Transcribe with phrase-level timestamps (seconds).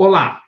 [0.00, 0.42] Olá,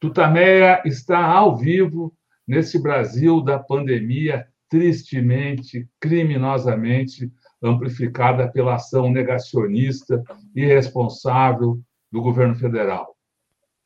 [0.00, 2.12] Tutameia está ao vivo
[2.44, 7.32] nesse Brasil da pandemia tristemente, criminosamente
[7.62, 10.20] amplificada pela ação negacionista
[10.52, 11.78] e irresponsável
[12.10, 13.14] do governo federal.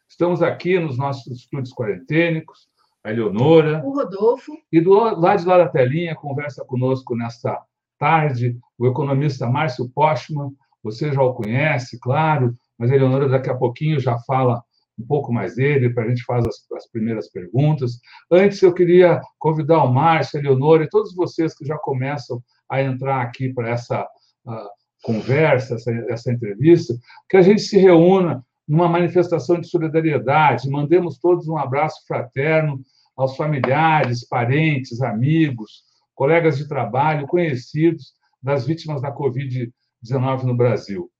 [0.08, 2.66] Estamos aqui nos nossos estúdios quarentênicos,
[3.04, 3.84] a Eleonora.
[3.84, 4.56] O Rodolfo.
[4.72, 7.62] E do lado de lá da telinha, conversa conosco nesta
[7.98, 10.56] tarde o economista Márcio Postman.
[10.82, 14.64] Você já o conhece, claro, mas a Eleonora daqui a pouquinho já fala
[14.98, 17.98] um pouco mais dele, para a gente fazer as, as, primeiras perguntas.
[18.30, 22.82] Antes, eu queria convidar o Márcio, a Eleonora e todos vocês que já começam a
[22.82, 24.02] entrar aqui para essa
[24.46, 24.68] uh,
[25.02, 26.94] conversa, essa, essa entrevista,
[27.28, 32.80] que a gente se reúna numa manifestação de solidariedade, mandemos todos um abraço fraterno
[33.16, 41.10] aos familiares, parentes, amigos, colegas de trabalho, conhecidos das vítimas da Covid-19 no Brasil.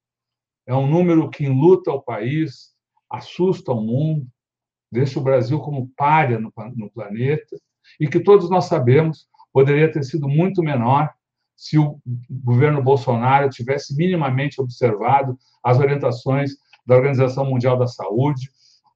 [0.66, 2.71] É um número que enluta o país,
[3.12, 4.26] assusta o mundo,
[4.90, 7.56] deixa o Brasil como párea no, no planeta,
[8.00, 11.12] e que todos nós sabemos poderia ter sido muito menor
[11.54, 16.52] se o governo Bolsonaro tivesse minimamente observado as orientações
[16.86, 18.50] da Organização Mundial da Saúde,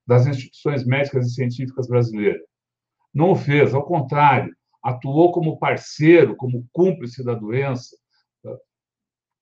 [0.06, 2.42] das instituições médicas e científicas brasileiras.
[3.12, 7.96] Não o fez, ao contrário, atuou como parceiro, como cúmplice da doença,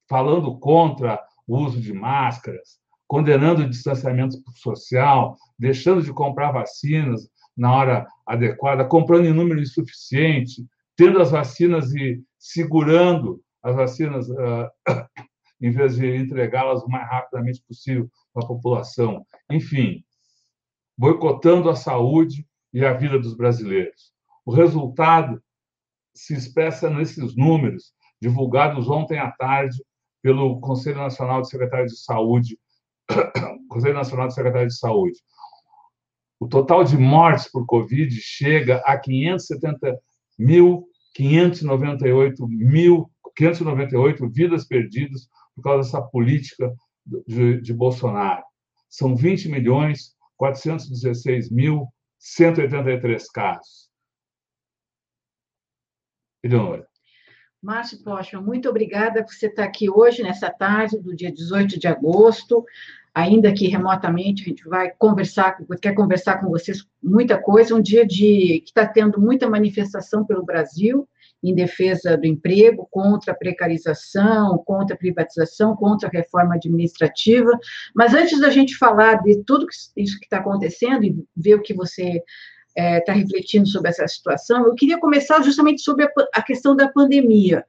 [0.08, 7.74] falando contra o uso de máscaras, condenando o distanciamento social, deixando de comprar vacinas na
[7.74, 14.68] hora adequada, comprando em número insuficiente, tendo as vacinas e segurando as vacinas uh,
[15.60, 19.24] em vez de entregá-las o mais rapidamente possível a população.
[19.50, 20.04] Enfim,
[20.96, 24.12] boicotando a saúde e a vida dos brasileiros.
[24.44, 25.42] O resultado
[26.14, 29.82] se expressa nesses números divulgados ontem à tarde
[30.22, 32.58] pelo Conselho Nacional de Secretários de Saúde
[33.68, 35.18] Conselho Nacional de Secretário de Saúde.
[36.38, 39.98] O total de mortes por Covid chega a 570
[40.38, 46.74] mil, 598 mil, 598 vidas perdidas por causa dessa política
[47.26, 48.42] de, de Bolsonaro.
[48.88, 53.90] São 20 milhões 416 mil 183 casos.
[56.42, 56.86] Eleonora.
[57.62, 61.88] Márcio Pochman, muito obrigada por você estar aqui hoje, nessa tarde do dia 18 de
[61.88, 62.62] agosto,
[63.14, 68.04] ainda que remotamente, a gente vai conversar, quer conversar com vocês muita coisa, um dia
[68.04, 71.08] de que está tendo muita manifestação pelo Brasil
[71.40, 77.56] em defesa do emprego, contra a precarização, contra a privatização, contra a reforma administrativa.
[77.94, 81.74] Mas antes da gente falar de tudo isso que está acontecendo e ver o que
[81.74, 82.22] você
[82.76, 86.74] está é, tá refletindo sobre essa situação, eu queria começar justamente sobre a, a questão
[86.74, 87.64] da pandemia.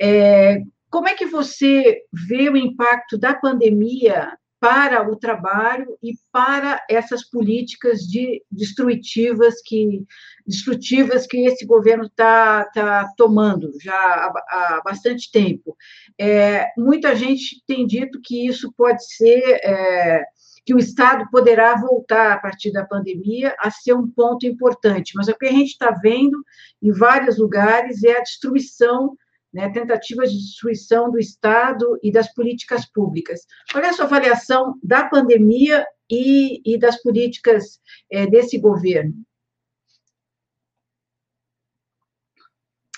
[0.00, 6.82] É, como é que você vê o impacto da pandemia para o trabalho e para
[6.88, 10.02] essas políticas de destrutivas que
[10.46, 15.76] destrutivas que esse governo está tá tomando já há, há bastante tempo.
[16.18, 20.24] É, muita gente tem dito que isso pode ser é,
[20.64, 25.12] que o Estado poderá voltar, a partir da pandemia, a ser um ponto importante.
[25.14, 26.42] Mas o que a gente está vendo
[26.82, 29.14] em vários lugares é a destruição,
[29.54, 33.46] né, tentativas de destruição do Estado e das políticas públicas.
[33.70, 39.14] Qual é a sua avaliação da pandemia e, e das políticas é, desse governo?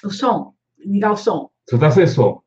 [0.02, 1.50] O som, ligar o som.
[1.68, 2.42] Você está sem som.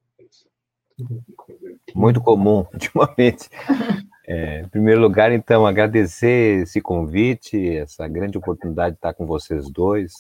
[1.93, 3.47] Muito comum, ultimamente.
[4.27, 9.69] É, em primeiro lugar, então, agradecer esse convite, essa grande oportunidade de estar com vocês
[9.69, 10.13] dois.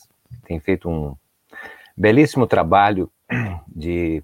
[0.45, 1.15] Tem feito um
[1.97, 3.11] belíssimo trabalho
[3.67, 4.23] de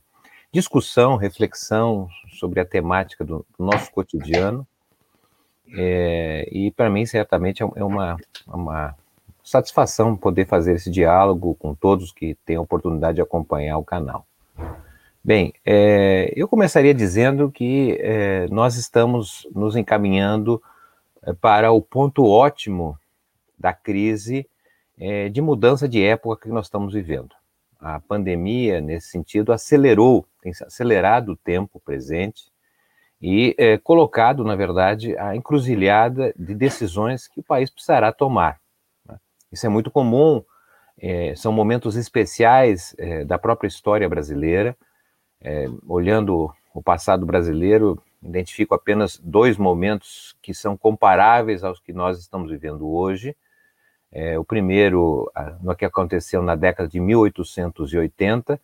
[0.52, 2.08] discussão, reflexão
[2.40, 4.66] sobre a temática do, nosso cotidiano.
[5.76, 8.18] É, e para mim, certamente, é, é uma,
[8.48, 8.96] uma
[9.44, 14.26] satisfação poder fazer esse diálogo com todos que têm a oportunidade de acompanhar o canal.
[15.24, 20.62] Bem, é, eu começaria dizendo que é, nós estamos nos encaminhando
[21.24, 22.98] é, para o ponto ótimo
[23.58, 24.48] da crise
[24.98, 27.36] é, de mudança de época que nós estamos vivendo.
[27.80, 32.44] A pandemia, nesse sentido, acelerou, tem acelerado o tempo presente
[33.22, 38.60] e é, colocado, na verdade, a encruzilhada de decisões que o país precisará tomar.
[39.08, 39.18] Né?
[39.52, 40.44] Isso é muito comum,
[40.98, 42.96] é, são momentos especiais
[43.28, 44.78] da própria história brasileira
[45.46, 52.20] é, olhando o passado brasileiro, identifico apenas dois momentos que são comparáveis aos que nós
[52.20, 53.36] estamos vivendo hoje.
[54.12, 55.32] É, o primeiro,
[55.62, 58.60] no que aconteceu na década de 1880,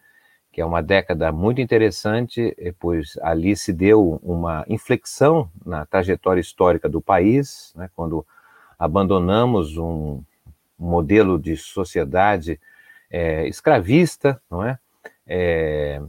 [0.52, 6.90] que é uma década muito interessante, pois ali se deu uma inflexão na trajetória histórica
[6.90, 8.26] do país, né, quando
[8.78, 10.24] abandonamos um,
[10.80, 12.60] um modelo de sociedade
[13.10, 14.80] é, escravista, não é?
[15.28, 16.02] é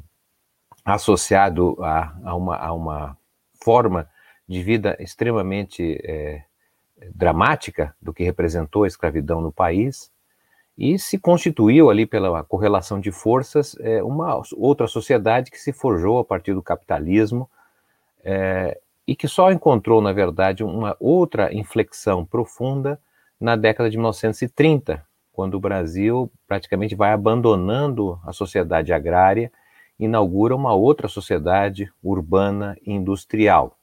[0.85, 3.19] associado a, a, uma, a, uma,
[3.62, 4.08] forma
[4.49, 6.43] de vida extremamente é,
[7.14, 10.10] dramática do que representou a escravidão no país,
[10.76, 16.19] e se constituiu ali pela correlação de forças é, uma outra sociedade que se forjou
[16.19, 17.49] a partir do capitalismo
[18.25, 22.99] é, e que só encontrou, na verdade, uma outra inflexão profunda
[23.38, 29.52] na década de 1930, quando o Brasil praticamente vai abandonando a sociedade agrária,
[29.99, 33.76] inaugura uma outra sociedade urbana e industrial.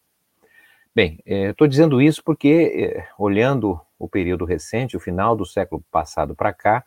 [0.95, 5.83] Bem, estou é, dizendo isso porque, é, olhando o período recente, o final do século
[5.91, 6.83] passado para cá,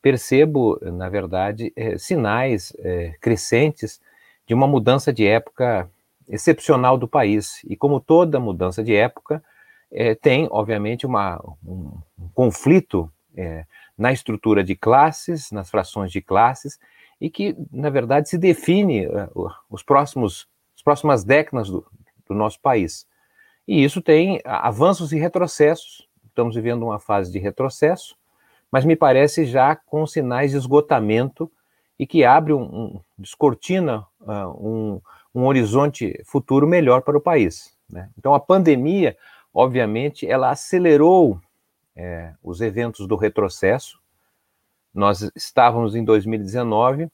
[0.00, 2.72] percebo, na verdade, é, sinais
[3.20, 4.00] crescentes
[4.46, 5.90] de uma mudança de época
[6.28, 7.60] excepcional do país.
[7.64, 9.42] E como toda mudança de época,
[10.22, 13.10] tem, obviamente, uma, um, um conflito
[13.98, 16.78] na estrutura de classes, nas frações de classes,
[17.20, 19.06] e que, na verdade, se define
[19.68, 21.84] os próximos, as próximas décadas do,
[22.26, 23.06] do nosso país.
[23.66, 26.08] E isso tem avanços e retrocessos.
[26.26, 28.16] Estamos vivendo uma fase de retrocesso,
[28.70, 31.50] mas me parece já com sinais de esgotamento
[31.98, 35.00] e que abre um, um descortina uh, um,
[35.34, 37.76] um horizonte futuro melhor para o país.
[37.88, 38.08] Né?
[38.16, 39.16] Então, a pandemia,
[39.52, 41.40] obviamente, ela acelerou
[41.94, 44.00] é, os eventos do retrocesso.
[44.94, 47.10] Nós estávamos em 2019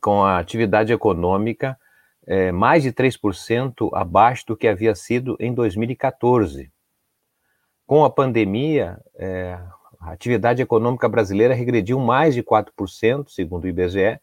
[0.00, 1.78] com a atividade econômica
[2.26, 6.70] é, mais de 3% abaixo do que havia sido em 2014.
[7.86, 9.58] Com a pandemia, é,
[10.00, 14.18] a atividade econômica brasileira regrediu mais de 4%, segundo o IBGE,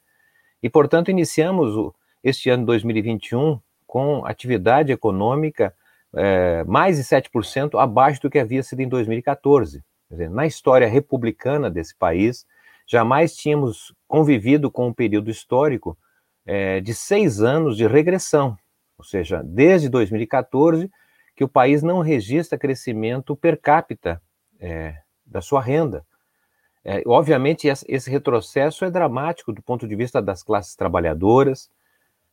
[0.62, 5.74] e, portanto, iniciamos o, este ano 2021 com atividade econômica
[6.16, 9.84] é, mais de 7% abaixo do que havia sido em 2014.
[10.10, 12.46] Dizer, na história republicana desse país,
[12.88, 15.98] jamais tínhamos convivido com um período histórico
[16.46, 18.58] é, de seis anos de regressão,
[18.98, 20.90] ou seja, desde 2014
[21.36, 24.22] que o país não registra crescimento per capita
[24.60, 26.06] é, da sua renda.
[26.86, 31.70] É, obviamente, esse retrocesso é dramático do ponto de vista das classes trabalhadoras,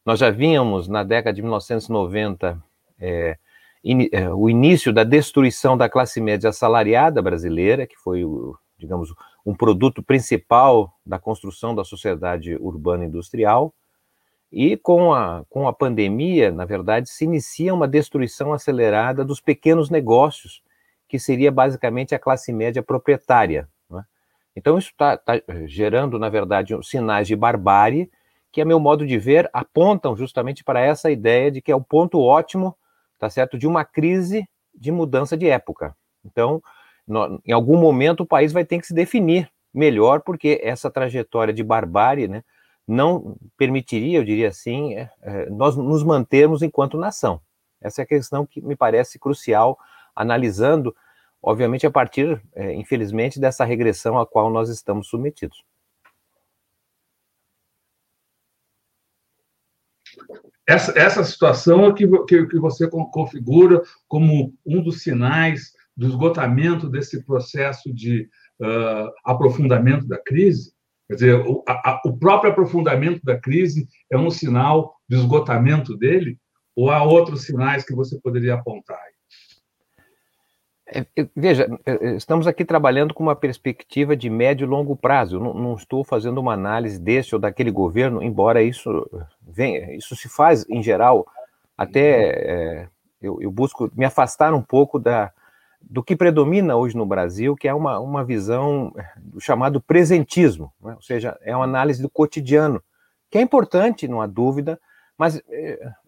[0.04, 2.62] nós já vínhamos na década de 1990
[2.98, 3.36] é,
[3.84, 8.24] in, é, o início da destruição da classe média assalariada brasileira, que foi,
[8.78, 9.14] digamos,
[9.44, 13.74] um produto principal da construção da sociedade urbana industrial.
[14.52, 19.90] E com a, com a pandemia, na verdade, se inicia uma destruição acelerada dos pequenos
[19.90, 20.62] negócios,
[21.08, 23.68] que seria basicamente a classe média proprietária.
[23.88, 24.04] Né?
[24.56, 28.10] Então, isso está tá gerando, na verdade, sinais de barbárie
[28.52, 31.80] que, a meu modo de ver, apontam justamente para essa ideia de que é o
[31.80, 32.76] ponto ótimo,
[33.18, 35.96] tá certo, de uma crise de mudança de época.
[36.24, 36.60] Então,
[37.06, 41.54] no, em algum momento o país vai ter que se definir melhor, porque essa trajetória
[41.54, 42.42] de barbárie, né,
[42.90, 47.40] não permitiria, eu diria assim, é, é, nós nos mantermos enquanto nação.
[47.80, 49.78] Essa é a questão que me parece crucial,
[50.14, 50.94] analisando,
[51.42, 55.64] obviamente, a partir, é, infelizmente, dessa regressão a qual nós estamos submetidos.
[60.68, 66.88] Essa, essa situação é que, que, que você configura como um dos sinais do esgotamento
[66.88, 68.28] desse processo de
[68.60, 70.72] uh, aprofundamento da crise.
[71.10, 76.38] Quer dizer, o, a, o próprio aprofundamento da crise é um sinal de esgotamento dele?
[76.76, 79.00] Ou há outros sinais que você poderia apontar?
[80.86, 85.38] É, veja, é, é, estamos aqui trabalhando com uma perspectiva de médio e longo prazo.
[85.38, 88.88] Eu não, estou fazendo uma análise desse ou daquele governo, embora isso
[89.42, 91.26] venha, isso se faz em geral.
[91.76, 92.88] Até é,
[93.20, 95.32] eu, eu, busco me afastar um pouco da,
[95.80, 100.94] do que predomina hoje no Brasil, que é uma, uma visão do chamado presentismo, né?
[100.94, 102.82] ou seja, é uma análise do cotidiano,
[103.30, 104.80] que é importante, não há dúvida,
[105.16, 105.40] mas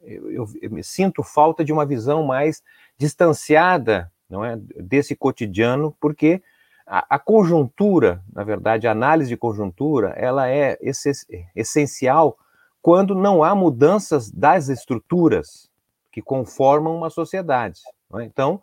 [0.02, 2.62] eu, eu, eu me sinto falta de uma visão mais
[2.96, 6.42] distanciada não é, desse cotidiano, porque
[6.86, 10.78] a, a, conjuntura, na verdade, a análise de conjuntura, ela é
[11.54, 12.38] essencial
[12.80, 15.70] quando não há mudanças das estruturas
[16.10, 17.80] que conformam uma sociedade.
[18.14, 18.24] É?
[18.24, 18.62] Então,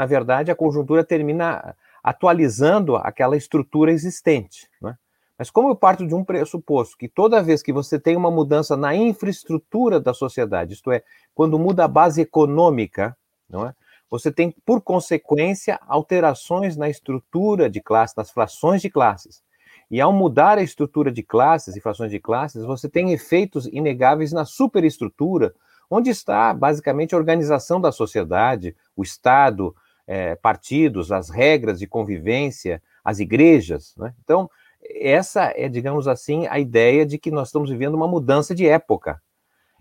[0.00, 4.66] na verdade, a conjuntura termina atualizando aquela estrutura existente.
[4.82, 4.94] É?
[5.36, 8.78] Mas como eu parto de um pressuposto que toda vez que você tem uma mudança
[8.78, 11.02] na infraestrutura da sociedade, isto é,
[11.34, 13.14] quando muda a base econômica,
[13.46, 13.74] não é?
[14.10, 19.42] você tem, por consequência, alterações na estrutura de classe, nas frações de classes.
[19.90, 24.32] E ao mudar a estrutura de classes e frações de classes, você tem efeitos inegáveis
[24.32, 25.54] na superestrutura,
[25.90, 29.74] onde está basicamente a organização da sociedade, o Estado,
[30.06, 33.94] é, partidos, as regras de convivência, as igrejas.
[33.96, 34.14] Né?
[34.22, 34.50] Então,
[34.82, 39.20] essa é, digamos assim, a ideia de que nós estamos vivendo uma mudança de época.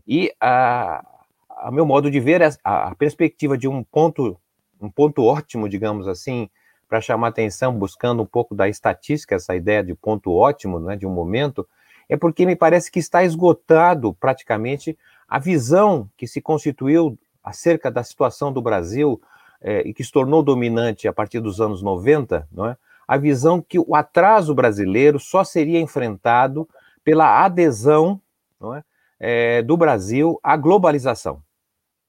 [0.07, 1.05] E, a,
[1.49, 4.37] a meu modo de ver, a, a perspectiva de um ponto,
[4.81, 6.49] um ponto ótimo, digamos assim,
[6.87, 11.05] para chamar atenção, buscando um pouco da estatística, essa ideia de ponto ótimo, né, de
[11.05, 11.67] um momento,
[12.09, 14.97] é porque me parece que está esgotado praticamente
[15.27, 19.21] a visão que se constituiu acerca da situação do Brasil
[19.61, 22.77] é, e que se tornou dominante a partir dos anos 90, não é?
[23.07, 26.69] a visão que o atraso brasileiro só seria enfrentado
[27.03, 28.21] pela adesão
[28.59, 28.83] não é?
[29.19, 31.41] É, do Brasil à globalização,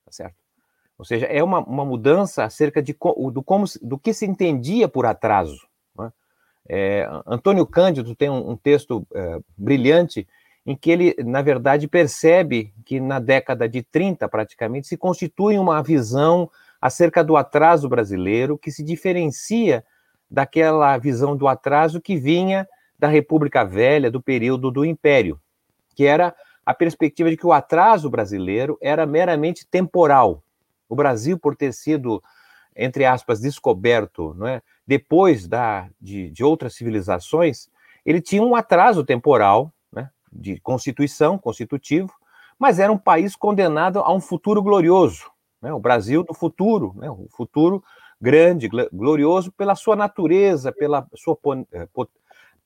[0.04, 0.36] tá certo?
[0.98, 2.94] Ou seja, é uma, uma mudança acerca de,
[3.32, 5.68] do, como, do que se entendia por atraso.
[6.72, 10.28] É, Antônio Cândido tem um, um texto é, brilhante
[10.64, 15.82] em que ele, na verdade, percebe que na década de 30, praticamente, se constitui uma
[15.82, 16.48] visão
[16.80, 19.84] acerca do atraso brasileiro que se diferencia
[20.30, 22.66] daquela visão do atraso que vinha
[22.98, 25.40] da República Velha, do período do Império,
[25.94, 26.34] que era
[26.64, 30.42] a perspectiva de que o atraso brasileiro era meramente temporal.
[30.88, 32.22] O Brasil, por ter sido,
[32.76, 37.68] entre aspas, descoberto não é, depois da, de, de outras civilizações,
[38.04, 42.12] ele tinha um atraso temporal né, de constituição, constitutivo,
[42.58, 45.30] mas era um país condenado a um futuro glorioso
[45.60, 45.72] né?
[45.72, 47.10] o Brasil do futuro, né?
[47.10, 47.82] o futuro
[48.20, 51.38] grande, glorioso pela sua natureza, pela sua
[51.72, 51.88] eh,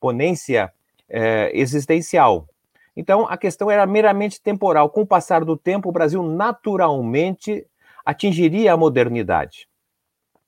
[0.00, 0.72] ponência
[1.08, 2.48] é, existencial.
[2.96, 4.90] Então, a questão era meramente temporal.
[4.90, 7.66] Com o passar do tempo, o Brasil naturalmente
[8.04, 9.68] atingiria a modernidade.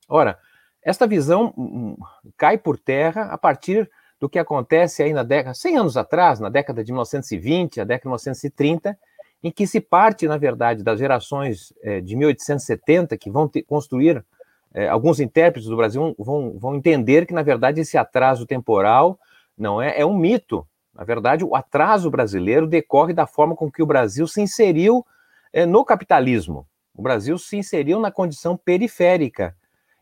[0.08, 0.38] Ora,
[0.82, 1.96] esta visão hum, hum,
[2.36, 6.48] cai por terra a partir do que acontece aí na década, 100 anos atrás, na
[6.48, 8.98] década de 1920, a década de 1930,
[9.42, 14.24] em que se parte, na verdade, das gerações é, de 1870, que vão construir,
[14.74, 19.18] é, alguns intérpretes do Brasil vão, vão entender que, na verdade, esse atraso temporal
[19.56, 20.66] não é, é um mito.
[20.94, 25.04] Na verdade, o atraso brasileiro decorre da forma com que o Brasil se inseriu
[25.52, 26.66] é, no capitalismo.
[26.94, 29.54] O Brasil se inseriu na condição periférica.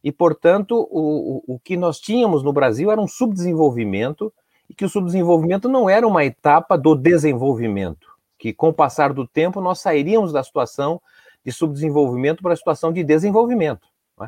[0.02, 4.32] E, portanto, o, o, o que nós tínhamos no Brasil era um subdesenvolvimento,
[4.68, 8.13] e que o subdesenvolvimento não era uma etapa do desenvolvimento
[8.44, 11.00] que com o passar do tempo nós sairíamos da situação
[11.42, 13.88] de subdesenvolvimento para a situação de desenvolvimento.
[14.20, 14.26] É?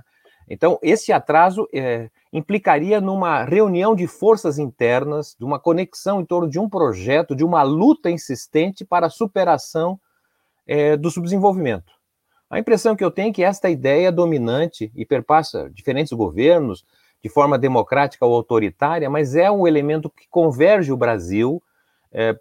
[0.49, 6.49] Então, esse atraso é, implicaria numa reunião de forças internas, de uma conexão em torno
[6.49, 10.01] de um projeto, de uma luta insistente para a superação
[10.67, 11.93] é, do subdesenvolvimento.
[12.49, 16.87] A impressão que eu tenho é que esta ideia dominante e perpassa diferentes governos,
[17.23, 21.63] de forma democrática ou autoritária, mas é um elemento que converge o Brasil
[22.13, 22.39] é,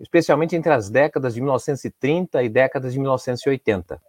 [0.00, 4.00] especialmente entre as décadas de 1930 e décadas de 1980.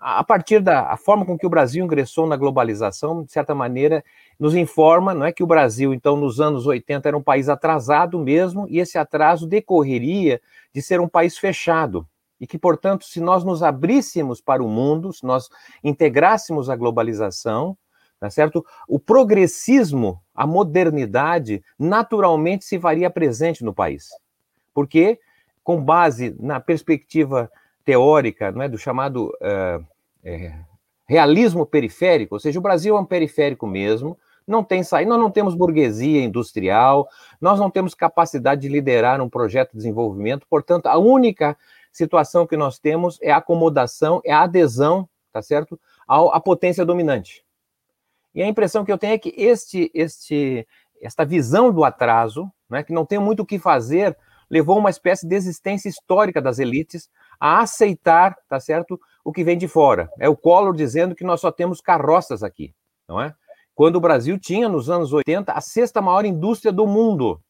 [0.00, 4.04] A partir da forma com que o Brasil ingressou na globalização, de certa maneira,
[4.38, 8.16] nos informa não é, que o Brasil, então, nos anos 80, era um país atrasado
[8.16, 10.40] mesmo, e esse atraso decorreria
[10.72, 12.06] de ser um país fechado.
[12.40, 15.48] E que, portanto, se nós nos abríssemos para o mundo, se nós
[15.82, 17.76] integrássemos a globalização,
[18.18, 18.64] tá certo?
[18.86, 24.10] O progressismo, a modernidade, naturalmente se faria presente no país
[24.78, 25.18] porque,
[25.64, 27.50] com base na perspectiva
[27.84, 29.84] teórica não é, do chamado uh,
[30.22, 30.54] é,
[31.04, 35.32] realismo periférico, ou seja, o Brasil é um periférico mesmo, não tem saída, nós não
[35.32, 37.08] temos burguesia industrial,
[37.40, 41.56] nós não temos capacidade de liderar um projeto de desenvolvimento, portanto, a única
[41.90, 47.44] situação que nós temos é a acomodação, é a adesão, tá certo, à potência dominante.
[48.38, 50.64] E a impressão que eu tenho é que este, este,
[51.02, 54.16] esta visão do atraso, né, que não tem muito o que fazer
[54.48, 59.58] levou uma espécie de existência histórica das elites a aceitar, tá certo, o que vem
[59.58, 60.08] de fora.
[60.20, 62.72] É o Collor dizendo que nós só temos carroças aqui,
[63.08, 63.34] não é?
[63.74, 67.42] Quando o Brasil tinha, nos anos 80, a sexta maior indústria do mundo.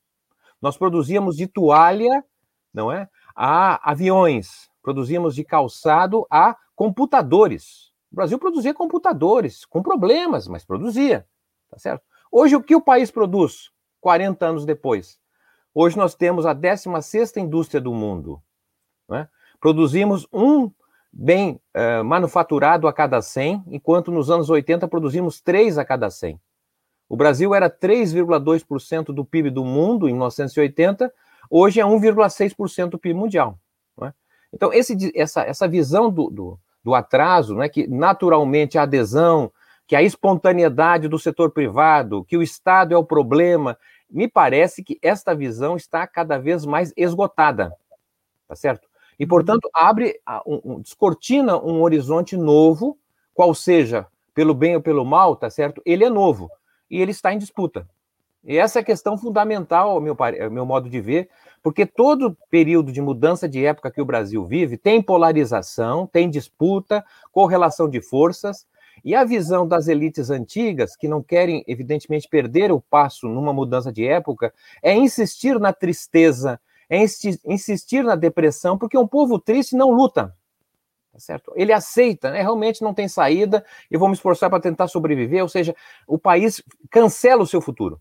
[0.58, 2.24] Nós produzíamos de toalha,
[2.72, 3.06] não é?
[3.36, 7.92] A aviões, produzíamos de calçado a computadores.
[8.10, 11.26] O Brasil produzia computadores, com problemas, mas produzia,
[11.70, 12.02] tá certo?
[12.30, 15.18] Hoje, o que o país produz 40 anos depois?
[15.74, 18.42] Hoje nós temos a 16ª indústria do mundo.
[19.08, 19.28] Né?
[19.60, 20.70] Produzimos um
[21.12, 26.40] bem uh, manufaturado a cada 100, enquanto nos anos 80 produzimos 3 a cada 100.
[27.08, 31.12] O Brasil era 3,2% do PIB do mundo em 1980,
[31.50, 33.58] hoje é 1,6% do PIB mundial.
[34.02, 34.12] É?
[34.52, 39.52] Então, esse, essa, essa visão do, do, do atraso, né, que naturalmente a adesão,
[39.86, 43.76] que a espontaneidade do setor privado, que o Estado é o problema,
[44.10, 47.76] me parece que esta visão está cada vez mais esgotada,
[48.48, 48.88] tá certo?
[49.18, 49.28] E, uhum.
[49.28, 52.98] portanto, abre, um, um, descortina um horizonte novo,
[53.34, 55.82] qual seja, pelo bem ou pelo mal, tá certo?
[55.84, 56.50] Ele é novo
[56.90, 57.86] e ele está em disputa.
[58.42, 61.28] E essa é a questão fundamental, ao meu, ao meu modo de ver,
[61.62, 67.04] porque todo período de mudança de época que o Brasil vive tem polarização, tem disputa,
[67.32, 68.66] correlação de forças,
[69.04, 73.92] e a visão das elites antigas, que não querem, evidentemente, perder o passo numa mudança
[73.92, 76.98] de época, é insistir na tristeza, é
[77.46, 80.34] insistir na depressão, porque um povo triste não luta.
[81.12, 81.52] Tá certo?
[81.56, 82.42] Ele aceita, né?
[82.42, 85.74] realmente não tem saída, eu vou me esforçar para tentar sobreviver, ou seja,
[86.06, 88.00] o país cancela o seu futuro.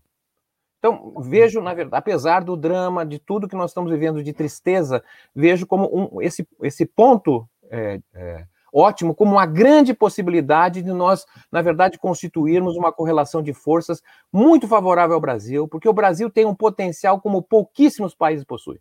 [0.78, 5.02] Então, vejo, na verdade, apesar do drama, de tudo que nós estamos vivendo de tristeza,
[5.34, 11.26] vejo como um, esse, esse ponto é, é, ótimo, como uma grande possibilidade de nós,
[11.50, 14.00] na verdade, constituirmos uma correlação de forças
[14.32, 18.78] muito favorável ao Brasil, porque o Brasil tem um potencial como pouquíssimos países possuem.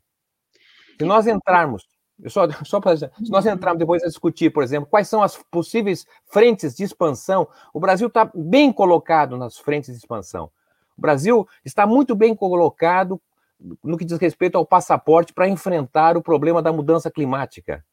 [0.99, 1.87] Se nós entrarmos,
[2.27, 6.05] só, só para se nós entrarmos depois a discutir, por exemplo, quais são as possíveis
[6.27, 10.51] frentes de expansão, o Brasil está bem colocado nas frentes de expansão.
[10.97, 13.21] O Brasil está muito bem colocado
[13.83, 17.83] no que diz respeito ao passaporte para enfrentar o problema da mudança climática.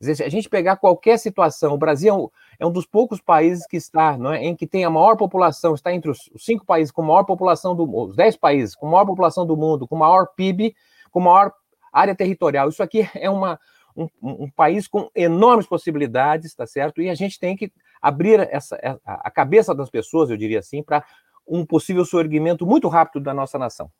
[0.00, 4.16] Se a gente pegar qualquer situação, o Brasil é um dos poucos países que está,
[4.16, 7.24] não é, em que tem a maior população, está entre os cinco países com maior
[7.24, 10.74] população do os dez países com maior população do mundo, com maior PIB,
[11.10, 11.52] com maior
[11.92, 12.70] área territorial.
[12.70, 13.60] Isso aqui é uma,
[13.94, 17.02] um, um país com enormes possibilidades, tá certo?
[17.02, 21.04] E a gente tem que abrir essa, a cabeça das pessoas, eu diria assim, para
[21.46, 23.90] um possível surgimento muito rápido da nossa nação.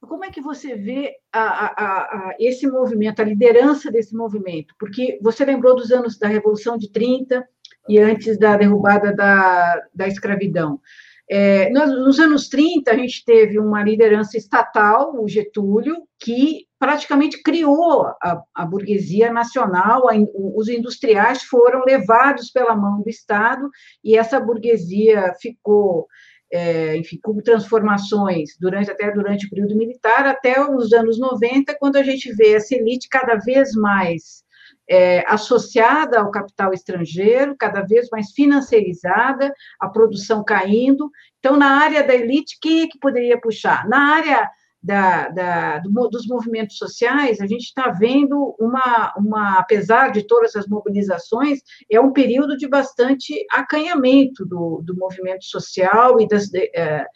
[0.00, 4.74] Como é que você vê a, a, a, esse movimento, a liderança desse movimento?
[4.78, 7.46] Porque você lembrou dos anos da Revolução de 30
[7.88, 10.80] e antes da derrubada da, da escravidão.
[11.28, 18.06] É, nos anos 30, a gente teve uma liderança estatal, o Getúlio, que praticamente criou
[18.20, 23.70] a, a burguesia nacional, a, os industriais foram levados pela mão do Estado,
[24.02, 26.08] e essa burguesia ficou,
[26.52, 31.94] é, enfim, com transformações durante, até durante o período militar, até os anos 90, quando
[31.94, 34.42] a gente vê essa elite cada vez mais
[34.90, 41.08] é, associada ao capital estrangeiro, cada vez mais financiarizada, a produção caindo.
[41.38, 43.88] Então, na área da elite, quem é que poderia puxar?
[43.88, 44.50] Na área
[44.82, 50.56] da, da, do, dos movimentos sociais, a gente está vendo uma, uma, apesar de todas
[50.56, 56.52] as mobilizações, é um período de bastante acanhamento do, do movimento social e das.
[56.54, 57.06] É,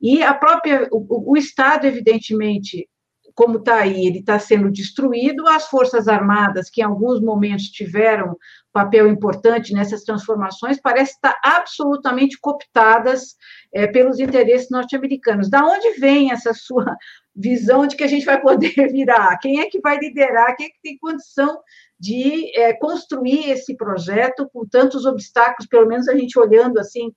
[0.00, 2.88] e a própria, o, o Estado, evidentemente,
[3.36, 8.34] como está aí, ele está sendo destruído, as Forças Armadas, que em alguns momentos tiveram
[8.72, 13.36] papel importante nessas transformações, parece estar absolutamente cooptadas
[13.74, 15.50] é, pelos interesses norte-americanos.
[15.50, 16.96] Da onde vem essa sua
[17.36, 19.36] visão de que a gente vai poder virar?
[19.38, 20.56] Quem é que vai liderar?
[20.56, 21.60] Quem é que tem condição
[22.00, 27.12] de é, construir esse projeto com tantos obstáculos, pelo menos a gente olhando assim,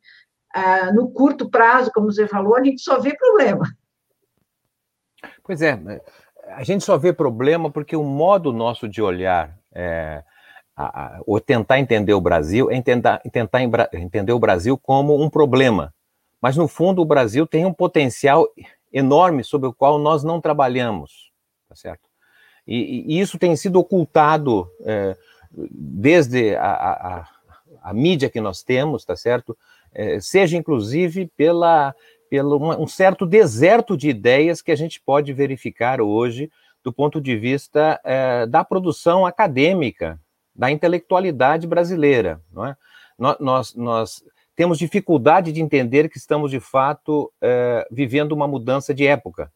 [0.53, 3.65] ah, no curto prazo, como você falou, a gente só vê problema.
[5.49, 5.99] Pois é, né,
[6.49, 10.23] a gente só vê problema porque o modo nosso de olhar é,
[10.75, 13.19] a, a, ou tentar entender o Brasil é tentar,
[13.91, 15.91] entender o Brasil como um problema.
[16.39, 18.47] Mas, no fundo, o Brasil tem um potencial
[18.93, 21.31] enorme sobre o qual nós não trabalhamos,
[21.67, 22.07] tá certo?
[22.67, 25.17] E, e isso tem sido ocultado é,
[25.51, 27.27] desde a, a,
[27.81, 29.57] a, mídia que nós temos, tá certo?
[29.91, 31.95] É, seja, inclusive, pela
[32.29, 36.49] pelo um certo deserto de ideias que a gente pode verificar hoje
[36.83, 40.19] do ponto de vista é, da produção acadêmica,
[40.55, 42.41] da intelectualidade brasileira.
[42.51, 42.75] Não é?
[43.39, 44.23] nós, nós,
[44.55, 49.51] temos dificuldade de entender que estamos, de fato, é, vivendo uma mudança de época.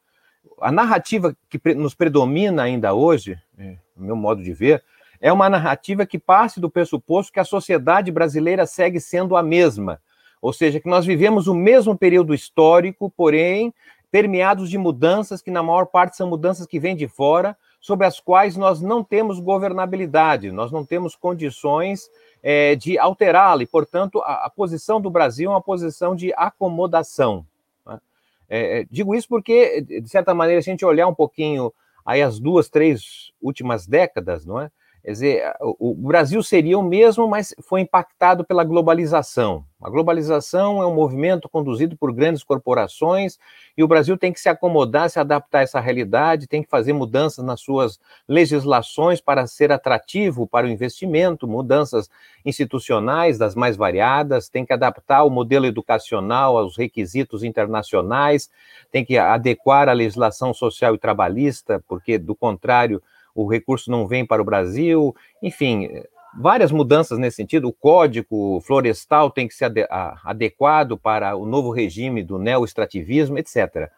[0.61, 4.81] A narrativa que nos predomina ainda hoje, é, no meu modo de ver,
[5.19, 9.99] é uma narrativa que parte do pressuposto que a sociedade brasileira segue sendo a mesma
[10.43, 13.73] ou seja, que nós vivemos o mesmo período histórico, porém
[14.11, 18.19] permeados de mudanças que, na maior parte, são mudanças que vêm de fora, sobre as
[18.19, 22.09] quais nós não temos governabilidade, nós não temos condições
[22.43, 27.45] é, de alterá-la, e, portanto, a, a, posição do Brasil é uma posição de acomodação.
[27.85, 28.01] Né?
[28.49, 31.73] É, é digo isso porque, de certa maneira, se a gente olhar um pouquinho
[32.05, 34.69] aí as duas, três últimas décadas, não é?
[35.03, 39.65] Quer dizer, o Brasil seria o mesmo, mas foi impactado pela globalização.
[39.81, 43.37] A globalização é um movimento conduzido por grandes corporações
[43.77, 46.93] e o Brasil tem que se acomodar, se adaptar a essa realidade, tem que fazer
[46.93, 52.09] mudanças nas suas legislações para ser atrativo para o investimento, mudanças
[52.45, 58.49] institucionais das mais variadas, tem que adaptar o modelo educacional aos requisitos internacionais,
[58.89, 64.25] tem que adequar a legislação social e trabalhista, porque do contrário o recurso não vem
[64.25, 65.89] para o Brasil, enfim,
[66.37, 67.67] várias mudanças nesse sentido.
[67.67, 69.87] O código florestal tem que ser ade
[70.23, 73.89] adequado para o novo regime do neoestrativismo, etc.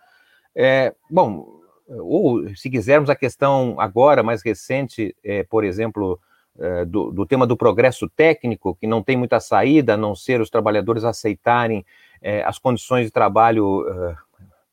[0.56, 6.20] É, bom, ou se quisermos a questão agora mais recente, é, por exemplo,
[6.60, 10.42] é, do, do, tema do progresso técnico, que não tem muita saída, a não ser
[10.42, 11.86] os trabalhadores aceitarem
[12.22, 14.16] é, as condições de trabalho é,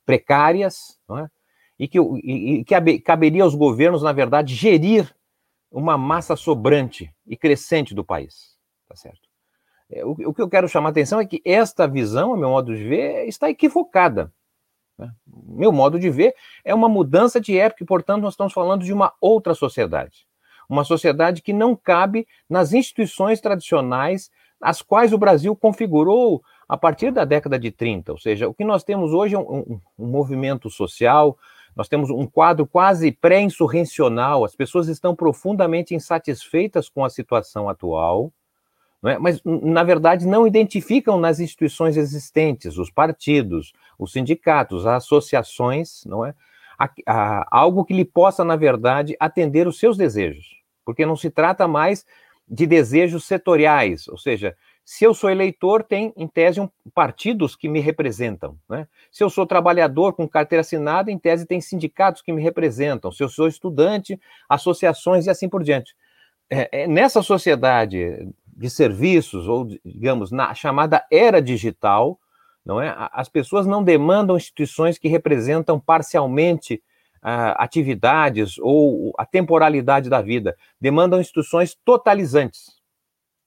[0.07, 1.29] precárias, é?
[1.79, 5.15] E que, e, que caberia aos governos, na verdade, gerir
[5.71, 8.57] uma massa sobrante e crescente do país,
[8.89, 9.33] tá certo?
[9.91, 12.51] É, o, o, que eu quero chamar a atenção é que esta visão, a meu
[12.51, 14.33] modo de ver, está equivocada.
[14.99, 15.11] Né?
[15.27, 18.93] Meu modo de ver é uma mudança de época e, portanto, nós estamos falando de
[18.93, 20.27] uma outra sociedade.
[20.69, 24.31] Uma sociedade que não cabe nas instituições tradicionais
[24.61, 28.13] as quais o Brasil configurou a partir da década de 30.
[28.13, 31.37] Ou seja, o que nós temos hoje é um, um, um movimento social,
[31.75, 38.33] nós temos um quadro quase pré-insurrecional, as pessoas estão profundamente insatisfeitas com a situação atual,
[39.05, 39.19] é?
[39.19, 46.25] mas, na verdade, não identificam nas instituições existentes, os partidos, os sindicatos, as associações, não
[46.25, 46.35] é?
[46.79, 51.31] A, a, algo que lhe possa, na verdade, atender os seus desejos, porque não se
[51.31, 52.05] trata mais
[52.49, 57.69] de desejos setoriais, ou seja, se eu sou eleitor, tem, em tese, um, partidos que
[57.69, 58.59] me representam.
[58.69, 58.87] Né?
[59.11, 63.13] Se eu sou trabalhador com carteira assinada, em tese, tem sindicatos que me representam.
[63.13, 65.95] Se eu sou estudante, associações e assim por diante.
[66.51, 72.19] É, é, nessa sociedade de serviços, ou, digamos, na chamada era digital,
[72.65, 72.95] não é?
[73.13, 76.83] as pessoas não demandam instituições que representam parcialmente
[77.23, 82.82] uh, atividades ou a temporalidade da vida, demandam instituições totalizantes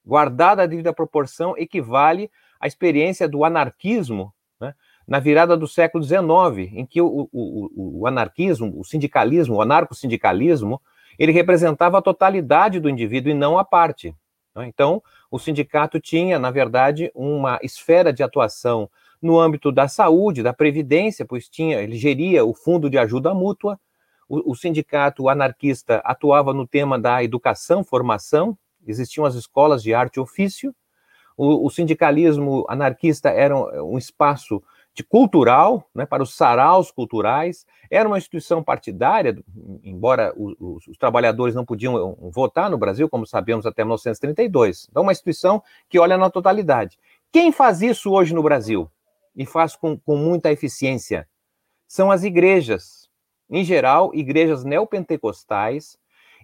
[0.06, 4.74] guardada a devida proporção, equivale à experiência do anarquismo né,
[5.06, 10.80] na virada do século XIX, em que o, o, o anarquismo, o sindicalismo, o anarco-sindicalismo,
[11.18, 14.14] ele representava a totalidade do indivíduo e não a parte.
[14.54, 14.66] Né?
[14.66, 18.88] Então, o sindicato tinha, na verdade, uma esfera de atuação
[19.20, 23.78] no âmbito da saúde, da previdência, pois tinha, ele geria o fundo de ajuda mútua.
[24.28, 30.16] O, o sindicato anarquista atuava no tema da educação, formação, existiam as escolas de arte
[30.16, 30.74] e ofício,
[31.36, 34.62] o, o sindicalismo anarquista era um, um espaço
[34.94, 39.36] de cultural, né, para os saraus culturais, era uma instituição partidária,
[39.84, 44.88] embora os, os, trabalhadores não podiam votar no Brasil, como sabemos, até 1932.
[44.90, 46.98] Então, uma instituição que olha na totalidade.
[47.30, 48.90] Quem faz isso hoje no Brasil,
[49.36, 51.28] e faz com, com muita eficiência,
[51.86, 53.06] são as igrejas.
[53.50, 55.98] Em geral, igrejas neopentecostais,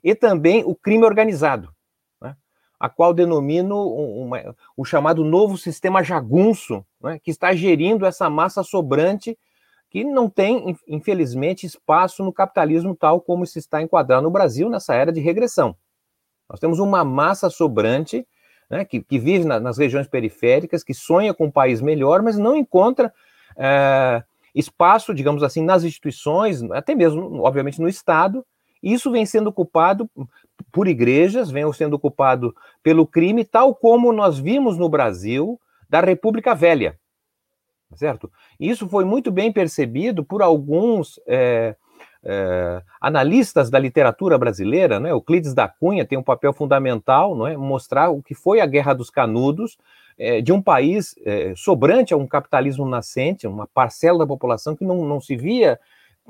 [0.04, 1.72] e também o crime organizado
[2.82, 8.64] a qual denomino uma, o chamado novo sistema jagunço, né, que está gerindo essa massa
[8.64, 9.38] sobrante
[9.88, 14.96] que não tem, infelizmente, espaço no capitalismo tal como se está enquadrado no Brasil nessa
[14.96, 15.76] era de regressão.
[16.50, 18.26] Nós temos uma massa sobrante
[18.68, 22.36] né, que, que, vive na, nas regiões periféricas, que sonha com um país melhor, mas
[22.36, 23.14] não encontra
[23.56, 28.44] é, espaço, digamos assim, nas instituições, até mesmo, obviamente, no Estado,
[28.82, 30.10] isso vem sendo ocupado
[30.70, 36.54] por igrejas, vem sendo ocupado pelo crime, tal como nós vimos no Brasil da República
[36.54, 36.98] Velha,
[37.94, 38.30] certo?
[38.58, 41.76] Isso foi muito bem percebido por alguns é,
[42.24, 45.10] é, analistas da literatura brasileira, né?
[45.10, 47.56] Euclides da Cunha tem um papel fundamental, não é?
[47.56, 49.76] Mostrar o que foi a Guerra dos Canudos
[50.18, 51.14] é, de um país
[51.56, 55.78] sobrante a um capitalismo nascente, uma parcela da população que não, não se via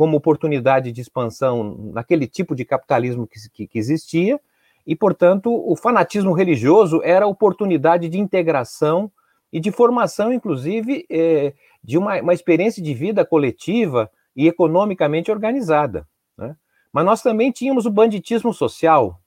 [0.03, 4.41] como oportunidade de expansão naquele tipo de capitalismo que, que, que existia,
[4.85, 9.09] e, portanto, o fanatismo religioso era oportunidade de integração
[9.53, 11.53] e de formação, inclusive, é,
[11.85, 16.05] de uma, uma, experiência de vida coletiva e economicamente organizada.
[16.37, 16.57] Né?
[16.93, 19.21] Mas nós também tínhamos o banditismo social,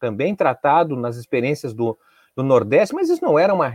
[0.00, 1.96] também tratado nas experiências do,
[2.34, 3.72] do Nordeste, mas isso não era uma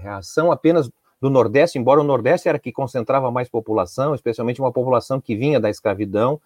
[0.00, 0.90] reação apenas
[1.22, 5.60] do Nordeste, embora o Nordeste era que concentrava mais população, especialmente uma população que vinha
[5.60, 6.40] da escravidão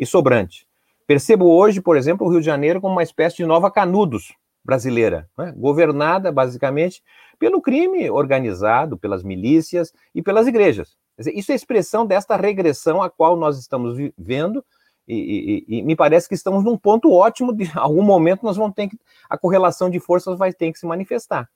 [0.00, 0.66] e sobrante.
[1.06, 4.32] Percebo hoje, por exemplo, o Rio de Janeiro como uma espécie de nova Canudos
[4.64, 5.52] brasileira, né?
[5.54, 7.02] governada basicamente
[7.38, 10.96] pelo crime organizado, pelas milícias e pelas igrejas.
[11.18, 14.64] Isso é expressão desta regressão a qual nós estamos vivendo
[15.06, 18.74] e, e, e, me parece que estamos num ponto ótimo de algum momento nós vamos
[18.74, 21.50] ter que a correlação de forças vai ter que se manifestar.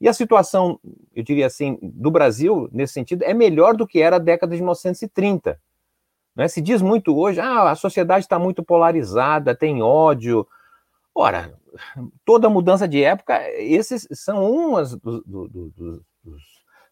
[0.00, 0.78] E a situação,
[1.14, 4.60] eu diria assim, do Brasil, nesse sentido, é melhor do que era a década de
[4.60, 5.60] 1930.
[6.36, 6.46] Né?
[6.46, 10.46] Se diz muito hoje, ah, a sociedade está muito polarizada, tem ódio.
[11.12, 11.52] Ora,
[12.24, 16.02] toda mudança de época, esses são do, dos,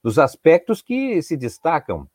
[0.03, 2.09] dos aspectos que se destacam.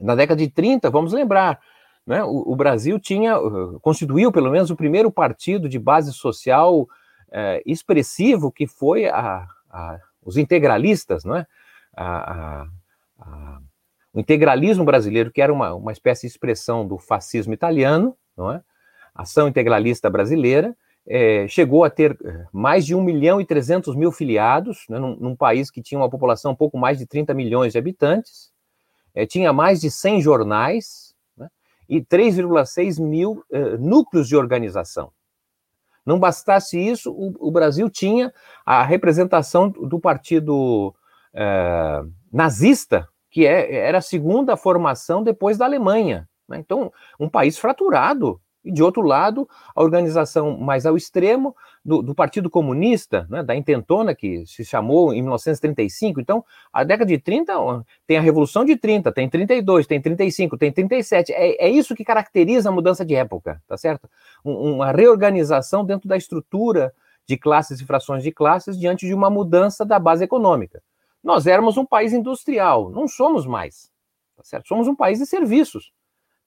[0.00, 1.60] Na década de 30, vamos lembrar,
[2.06, 3.36] né, o, o, Brasil tinha,
[3.80, 6.88] constituiu pelo menos o primeiro partido de base social
[7.30, 11.46] é, expressivo que foi a, a, os integralistas, não é?
[11.96, 12.66] A,
[14.12, 18.62] o integralismo brasileiro, que era uma, uma espécie de expressão do fascismo italiano, não é?
[19.14, 24.12] Ação integralista brasileira, é, chegou a ter é, mais de 1 milhão e 300 mil
[24.12, 27.72] filiados, né, num, num, país que tinha uma população um pouco mais de 30 milhões
[27.72, 28.52] de habitantes,
[29.14, 31.48] é, tinha mais de 100 jornais né,
[31.88, 35.10] e 3,6 mil é, núcleos de organização.
[36.08, 38.32] Não bastasse isso, o, o, Brasil tinha
[38.64, 40.94] a representação do partido
[41.34, 42.00] é,
[42.32, 46.26] nazista, que é, era a segunda formação depois da Alemanha.
[46.48, 46.56] Né?
[46.56, 46.90] Então,
[47.20, 52.50] um país fraturado, e, de outro lado, a organização mais ao extremo do, do Partido
[52.50, 56.20] Comunista, né, da Intentona, que se chamou em 1935.
[56.20, 57.54] Então, a década de 30
[58.06, 61.32] tem a Revolução de 30, tem 32, tem 35, tem 37.
[61.32, 64.08] É, é isso que caracteriza a mudança de época, tá certo?
[64.44, 66.92] Um, uma reorganização dentro da estrutura
[67.26, 70.82] de classes e frações de classes diante de uma mudança da base econômica.
[71.24, 73.90] Nós éramos um país industrial, não somos mais,
[74.36, 74.68] tá certo?
[74.68, 75.90] Somos um país de serviços.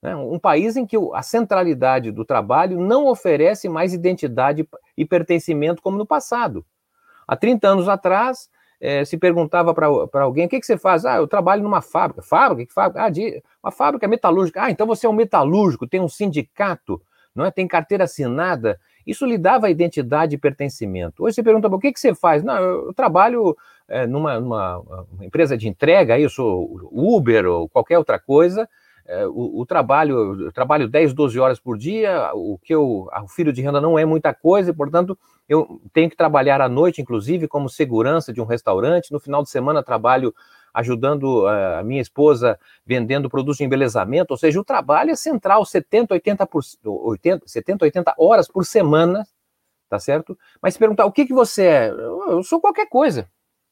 [0.01, 0.15] Né?
[0.15, 5.97] Um país em que a centralidade do trabalho não oferece mais identidade e pertencimento como
[5.97, 6.65] no passado.
[7.27, 8.49] Há 30 anos atrás,
[8.81, 11.05] é, se perguntava para alguém: o que, que você faz?
[11.05, 12.23] Ah, eu trabalho numa fábrica.
[12.23, 12.65] Fábrica?
[12.65, 13.05] Que fábrica?
[13.05, 14.63] Ah, de, uma fábrica metalúrgica.
[14.63, 16.99] Ah, então você é um metalúrgico, tem um sindicato,
[17.35, 17.51] não é?
[17.51, 18.79] tem carteira assinada.
[19.05, 21.23] Isso lhe dava identidade e pertencimento.
[21.23, 22.43] Hoje você pergunta: o que, que você faz?
[22.43, 23.55] Não, eu trabalho
[23.87, 24.83] é, numa, numa
[25.21, 28.67] empresa de entrega, eu sou Uber ou qualquer outra coisa,
[29.05, 33.27] é, o, o, trabalho, eu trabalho 10, 12 horas por dia, o que eu, o
[33.27, 37.01] filho de renda não é muita coisa, e, portanto, eu tenho que trabalhar à noite,
[37.01, 39.11] inclusive, como segurança de um restaurante.
[39.11, 40.33] No final de semana, trabalho
[40.73, 45.65] ajudando uh, a minha esposa vendendo produtos de embelezamento, ou seja, o trabalho é central,
[45.65, 49.27] 70, 80, por, 80, 70, 80 horas por semana,
[49.89, 50.37] tá certo?
[50.61, 53.29] Mas se perguntar o que, que você é, eu sou qualquer coisa,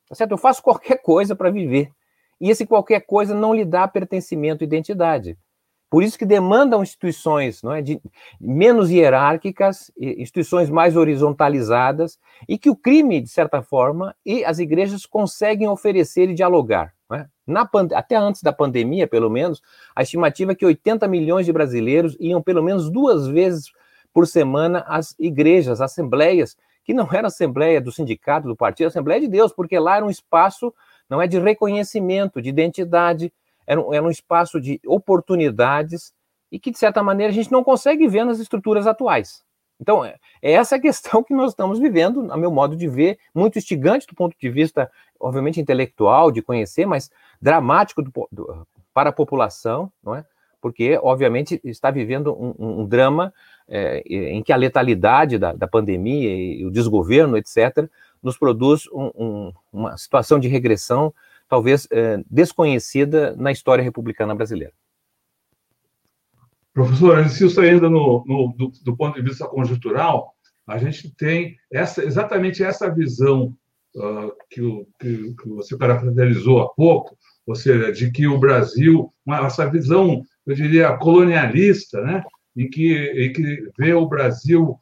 [0.07, 0.31] tá certo?
[0.31, 1.91] Eu faço qualquer coisa para viver.
[2.39, 5.37] E esse qualquer coisa não lhe dá pertencimento e identidade.
[5.89, 7.99] Por isso que demandam instituições não é, de,
[8.39, 15.05] menos hierárquicas, instituições mais horizontalizadas, e que o crime, de certa forma, e as igrejas
[15.05, 16.93] conseguem oferecer e dialogar.
[17.11, 17.25] É?
[17.47, 19.63] Na, até antes da pandemia, pelo menos,
[19.95, 23.71] a estimativa é que 80 milhões de brasileiros iam pelo menos duas vezes
[24.13, 29.27] por semana às igrejas, assembleias, que não era assembleia do sindicato, do partido, assembleia de
[29.27, 30.71] Deus, porque lá era um espaço
[31.09, 33.33] não é de reconhecimento, de identidade,
[33.65, 36.13] era um, era um espaço de oportunidades
[36.51, 39.43] e que, de certa maneira, a gente não consegue ver nas estruturas atuais.
[39.79, 43.17] Então, é, é essa a questão que nós estamos vivendo, a meu modo de ver,
[43.33, 47.09] muito instigante do ponto de vista, obviamente, intelectual, de conhecer, mas
[47.41, 50.25] dramático do, do, para a população, não é?
[50.61, 53.33] Porque, obviamente, está vivendo um, um drama
[53.65, 57.89] é, em que a letalidade da, da pandemia e o desgoverno, etc.,
[58.21, 61.13] nos produz um, um, uma situação de regressão
[61.47, 64.73] talvez é, desconhecida na história republicana brasileira.
[66.73, 70.33] Professor, insisto ainda no, no do, do, ponto de vista conjuntural,
[70.67, 73.55] a gente tem essa, exatamente essa visão
[73.95, 79.11] uh, que, o, que, que, você caracterizou há pouco, ou seja, de que o Brasil,
[79.27, 82.23] essa visão, eu diria, colonialista, né,
[82.55, 84.77] em que, em que vê o Brasil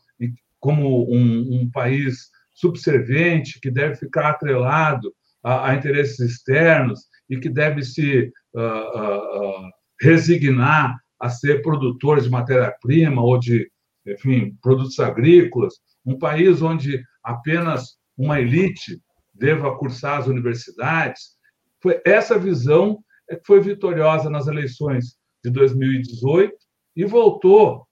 [0.60, 7.49] como um, um país subserviente, que deve ficar atrelado a, a interesses externos e que
[7.49, 9.69] deve se uh, uh,
[10.01, 13.69] resignar a ser produtor de matéria-prima ou de,
[14.05, 18.99] enfim, produtos agrícolas, um país onde apenas uma elite
[19.33, 21.37] deva cursar as universidades.
[21.81, 26.55] Foi essa visão é que foi vitoriosa nas eleições de 2018
[26.95, 27.85] e voltou.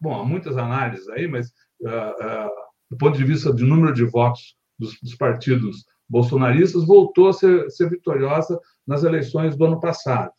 [0.00, 1.48] Bom, há muitas análises aí, mas
[1.82, 7.32] uh, do ponto de vista de número de votos dos, dos partidos bolsonaristas, voltou a
[7.32, 10.32] ser, ser, vitoriosa nas eleições do ano passado.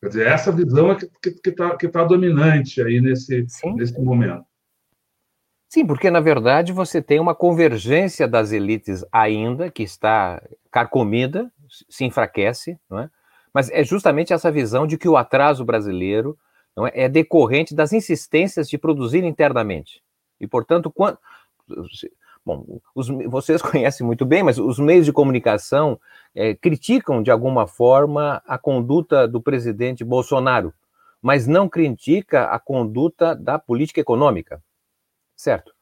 [0.00, 3.46] Quer dizer, essa visão é que está que, que tá, que tá dominante aí nesse,
[3.74, 4.44] nesse momento.
[5.68, 11.50] Sim, porque na verdade você tem uma convergência das elites ainda, que está carcomida,
[11.88, 13.10] se enfraquece, não é?
[13.52, 16.38] mas é justamente essa visão de que o atraso brasileiro
[16.76, 20.02] não é, é decorrente das insistências de produzir internamente.
[20.40, 21.18] E, portanto, quando.
[22.44, 25.98] Bom, os, vocês conhecem muito bem, mas os meios de comunicação
[26.34, 30.72] é, criticam de alguma forma a conduta do presidente Bolsonaro,
[31.22, 34.62] mas não critica a conduta da política econômica,
[35.34, 35.72] certo?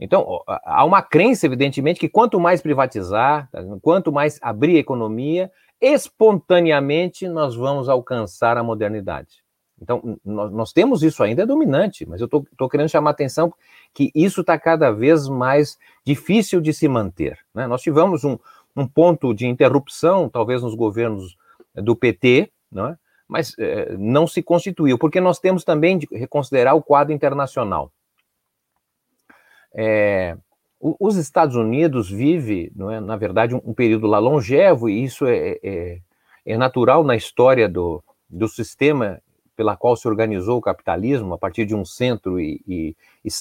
[0.00, 3.50] Então, há uma crença, evidentemente, que quanto mais privatizar,
[3.82, 9.42] quanto mais abrir a economia, espontaneamente nós vamos alcançar a modernidade.
[9.80, 13.52] Então, nós, nós temos isso ainda, é dominante, mas eu estou querendo chamar a atenção
[13.94, 17.38] que isso está cada vez mais difícil de se manter.
[17.54, 17.66] Né?
[17.66, 18.38] Nós tivemos um,
[18.76, 21.36] um ponto de interrupção, talvez nos governos
[21.74, 22.96] do PT, não é?
[23.28, 27.92] mas é, não se constituiu, porque nós temos também de reconsiderar o quadro internacional.
[29.74, 30.36] É,
[30.80, 35.26] os Estados Unidos vive, não é, na verdade, um, um período lá longevo, e isso
[35.26, 35.98] é, é,
[36.46, 39.20] é, natural na história do, do sistema
[39.58, 42.96] pela qual se organizou o capitalismo, a partir de um centro e, e,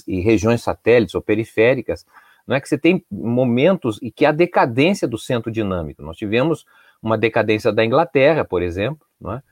[0.07, 2.07] e regiões satélites ou periféricas,
[2.47, 6.01] não é que você tem momentos e que há decadência do centro dinâmico.
[6.01, 6.65] Nós tivemos
[7.03, 9.43] uma decadência da Inglaterra, por exemplo, não é?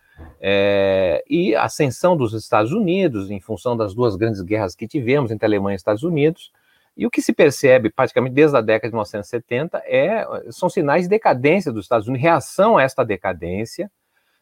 [0.42, 5.30] É, e a ascensão dos Estados Unidos, em função das duas grandes guerras que tivemos
[5.30, 6.52] entre Alemanha e Estados Unidos,
[6.98, 11.10] e o que se percebe praticamente desde a década de 1970 é, são sinais de
[11.10, 13.92] decadência dos Estados Unidos, reação a esta decadência,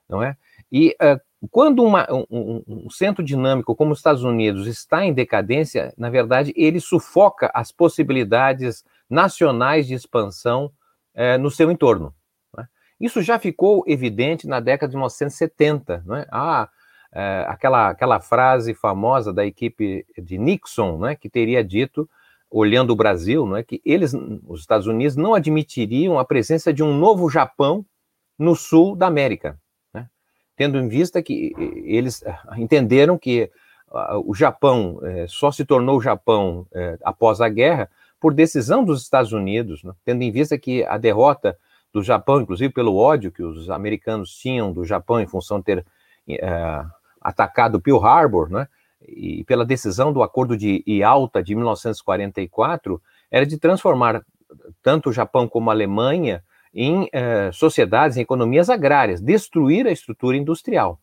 [0.08, 0.38] não é?
[0.72, 1.20] E uh,
[1.52, 6.54] quando uma, um, um, centro dinâmico como os Estados Unidos está em decadência, na verdade,
[6.56, 10.72] ele sufoca as possibilidades nacionais de expansão
[11.16, 12.14] uh, no seu entorno.
[13.00, 16.26] Isso já ficou evidente na década de 1970, não é?
[16.32, 16.70] Ah,
[17.16, 21.16] é, aquela, aquela frase famosa da equipe de Nixon, não é?
[21.16, 22.10] que teria dito,
[22.50, 23.64] olhando o Brasil, não é?
[23.64, 24.14] que eles,
[24.48, 27.86] os Estados Unidos, não admitiriam a presença de um novo Japão
[28.40, 29.63] no sul da América, né?
[30.56, 31.54] Tendo em vista que
[31.86, 33.50] eles ah, entenderam que
[34.26, 37.90] o Japão uh, só se tornou Japão uh, após a guerra
[38.20, 39.94] por decisão dos Estados Unidos, né?
[40.04, 41.58] tendo em vista que a derrota
[41.94, 45.86] do Japão, inclusive pelo ódio que os americanos tinham do Japão em função de ter
[47.22, 48.68] atacado Pearl Harbor, né?
[49.08, 54.26] E pela decisão do Acordo de Yalta de 1944, era de transformar
[54.82, 60.36] tanto o Japão como a Alemanha em é, sociedades, em economias agrárias, destruir a estrutura
[60.36, 61.00] industrial.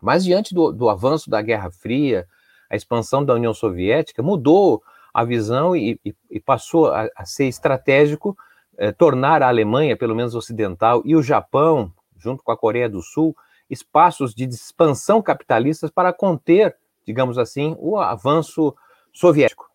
[0.00, 2.26] Mas diante do, do avanço da Guerra Fria,
[2.70, 7.46] a expansão da União Soviética mudou a visão e, e, e passou a, a ser
[7.46, 8.36] estratégico
[8.76, 13.02] é, tornar a Alemanha, pelo menos ocidental, e o Japão, junto com a Coreia do
[13.02, 13.34] Sul,
[13.68, 18.74] espaços de expansão capitalistas para conter, digamos assim, o avanço
[19.12, 19.65] soviético.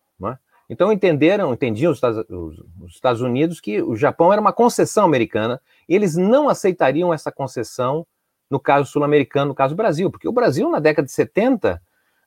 [0.72, 5.60] Então entenderam, entendiam os Estados, os Estados Unidos que o Japão era uma concessão americana
[5.86, 8.06] e eles não aceitariam essa concessão
[8.50, 11.78] no caso sul-americano, no caso Brasil, porque o Brasil, na década de 70,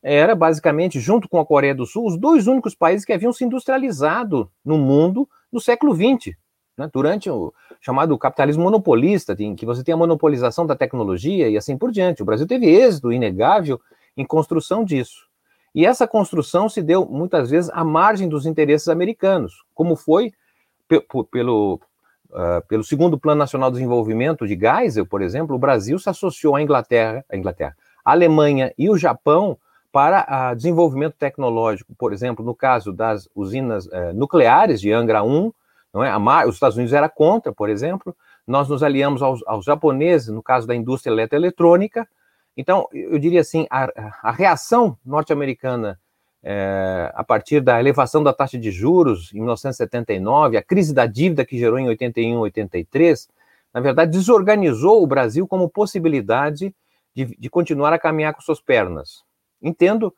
[0.04, 3.44] era basicamente, junto com a Coreia do Sul, os dois únicos países que haviam se
[3.44, 6.36] industrializado no mundo no século XX
[6.78, 11.58] né, durante o chamado capitalismo monopolista, em que você tem a monopolização da tecnologia e
[11.58, 12.22] assim por diante.
[12.22, 13.82] O Brasil teve êxito inegável
[14.16, 15.26] em construção disso.
[15.76, 20.32] E essa construção se deu muitas vezes à margem dos interesses americanos, como foi
[21.30, 21.82] pelo,
[22.30, 26.56] uh, pelo segundo Plano Nacional de Desenvolvimento de Geisel, por exemplo, o Brasil se associou
[26.56, 29.58] à Inglaterra, à Inglaterra, à Alemanha e o Japão
[29.92, 35.52] para uh, desenvolvimento tecnológico, por exemplo, no caso das usinas uh, nucleares de Angra 1,
[35.94, 36.46] não é?
[36.46, 38.16] Os Estados Unidos era contra, por exemplo.
[38.48, 42.08] Nós nos aliamos aos, aos japoneses, no caso da indústria eletroeletrônica.
[42.58, 43.90] Então, eu diria assim, a,
[44.24, 46.00] a reação norte-americana
[46.42, 51.44] é, a partir da elevação da taxa de juros em 1979, a crise da dívida
[51.44, 53.28] que gerou em 81, 83,
[53.74, 56.74] na verdade, desorganizou o Brasil como possibilidade
[57.16, 59.24] de, de continuar a caminhar com suas pernas.
[59.62, 60.14] Entendo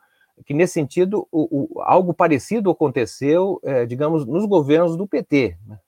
[0.46, 5.58] que nesse sentido o, o, algo parecido aconteceu, é, digamos, nos governos do PT.
[5.66, 5.80] Né?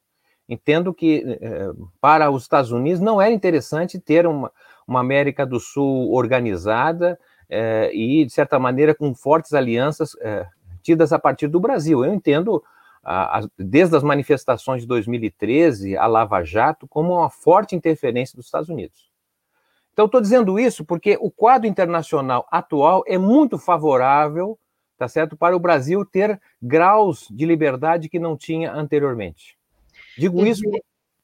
[0.47, 4.51] Entendo que é, para os Estados Unidos não era interessante ter uma,
[4.89, 10.47] uma América do Sul organizada é, e, de certa maneira, com fortes alianças é,
[10.81, 12.03] tidas a partir do Brasil.
[12.03, 12.63] Eu entendo,
[13.03, 18.45] a, a, desde as manifestações de 2013, a Lava Jato, como uma forte interferência dos
[18.45, 19.09] Estados Unidos.
[19.93, 24.57] Então, estou dizendo isso porque o quadro internacional atual é muito favorável,
[24.97, 29.57] tá certo, para o Brasil ter graus de liberdade que não tinha anteriormente.
[30.17, 30.63] Digo isso.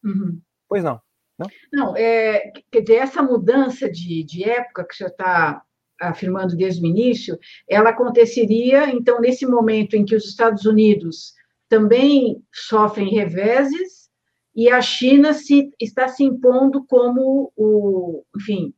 [0.04, 0.40] Uhum.
[0.68, 1.02] Pois não.
[1.38, 5.62] Não, não é, quer dizer, essa mudança de, de época que o senhor está
[6.00, 7.38] afirmando desde o início,
[7.70, 11.34] ela aconteceria, então, nesse momento em que os Estados Unidos
[11.70, 14.10] também sofrem reveses
[14.56, 18.74] e a China se, está se impondo como o, enfim,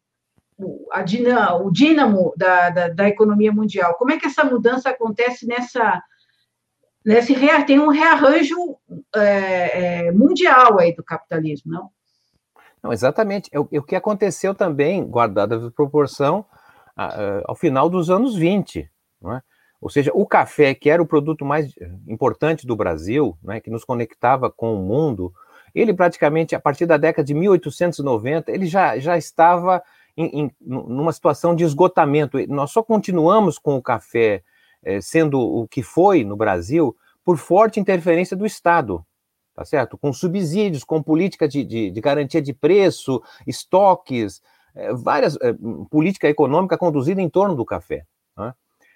[0.58, 3.96] o, a dina, o dínamo da, da, da, economia mundial.
[3.96, 6.02] Como é que essa mudança acontece nessa,
[7.06, 7.36] nesse
[7.66, 8.78] tem um rearranjo
[9.16, 11.97] é, é, mundial aí do capitalismo, não?
[12.88, 13.50] Não, exatamente.
[13.52, 16.46] É o, é o que aconteceu também, guardada a proporção,
[16.96, 18.90] a, a, ao final dos anos 20,
[19.22, 19.42] não é?
[19.80, 21.72] Ou seja, o café, que era o produto mais
[22.08, 25.32] importante do Brasil, né, que nos conectava com o mundo,
[25.76, 29.84] ele praticamente, a partir da década de 1890, ele já, já estava
[30.16, 32.40] em, em, numa situação de esgotamento.
[32.48, 34.42] Nós só continuamos com o café
[34.82, 39.06] é, sendo o que foi no Brasil por forte interferência do Estado,
[39.58, 39.98] tá certo?
[39.98, 44.40] Com subsídios, com política de, de, de garantia de preço, estoques,
[44.76, 45.52] é, várias é,
[45.90, 48.06] política econômica conduzida em torno do café.
[48.38, 48.54] Né?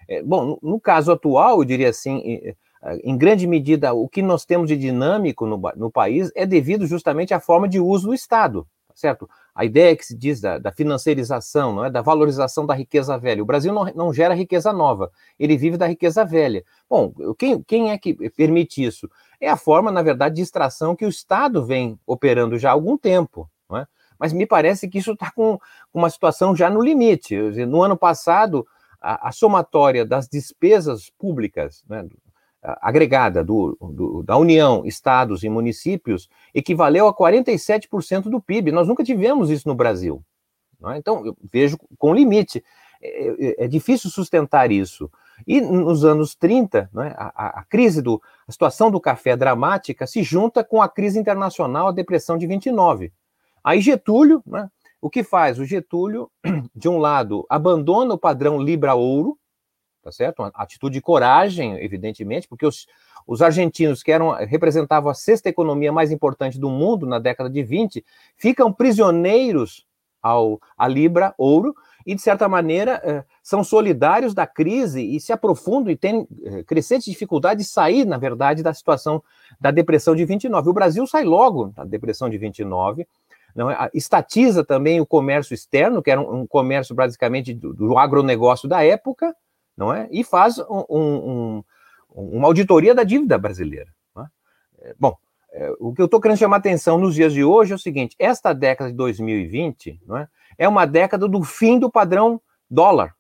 [0.08, 2.56] É, bom, no, no, caso atual, eu diria assim, em,
[3.04, 7.34] em grande medida, o que nós temos de dinâmico no, no país é devido justamente
[7.34, 9.28] à forma de uso do Estado, tá certo?
[9.56, 11.90] A ideia que se diz da, da, financiarização, não é?
[11.90, 13.42] da valorização da riqueza velha.
[13.42, 16.64] O Brasil não, não gera riqueza nova, ele vive da riqueza velha.
[16.88, 19.10] Bom, quem, quem é que permite isso?
[19.42, 22.98] É a forma, na verdade, de extração que o Estado vem operando já há algum
[22.98, 23.50] tempo.
[23.70, 23.88] Não é?
[24.20, 25.60] Mas me parece que isso está com,
[25.94, 27.36] uma situação já no limite.
[27.66, 28.66] No ano passado,
[29.02, 32.08] a, a somatória das despesas públicas, né,
[32.62, 38.72] agregada do, do, da União, estados e municípios equivaleu a 47% do PIB.
[38.72, 40.24] Nós nunca tivemos isso no Brasil.
[40.90, 40.98] É?
[40.98, 42.64] Então, eu vejo com limite.
[43.02, 45.10] É, é, é, difícil sustentar isso.
[45.48, 47.08] E nos anos 30, é?
[47.18, 48.22] a, a, crise do.
[48.48, 53.12] a situação do café dramática se junta com a crise internacional, a depressão de 29.
[53.64, 54.68] Aí Getúlio, é?
[55.02, 55.60] o que faz?
[55.60, 56.30] O Getúlio,
[56.76, 59.38] de um lado, abandona o padrão Libra-Ouro,
[60.04, 60.40] tá certo?
[60.40, 62.88] Uma atitude de coragem, evidentemente, porque os,
[63.28, 67.64] os argentinos, que eram, representavam a sexta economia mais importante do mundo na década de
[67.64, 68.04] 20,
[68.36, 69.86] ficam prisioneiros
[70.22, 71.76] ao, à Libra ouro
[72.06, 76.64] e, de certa maneira, eh, são solidários da crise e se aprofundam e têm eh,
[76.64, 79.24] crescente dificuldade de sair, na verdade, da situação
[79.60, 80.70] da depressão de 29.
[80.70, 83.08] O Brasil sai logo da depressão de 29,
[83.56, 83.90] não é?
[83.94, 89.36] estatiza também o comércio externo, que era um, comércio basicamente do, do agronegócio da época,
[89.76, 90.08] não é?
[90.12, 91.64] E faz um, um,
[92.10, 93.92] uma auditoria da dívida brasileira.
[94.84, 94.96] É?
[95.00, 95.16] Bom,
[95.52, 98.16] é, o que eu estou querendo chamar atenção nos dias de hoje é o seguinte:
[98.18, 100.28] esta década de 2020 não é,
[100.58, 103.16] é uma década do fim do padrão dólar.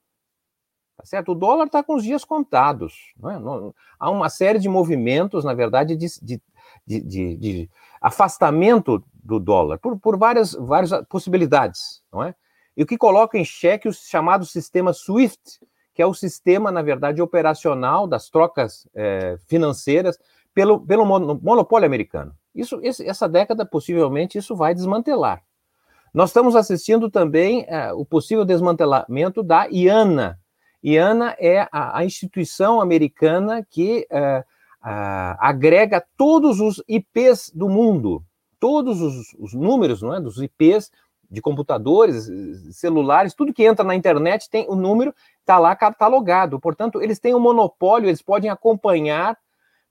[0.97, 1.31] Tá certo?
[1.31, 3.13] O dólar está com os dias contados.
[3.17, 3.73] Não é?
[3.99, 6.41] Há uma série de movimentos, na verdade, de, de,
[6.85, 7.69] de, de
[7.99, 12.03] afastamento do dólar por, por várias, várias possibilidades.
[12.11, 12.35] Não é?
[12.77, 15.59] E o que coloca em xeque o chamado sistema SWIFT,
[15.93, 20.17] que é o sistema, na verdade, operacional das trocas é, financeiras
[20.53, 22.35] pelo, pelo monopólio americano.
[22.53, 25.43] Isso, essa década, possivelmente, isso vai desmantelar.
[26.13, 30.37] Nós estamos assistindo também é, o possível desmantelamento da IANA.
[30.83, 34.43] IANA é a, a instituição americana que é,
[34.81, 38.23] a, agrega todos os IPs do mundo,
[38.59, 40.91] todos os, os números não é, dos IPs
[41.29, 42.29] de computadores,
[42.75, 46.59] celulares, tudo que entra na internet tem o número, está lá catalogado.
[46.59, 49.37] Portanto, eles têm um monopólio, eles podem acompanhar,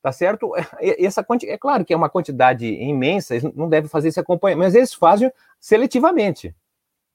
[0.03, 0.53] tá certo?
[0.80, 4.74] Essa é claro que é uma quantidade imensa, eles não devem fazer esse acompanhamento, mas
[4.74, 6.55] eles fazem seletivamente.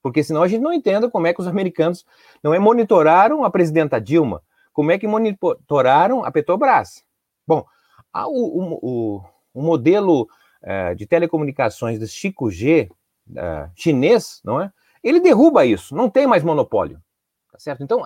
[0.02, 2.06] Porque senão a gente não entende como é que os americanos
[2.44, 7.04] não é monitoraram a presidenta Dilma, como é que monitoraram a Petrobras.
[7.48, 7.66] Bom,
[8.14, 10.28] o, o, o, modelo
[10.62, 12.90] uh, de telecomunicações do Chico G,
[13.76, 14.72] chinês, não é?
[15.04, 17.02] Ele derruba isso, não tem mais monopólio,
[17.56, 17.84] tá certo?
[17.84, 18.04] Então,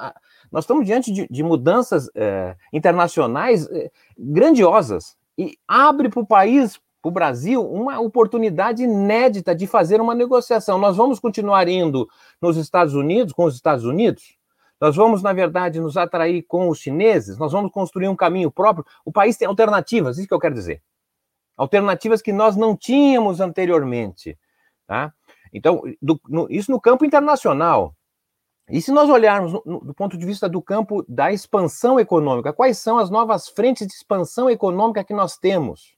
[0.51, 6.79] nós estamos diante de, de mudanças uh, internacionais uh, grandiosas e abre para o país,
[7.01, 10.77] para o Brasil, uma oportunidade inédita de fazer uma negociação.
[10.77, 12.07] Nós vamos continuar indo
[12.41, 14.37] nos Estados Unidos, com os Estados Unidos,
[14.79, 18.85] nós vamos, na verdade, nos atrair com os chineses, nós vamos construir um caminho próprio.
[19.03, 20.81] O país tem alternativas, isso que eu quero dizer.
[21.57, 24.37] Alternativas que nós não tínhamos anteriormente.
[24.87, 25.13] Tá?
[25.53, 27.93] Então, do, no, isso no campo internacional.
[28.69, 32.97] E se nós olharmos do ponto de vista do campo da expansão econômica, quais são
[32.97, 35.95] as novas frentes de expansão econômica que nós temos?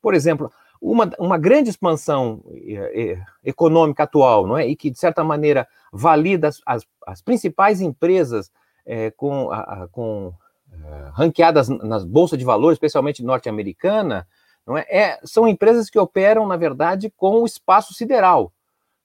[0.00, 0.50] Por exemplo,
[0.80, 4.66] uma, uma grande expansão eh, econômica atual, não é?
[4.66, 8.50] E que, de certa maneira, valida as, as, as principais empresas
[8.86, 14.26] eh, com, a, com uh, ranqueadas nas bolsas de valores, especialmente norte-americana,
[14.66, 14.86] não é?
[14.88, 15.20] é?
[15.24, 18.52] São empresas que operam, na verdade, com o espaço sideral,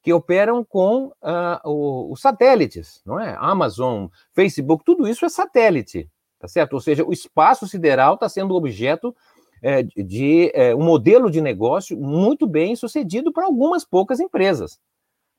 [0.02, 3.36] que operam com uh, os satélites, não é?
[3.40, 6.74] Amazon, Facebook, tudo isso é satélite, tá certo?
[6.74, 9.16] Ou seja, o espaço sideral está sendo objeto
[9.62, 14.80] é, de é, um modelo de negócio muito bem sucedido para algumas poucas empresas,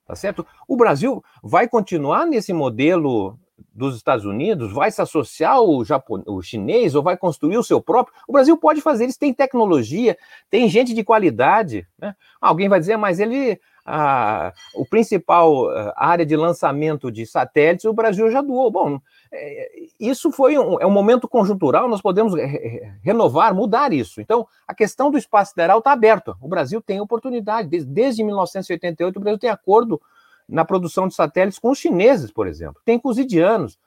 [0.07, 0.47] tá certo?
[0.69, 3.37] O Brasil vai continuar nesse modelo
[3.75, 6.23] dos Estados Unidos, vai se associar ao, Japon...
[6.27, 8.15] ao chinês ou vai construir o seu próprio.
[8.27, 10.17] O Brasil pode fazer isso, tem tecnologia,
[10.51, 11.87] tem gente de qualidade.
[11.99, 12.15] Né?
[12.41, 13.61] Alguém vai dizer, mas ele.
[13.85, 18.71] A, o principal área de lançamento de satélites, o Brasil já doou.
[18.71, 19.01] Bom,
[19.33, 24.21] é, isso foi um, é um momento conjuntural, nós podemos re renovar, mudar isso.
[24.21, 26.37] Então, a questão do espaço federal está aberta.
[26.41, 27.69] O Brasil tem oportunidade.
[27.69, 30.01] Desde, desde 1988, o Brasil tem acordo
[30.49, 32.81] na produção de satélites com os chineses, por exemplo.
[32.85, 33.79] Tem com os indianos.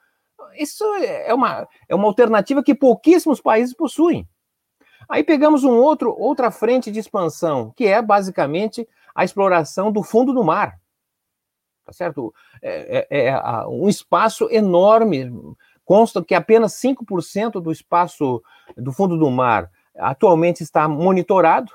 [0.58, 4.28] Isso é uma, é uma alternativa que pouquíssimos países possuem.
[5.08, 10.32] Aí pegamos um outro, outra frente de expansão, que é basicamente a exploração do fundo
[10.32, 10.78] do mar.
[11.84, 12.34] Tá certo?
[12.60, 15.32] É, é, é um espaço enorme.
[15.84, 18.42] Consta que apenas 5% do espaço
[18.76, 21.72] do fundo do mar atualmente está monitorado.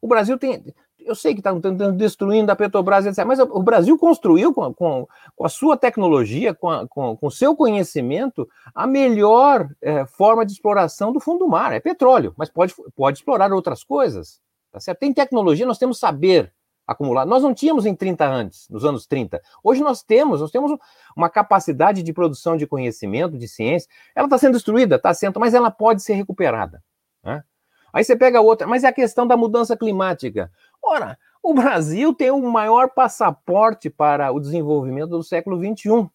[0.00, 0.62] O Brasil tem,
[1.08, 5.08] eu sei que estão tentando destruindo a Petrobras, etc., mas o Brasil construiu com, com,
[5.34, 11.20] com a sua tecnologia, com, o seu conhecimento, a melhor é, forma de exploração do
[11.20, 11.72] fundo do mar.
[11.72, 14.40] É petróleo, mas pode, pode explorar outras coisas.
[14.70, 14.98] Tá certo?
[14.98, 16.52] Tem tecnologia, nós temos saber
[16.86, 17.28] acumulado.
[17.28, 19.40] Nós não tínhamos em 30 antes, nos anos 30.
[19.62, 20.78] Hoje nós temos, nós temos
[21.14, 23.88] uma capacidade de produção de conhecimento, de ciência.
[24.14, 26.82] Ela está sendo destruída, está sendo, mas ela pode ser recuperada.
[27.22, 27.44] Né?
[27.92, 30.50] Aí você pega outra, mas é a questão da mudança climática.
[30.90, 36.08] Ora, o Brasil tem o maior passaporte para o desenvolvimento do século XXI.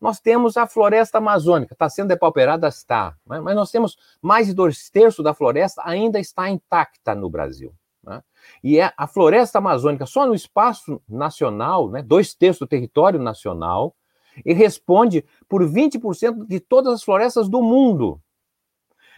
[0.00, 3.40] Nós temos a floresta amazônica, está sendo depauperada, está, né?
[3.40, 7.74] mas nós temos mais de dois terços da floresta ainda está intacta no Brasil.
[8.04, 8.22] Né?
[8.62, 13.96] E é a floresta amazônica, só no espaço nacional, né, dois terços do território nacional,
[14.46, 18.22] e responde por 20% de todas as florestas do mundo.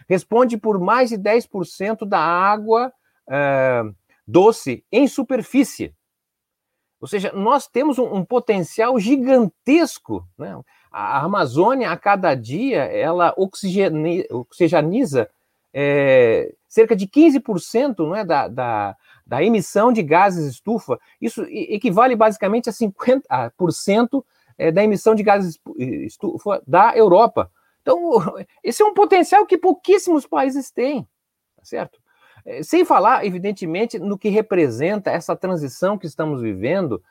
[0.09, 2.91] Responde por mais de 10% da água
[3.29, 3.83] é,
[4.25, 5.93] doce em superfície.
[6.99, 10.25] Ou seja, nós temos um, um potencial gigantesco.
[10.37, 10.57] Né?
[10.89, 15.29] A Amazônia, a cada dia, ela oxigeniza
[15.73, 18.95] é, cerca de 15% não é, da, da,
[19.25, 20.99] da, emissão de gases estufa.
[21.19, 24.23] Isso equivale basicamente a 50%
[24.57, 27.51] é, da emissão de gases estufa da Europa.
[27.81, 27.99] Então,
[28.63, 31.07] esse é um potencial que pouquíssimos países têm,
[31.57, 31.99] tá certo?
[32.45, 37.01] É, sem falar, evidentemente, no que representa essa transição que estamos vivendo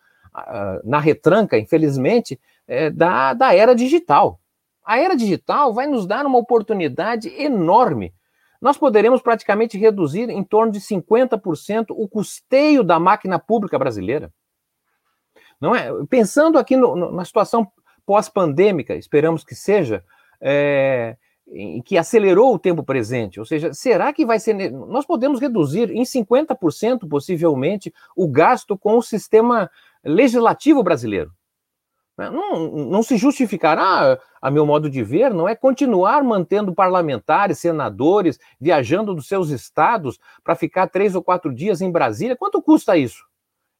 [0.85, 4.41] na retranca, infelizmente, é, da, da era digital.
[4.85, 8.14] A era digital vai nos dar uma oportunidade enorme.
[8.61, 14.33] Nós poderemos praticamente reduzir em torno de 50% o custeio da máquina pública brasileira.
[15.61, 15.91] Não é?
[16.09, 17.70] Pensando aqui no, no, na situação
[18.07, 20.05] pós-pandêmica, esperamos que seja,
[20.41, 21.16] é,
[21.84, 23.38] que acelerou o tempo presente.
[23.38, 24.70] Ou seja, será que vai ser.
[24.70, 29.70] Nós podemos reduzir em 50%, possivelmente, o gasto com o sistema
[30.05, 31.32] legislativo brasileiro.
[32.16, 32.30] Né?
[32.30, 38.38] Não, não se justificará, a meu modo de ver, não é continuar mantendo parlamentares, senadores,
[38.61, 42.36] viajando dos seus estados para ficar três ou quatro dias em Brasília.
[42.36, 43.24] Quanto custa isso?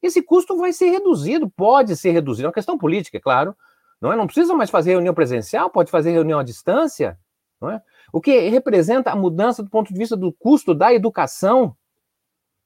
[0.03, 2.47] Esse custo vai ser reduzido, pode ser reduzido.
[2.47, 3.57] É uma questão política, é claro.
[4.01, 4.17] Não, é?
[4.17, 7.17] não precisa mais fazer reunião presencial, pode fazer reunião à distância.
[7.71, 7.81] É?
[8.13, 11.77] O que representa a mudança do ponto de vista do custo da educação.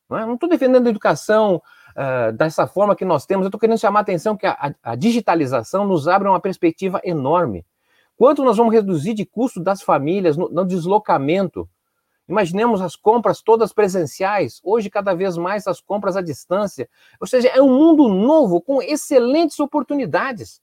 [0.08, 0.34] Não é?
[0.34, 1.60] estou defendendo a educação
[1.96, 4.94] uh, dessa forma que nós temos, eu estou querendo chamar a atenção que a, a,
[4.94, 7.66] digitalização nos abre uma perspectiva enorme.
[8.16, 11.68] Quanto nós vamos reduzir de custo das famílias no, no deslocamento?
[12.28, 16.88] Imaginemos as compras todas presenciais, hoje cada vez mais as compras à distância.
[17.20, 20.60] Ou seja, é um mundo novo com excelentes oportunidades.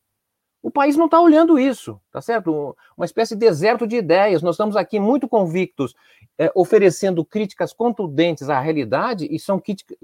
[0.63, 2.73] O país não está olhando isso, tá certo?
[2.95, 4.41] Uma espécie de deserto de ideias.
[4.41, 5.93] Nós estamos aqui muito convictos,
[6.37, 9.61] é, oferecendo críticas contundentes à realidade, e são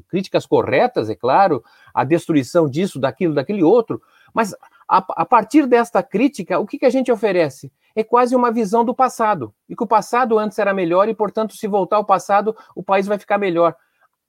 [0.10, 4.02] críticas corretas, é claro, a destruição disso, daquilo, daquele outro,
[4.34, 4.54] mas
[4.86, 7.72] a, a partir desta crítica, o que, que a gente oferece?
[7.96, 11.56] É quase uma visão do passado, e que o passado antes era melhor, e, portanto,
[11.56, 13.74] se voltar ao passado, o país vai ficar melhor.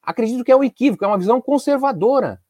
[0.00, 2.40] Acredito que é um equívoco, é uma visão conservadora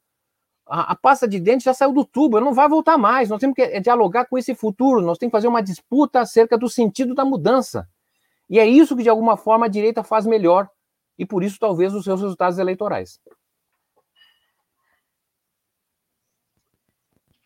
[0.71, 3.27] a, a, pasta de dente já saiu do tubo, não vai voltar mais.
[3.29, 6.57] Nós temos que é, dialogar com esse futuro, nós temos que fazer uma disputa acerca
[6.57, 7.89] do sentido da mudança.
[8.49, 10.69] E é isso que, de alguma forma, a direita faz melhor,
[11.19, 13.19] e por isso, talvez, os seus resultados eleitorais.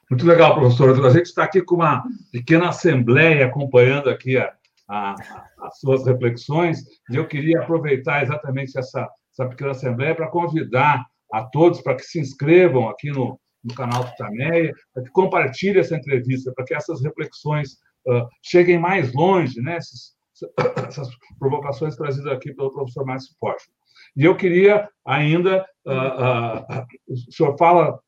[0.10, 1.04] Muito legal, professor.
[1.04, 4.54] A gente está aqui com uma pequena assembleia acompanhando aqui a,
[4.88, 5.16] a,
[5.62, 11.44] as suas reflexões, e eu queria aproveitar exatamente essa, essa pequena assembleia para convidar a
[11.44, 16.54] todos para que se inscrevam aqui no, no canal Tutameia, para que compartilhem essa entrevista,
[16.56, 17.74] para que essas reflexões
[18.08, 19.78] uh, cheguem mais longe, né?
[19.78, 20.14] Essas,
[20.88, 21.10] essas,
[21.40, 23.68] provocações trazidas aqui pelo professor Márcio Porsche.
[24.16, 28.00] E eu queria ainda, uh, uh, o senhor fala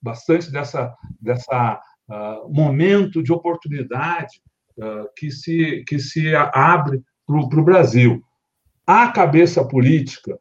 [0.00, 1.80] bastante dessa, dessa
[2.48, 4.40] momento de oportunidade
[5.16, 8.20] que, se, que se abre para o Brasil.
[8.84, 10.36] A cabeça política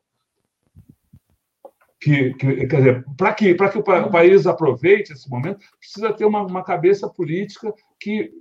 [1.99, 6.41] que, que, quer dizer, para que, que o, país aproveite esse momento, precisa ter uma,
[6.41, 8.31] uma cabeça política que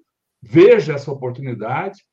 [0.41, 2.05] veja essa oportunidade,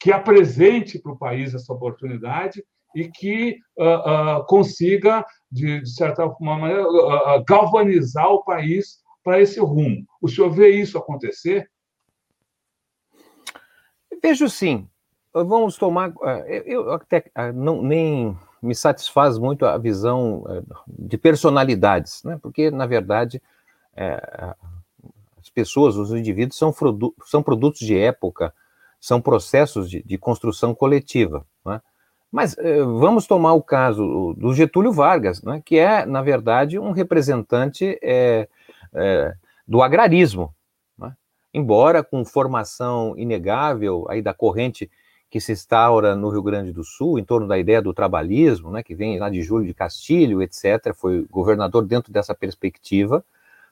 [0.00, 2.64] que apresente para o país essa oportunidade
[2.94, 9.60] e que uh, uh, consiga, de, de, certa maneira, uh, galvanizar o país para esse
[9.60, 10.06] rumo.
[10.22, 11.70] O senhor vê isso acontecer?
[14.22, 14.88] Vejo sim.
[15.34, 16.12] Vamos tomar.
[16.46, 22.38] Eh, eu até não, nem me satisfaz muito a visão eh, de personalidades, né?
[22.42, 23.42] porque, na verdade,
[23.96, 24.54] é,
[25.38, 26.74] as pessoas, os indivíduos, são,
[27.24, 28.52] são produtos de época,
[29.00, 31.46] são processos de, de construção coletiva.
[31.64, 31.80] Né?
[32.30, 36.90] Mas eh, vamos tomar o caso do Getúlio Vargas, né, que é, na verdade, um
[36.90, 37.98] representante
[39.66, 40.54] do agrarismo,
[40.98, 41.14] né?
[41.52, 44.90] embora com formação inegável aí da corrente
[45.30, 48.82] que se instaura no Rio Grande do Sul, em torno da ideia do trabalhismo, né,
[48.82, 53.24] que vem lá de Júlio de Castilho, etc., foi governador dentro dessa perspectiva,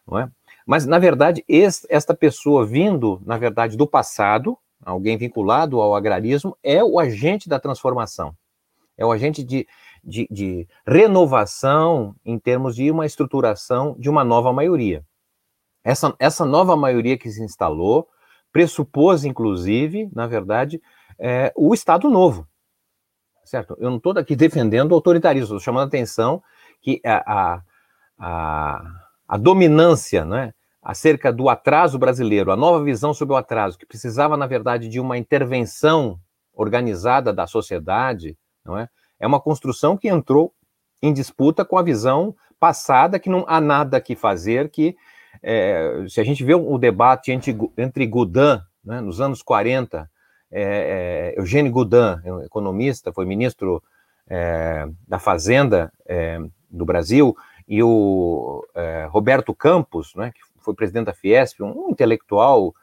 [0.07, 0.31] não é?
[0.67, 1.45] Mas, na verdade,
[1.89, 7.61] esta pessoa vindo, na verdade, do passado, alguém vinculado ao agrarismo, é o agente da
[7.61, 8.35] transformação.
[8.99, 9.67] É o agente de,
[10.03, 15.05] de, de renovação em termos de uma estruturação de uma nova maioria.
[15.85, 18.09] Essa, essa nova maioria que se instalou
[18.53, 20.83] pressupôs, inclusive, na verdade,
[21.19, 22.47] é, o Estado Novo.
[23.45, 23.77] Certo?
[23.79, 26.43] Eu não estou aqui defendendo o autoritarismo, estou chamando a atenção
[26.83, 27.62] que a, a,
[28.19, 28.83] a,
[29.29, 30.53] a dominância né,
[30.83, 34.99] acerca do atraso brasileiro, a nova visão sobre o atraso, que precisava, na verdade, de
[34.99, 36.19] uma intervenção
[36.53, 38.89] organizada da sociedade, não é?
[39.19, 40.53] É uma construção que entrou
[41.03, 44.97] em disputa com a visão passada, que não há nada que fazer, que
[45.43, 50.09] é, se a gente vê o debate entre, entre Godin, né, nos anos 40,
[50.51, 53.83] é, é, Eugênio Godin, economista, foi ministro
[54.29, 56.41] é, da Fazenda é,
[56.71, 57.37] do Brasil,
[57.69, 62.75] e o é, Roberto Campos, né, que foi presidente da Fiesp, um intelectual,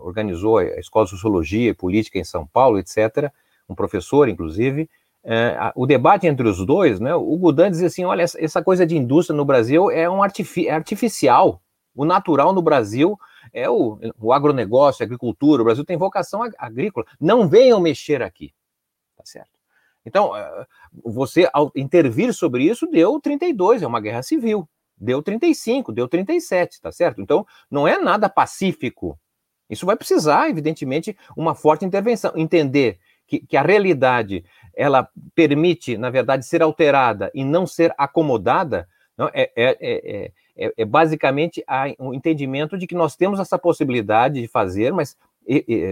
[0.00, 3.30] organizou a Escola de Sociologia e Política em São Paulo, etc.,
[3.68, 4.88] um professor, inclusive,
[5.28, 8.96] é, o debate entre os dois, né, o Gudan dizia assim, olha, essa coisa de
[8.96, 11.60] indústria no Brasil é um artifi é artificial,
[11.96, 13.18] o natural no Brasil
[13.56, 18.52] é o, o agronegócio, a agricultura, o Brasil tem vocação agrícola, não venham mexer aqui,
[19.16, 19.56] tá certo?
[20.04, 20.66] Então, é,
[21.02, 26.82] você, ao intervir sobre isso, deu 32, é uma guerra civil, deu 35, deu 37,
[26.82, 27.22] tá certo?
[27.22, 29.18] Então, não é nada pacífico,
[29.70, 34.44] isso vai precisar, evidentemente, uma forte intervenção, entender que, que a realidade
[34.74, 38.86] ela permite, na verdade, ser alterada e não ser acomodada,
[39.16, 41.64] não, é, é, é, é, basicamente
[41.98, 45.16] o um entendimento de que nós temos essa possibilidade de fazer, mas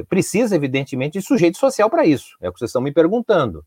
[0.09, 2.37] precisa, evidentemente, de sujeito social para isso.
[2.41, 3.65] É o que vocês estão me perguntando.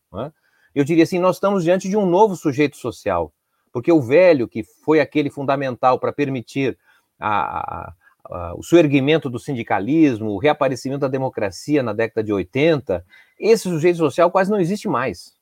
[0.76, 3.32] Eu diria assim: nós estamos diante de um novo sujeito social,
[3.72, 6.78] porque o velho, que foi aquele fundamental para permitir
[7.20, 7.94] a,
[8.30, 13.04] a, o surgimento do sindicalismo, o reaparecimento da democracia na década de 80,
[13.40, 15.34] esse sujeito social quase não existe mais.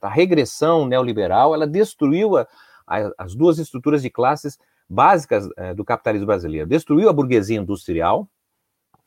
[0.00, 2.46] A regressão neoliberal ela destruiu a,
[2.86, 4.58] a, as duas estruturas de classes
[4.88, 6.68] básicas é, do capitalismo brasileiro.
[6.68, 8.28] Destruiu a burguesia industrial,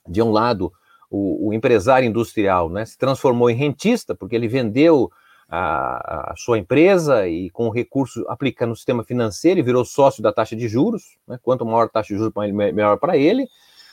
[0.07, 0.71] de um lado,
[1.09, 5.11] o, o empresário industrial né, se transformou em rentista, porque ele vendeu
[5.49, 10.21] a, a, sua empresa e com o recurso aplica no sistema financeiro e virou sócio
[10.21, 13.47] da taxa de juros, né, quanto maior a taxa de juros, melhor para ele,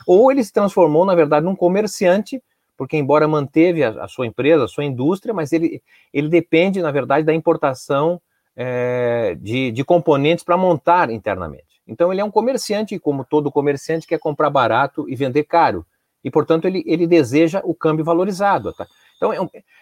[0.07, 2.43] ou ele se transformou, na verdade, num comerciante
[2.76, 5.82] porque embora manteve a, a, sua empresa, a sua indústria, mas ele,
[6.12, 8.20] ele depende, na verdade, da importação
[8.57, 11.74] é, de, de componentes para montar internamente.
[11.87, 15.85] Então ele é um comerciante, como todo comerciante quer comprar barato e vender caro.
[16.24, 18.72] E, portanto, ele, ele deseja o câmbio valorizado.
[18.72, 18.87] Tá?
[19.16, 19.39] Então, é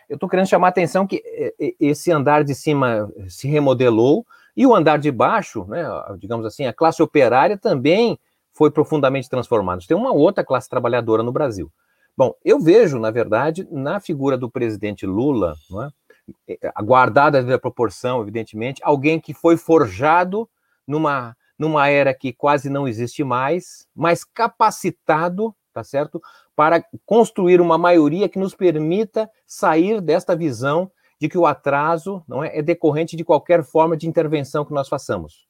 [0.08, 4.26] eu estou querendo chamar a atenção que é, é, esse andar de cima se remodelou
[4.56, 5.84] e o andar de baixo, né,
[6.18, 8.18] digamos assim, a classe operária também
[8.52, 9.80] foi profundamente transformada.
[9.86, 11.72] Tem uma outra classe trabalhadora no Brasil.
[12.14, 15.54] Bom, eu vejo, na verdade, na figura do presidente Lula,
[16.46, 16.58] é?
[16.60, 20.46] é guardada a proporção, evidentemente, alguém que foi forjado
[20.86, 26.20] numa, numa era que quase não existe mais, mas capacitado, tá certo,
[26.54, 30.90] para construir uma maioria que nos permita sair desta visão
[31.20, 34.88] de que o atraso não é, é decorrente de qualquer forma de intervenção que nós
[34.88, 35.46] façamos.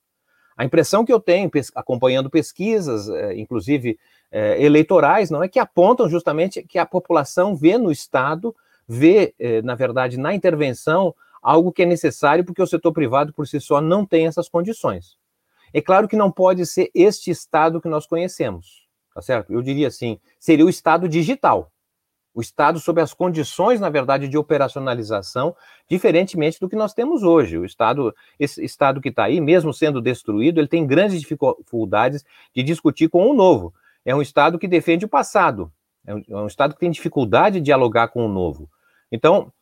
[0.57, 3.99] A impressão que eu tenho, acompanhando pesquisas, é, inclusive
[4.31, 8.55] é, eleitorais, não é que apontam justamente que a população vê no Estado,
[8.87, 13.49] vê, é, na verdade, na intervenção, algo que é necessário porque o setor privado por
[13.49, 15.17] si só não tem essas condições.
[15.73, 19.53] É claro que não pode ser este Estado que nós conhecemos, tá certo?
[19.53, 21.71] Eu diria assim, seria o Estado digital.
[22.35, 25.55] O Estado sob as condições, na verdade, de operacionalização,
[25.89, 27.59] diferentemente do que nós temos hoje.
[27.59, 32.63] O Estado, esse Estado que está aí, mesmo sendo destruído, ele tem grandes dificuldades de
[32.63, 35.73] discutir com o novo é um Estado que defende o passado,
[36.07, 38.69] é um, é um Estado que tem dificuldade de dialogar com o novo.
[39.11, 39.53] Então,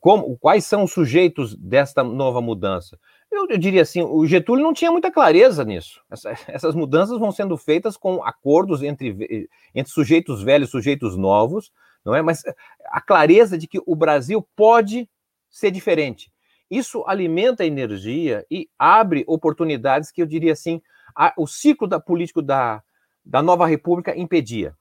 [0.00, 2.98] como, quais são os sujeitos desta nova mudança?
[3.30, 6.02] Eu, eu, diria assim, o Getúlio não tinha muita clareza nisso.
[6.10, 11.72] Essa, essas mudanças vão sendo feitas com acordos entre, entre sujeitos velhos e sujeitos novos,
[12.04, 12.20] não é?
[12.20, 12.42] Mas
[12.86, 15.08] a clareza de que o Brasil pode
[15.48, 16.30] ser diferente.
[16.70, 20.80] Isso alimenta a energia e abre oportunidades que eu diria assim,
[21.16, 22.82] a, o ciclo da político da,
[23.24, 24.76] da nova república impedia.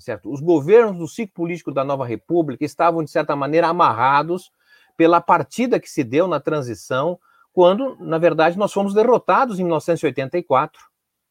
[0.00, 0.32] Certo?
[0.32, 4.50] Os governos do ciclo político da nova república estavam, de certa maneira, amarrados
[4.96, 7.18] pela partida que se deu na transição
[7.52, 10.82] quando, na verdade, nós fomos derrotados em 1984.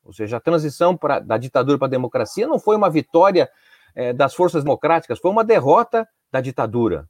[0.04, 3.50] Ou seja, a transição pra, da ditadura para a democracia não foi uma vitória
[3.96, 7.08] é, das forças democráticas, foi uma derrota da ditadura.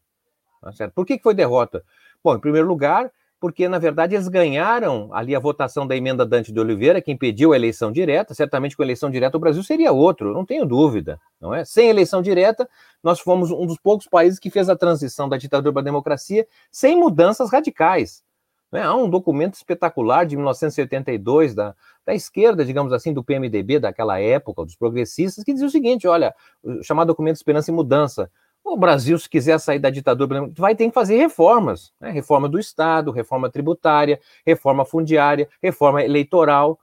[0.62, 0.94] Tá certo?
[0.94, 1.84] Por que, que foi derrota?
[2.24, 6.52] Bom, em primeiro lugar, porque, na verdade, eles ganharam ali a votação da emenda Dante
[6.52, 8.34] de Oliveira, que impediu a eleição direta.
[8.34, 11.20] Certamente, com eleição direta, o Brasil seria outro, não tenho dúvida.
[11.40, 11.64] não é?
[11.64, 12.70] Sem eleição direta,
[13.02, 16.46] nós fomos um dos poucos países que fez a transição da ditadura para a democracia
[16.70, 18.24] sem mudanças radicais.
[18.72, 18.84] Né?
[18.84, 21.74] Há um documento espetacular de 1982 da,
[22.06, 26.36] da esquerda, digamos assim, do PMDB daquela época, dos progressistas, que dizia o seguinte: olha,
[26.62, 28.30] o chamado documento Esperança e Mudança.
[28.64, 31.92] O Brasil, se quiser sair da ditadura, vai ter que fazer reformas.
[32.00, 32.12] Né?
[32.12, 36.80] Reforma do Estado, reforma tributária, reforma fundiária, reforma eleitoral.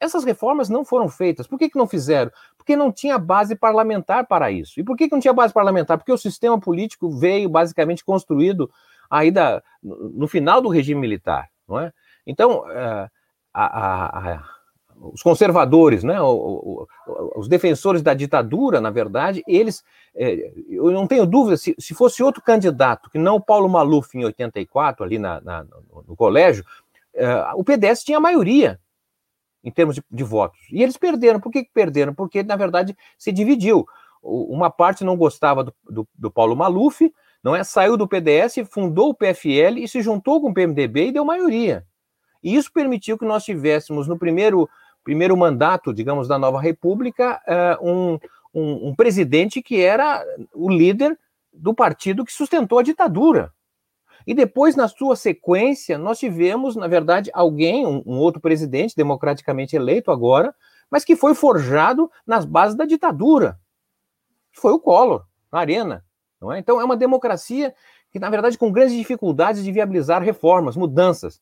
[0.00, 1.46] Essas reformas não foram feitas.
[1.46, 2.30] Por que, que não fizeram?
[2.56, 4.80] Porque não tinha base parlamentar para isso.
[4.80, 5.98] E por que, que não tinha base parlamentar?
[5.98, 8.70] Porque o sistema político veio basicamente construído
[9.10, 11.92] aí da, no final do regime militar, não é?
[12.26, 13.08] Então, é,
[13.54, 14.55] a, a, a,
[15.00, 16.16] os conservadores, né,
[17.36, 19.84] os defensores da ditadura, na verdade, eles,
[20.14, 24.16] é, eu não tenho dúvida, se, se fosse outro candidato, que não o Paulo Maluf
[24.16, 26.64] em 84, ali na, na no, no, colégio,
[27.14, 28.80] é, o PDS tinha maioria
[29.62, 30.60] em termos de, de, votos.
[30.70, 31.40] E eles perderam.
[31.40, 32.14] Por que perderam?
[32.14, 33.86] Porque, na verdade, se dividiu.
[34.22, 37.64] Uma parte não gostava do, do, do Paulo Maluf, não é?
[37.64, 41.84] Saiu do PDS, fundou o PFL e se juntou com o PMDB e deu maioria.
[42.42, 44.68] E isso permitiu que nós tivéssemos no primeiro,
[45.06, 48.18] primeiro mandato, digamos, da nova República, uh, um,
[48.52, 50.20] um, um presidente que era
[50.52, 51.16] o líder
[51.52, 53.52] do partido que sustentou a ditadura.
[54.26, 59.76] E depois, na sua sequência, nós tivemos, na verdade, alguém, um, um, outro presidente democraticamente
[59.76, 60.52] eleito agora,
[60.90, 63.60] mas que foi forjado nas bases da ditadura.
[64.50, 66.04] Foi o Collor, na Arena.
[66.52, 66.58] É?
[66.58, 67.72] Então, é uma democracia
[68.10, 71.40] que, na verdade, com grandes dificuldades de viabilizar reformas, mudanças.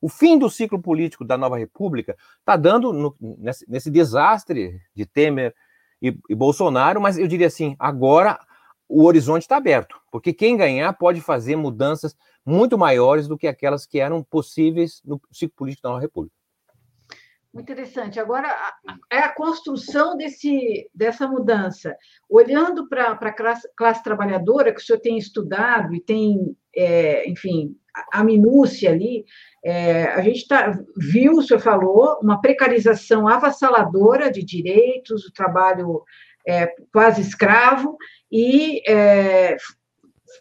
[0.00, 5.06] O fim do ciclo político da nova república está dando no, nesse, nesse, desastre de
[5.06, 5.54] Temer
[6.00, 8.38] e, e Bolsonaro, mas eu diria assim: agora
[8.88, 13.84] o horizonte está aberto, porque quem ganhar pode fazer mudanças muito maiores do que aquelas
[13.84, 16.36] que eram possíveis no ciclo político da nova república.
[17.56, 18.20] Muito interessante.
[18.20, 18.54] Agora,
[19.10, 21.96] é a construção desse, dessa mudança.
[22.28, 27.74] Olhando para a classe, classe, trabalhadora, que o senhor tem estudado e tem, é, enfim,
[28.12, 29.24] a, minúcia ali,
[29.64, 36.02] é, a gente tá, viu, o senhor falou, uma precarização avassaladora de direitos, o trabalho
[36.46, 37.96] é, quase escravo,
[38.30, 39.56] e é,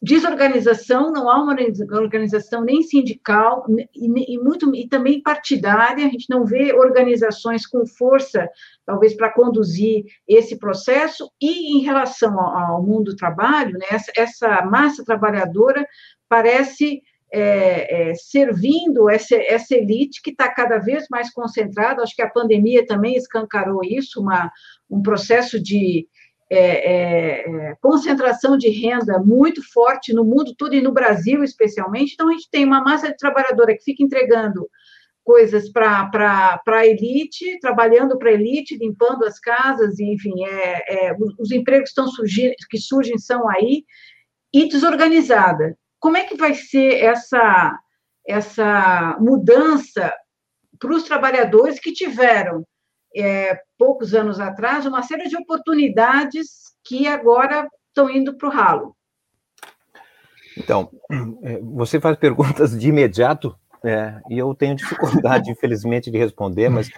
[0.02, 1.56] desorganização, não há uma
[1.94, 6.06] organização nem sindical e, e, muito e também partidária.
[6.06, 8.48] A gente não vê organizações com força,
[8.86, 11.32] talvez para conduzir esse processo.
[11.42, 15.86] E em relação ao, ao mundo do trabalho, né, essa, essa massa trabalhadora
[16.28, 17.02] parece
[17.32, 22.02] é, é, servindo essa, essa elite que está cada vez mais concentrada.
[22.02, 24.52] Acho que a pandemia também escancarou isso, uma,
[24.90, 26.08] um processo de
[26.48, 32.14] é, é, é, concentração de renda muito forte no mundo todo e no Brasil especialmente.
[32.14, 34.70] Então, a gente tem uma massa de trabalhadora que fica entregando
[35.24, 41.52] coisas para a elite, trabalhando para a elite, limpando as casas, enfim, é, é, os,
[41.52, 43.84] empregos estão surgindo, que surgem são aí,
[44.54, 45.76] e desorganizada.
[46.00, 47.78] Como é que vai ser essa,
[48.28, 50.14] essa mudança
[50.80, 52.66] para os trabalhadores que tiveram
[53.16, 58.96] é, poucos anos atrás, uma série de oportunidades que agora estão indo para o ralo.
[60.58, 60.90] Então,
[61.44, 66.90] é, você faz perguntas de imediato é, e eu tenho dificuldade, infelizmente, de responder, mas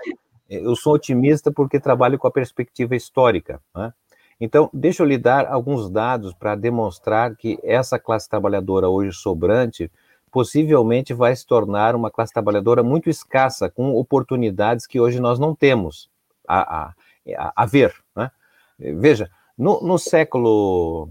[0.49, 3.61] eu sou otimista porque trabalho com a perspectiva histórica.
[3.75, 3.93] Né?
[4.39, 9.91] Então, deixa eu lhe dar alguns dados para demonstrar que essa classe trabalhadora hoje sobrante
[10.31, 15.55] possivelmente vai se tornar uma classe trabalhadora muito escassa, com oportunidades que hoje nós não
[15.55, 16.09] temos
[16.47, 16.93] a,
[17.35, 17.95] a, a ver.
[18.15, 18.29] Né?
[18.77, 21.09] Veja, no, no século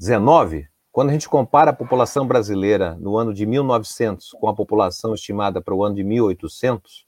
[0.00, 4.54] XIX, é, quando a gente compara a população brasileira no ano de 1900 com a
[4.54, 7.06] população estimada para o ano de 1800,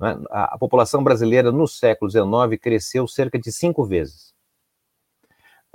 [0.00, 4.35] né, a, a população brasileira no século XIX cresceu cerca de cinco vezes.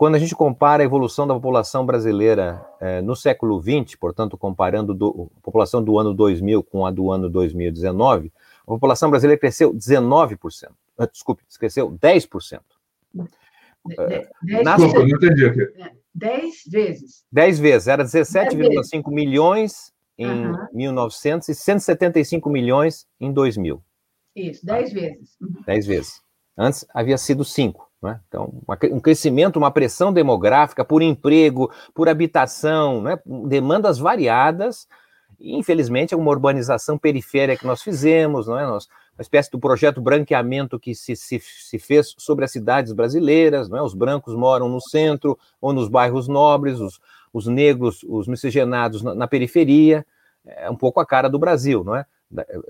[0.01, 4.95] Quando a gente compara a evolução da população brasileira é, no século XX, portanto, comparando
[4.95, 8.33] do, a população do ano 2000 com a do ano 2019,
[8.63, 10.71] a população brasileira cresceu 19%.
[10.97, 12.61] Ah, desculpe, cresceu 10%.
[13.13, 15.71] Dez, Desculpa, não entendi aqui.
[16.15, 17.23] 10 vezes.
[17.31, 17.87] 10 vezes.
[17.87, 20.67] Era 17,5 milhões em uhum.
[20.73, 23.79] 1900 e 175 milhões em 2000.
[24.35, 25.37] Isso, 10 vezes.
[25.67, 25.93] 10 uhum.
[25.93, 26.21] vezes.
[26.57, 27.90] Antes havia sido 5.
[28.01, 28.19] Né?
[28.27, 28.51] Então,
[28.91, 33.19] um crescimento, uma pressão demográfica por emprego, por habitação, né?
[33.47, 34.87] demandas variadas,
[35.39, 38.65] e, infelizmente, uma urbanização periférica que nós fizemos, não é?
[38.65, 38.87] Nós,
[39.17, 43.77] uma espécie do projeto branqueamento que se, se, se fez sobre as cidades brasileiras, não
[43.77, 43.81] é?
[43.81, 46.99] Os brancos moram no centro ou nos bairros nobres, os,
[47.33, 50.05] os negros, os miscigenados na, na periferia,
[50.45, 52.05] é um pouco a cara do Brasil, não é?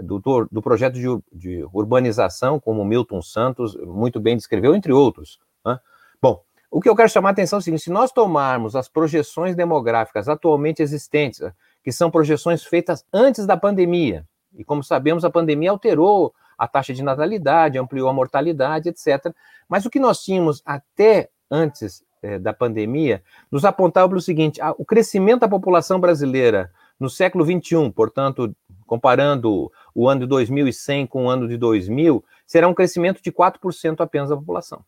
[0.02, 5.40] Do, do, do projeto de, de, urbanização, como Milton Santos muito bem descreveu, entre outros.
[5.64, 5.80] Né?
[6.20, 6.42] Bom,
[6.72, 9.56] o que eu quero chamar a atenção é o seguinte: se nós tomarmos as projeções
[9.56, 11.42] demográficas atualmente existentes,
[11.84, 14.26] que são projeções feitas antes da pandemia,
[14.58, 19.34] e como sabemos, a pandemia alterou a taxa de natalidade, ampliou a mortalidade, etc.
[19.68, 24.60] Mas o que nós tínhamos até antes é, da pandemia nos apontava para o seguinte:
[24.78, 28.56] o crescimento da população brasileira no século XXI, portanto,
[28.92, 34.02] comparando o ano de 2100 com o ano de 2000, será um crescimento de 4%
[34.02, 34.84] apenas da população.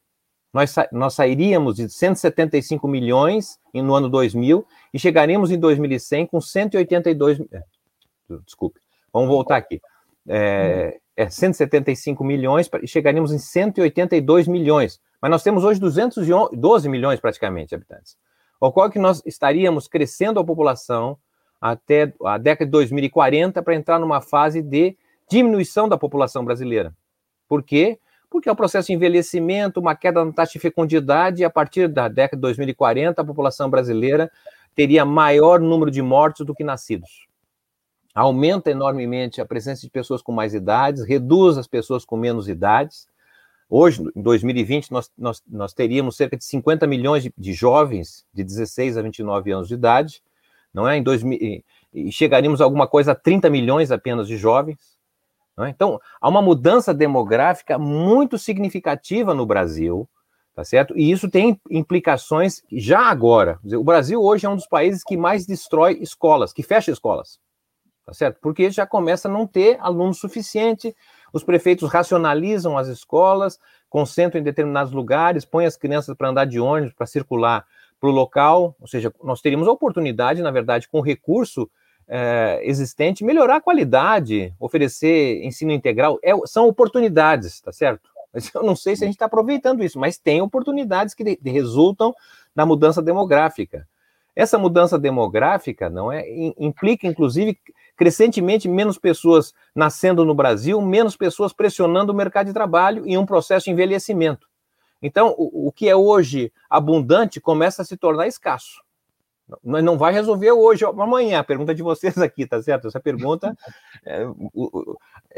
[0.54, 7.40] Nós, nós sairíamos de 175 milhões no ano 2000 e chegaríamos em 2100 com 182.
[7.50, 7.64] É,
[8.46, 8.82] desculpe,
[9.14, 9.82] vamos voltar aqui.
[10.28, 15.00] É, é 175 milhões e chegaríamos em 182 milhões.
[15.22, 18.18] Mas nós temos hoje 212 milhões praticamente de habitantes.
[18.60, 21.18] Ocorre que nós estaríamos crescendo a população
[21.64, 24.98] até a década de 2040 para entrar numa fase de
[25.30, 26.94] diminuição da população brasileira.
[27.48, 27.98] Por quê?
[28.30, 31.88] Porque é um processo de envelhecimento, uma queda na taxa de fecundidade, e a partir
[31.88, 34.30] da década de 2040, a população brasileira
[34.76, 37.30] teria maior número de mortos do que nascidos.
[38.14, 43.08] Aumenta enormemente a presença de pessoas com mais idades, reduz as pessoas com menos idades.
[43.70, 48.44] Hoje, em 2020, nós, nós, nós teríamos cerca de 50 milhões de, de jovens de
[48.44, 50.22] 16 a 29 anos de idade,
[50.74, 50.98] não é?
[50.98, 51.64] Em 2000,
[51.94, 54.78] e chegaríamos a alguma coisa a 30 milhões apenas de jovens.
[55.60, 55.70] É?
[55.70, 60.10] Então, há uma mudança demográfica muito significativa no Brasil,
[60.56, 60.98] tá certo?
[60.98, 63.60] E isso tem implicações já agora.
[63.64, 67.40] O Brasil hoje é um dos países que mais destrói escolas, que fecha escolas,
[68.06, 68.40] tá certo?
[68.42, 70.96] Porque já começa a não ter aluno suficiente,
[71.32, 73.60] os prefeitos racionalizam as escolas,
[73.90, 77.66] concentram em determinados lugares, põem as crianças para andar de ônibus, para circular
[78.04, 81.72] para o local, ou seja, nós teríamos a oportunidade, na verdade, com o recurso
[82.06, 88.10] é, existente, melhorar a qualidade, oferecer ensino integral, é, são oportunidades, tá certo?
[88.34, 91.40] Mas eu não sei se a gente está aproveitando isso, mas tem oportunidades que de,
[91.42, 92.14] de resultam
[92.54, 93.88] da mudança demográfica.
[94.36, 96.26] Essa mudança demográfica não é
[96.60, 97.58] implica, inclusive,
[97.96, 103.26] crescentemente menos pessoas nascendo no Brasil, menos pessoas pressionando o mercado de trabalho e um
[103.26, 104.46] processo de envelhecimento.
[105.04, 108.82] Então, o, o que é hoje abundante começa a se tornar escasso.
[109.62, 111.40] Mas não vai resolver hoje, amanhã.
[111.40, 112.88] A pergunta de vocês aqui, tá certo?
[112.88, 113.56] Essa pergunta,
[114.06, 114.24] é,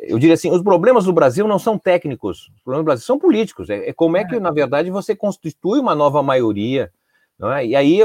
[0.04, 3.18] eu diria assim: os problemas do Brasil não são técnicos, os problemas do Brasil são
[3.18, 3.70] políticos.
[3.70, 6.94] É, é como é que, na verdade, você constitui uma nova maioria.
[7.38, 7.66] Não é?
[7.66, 8.00] E aí,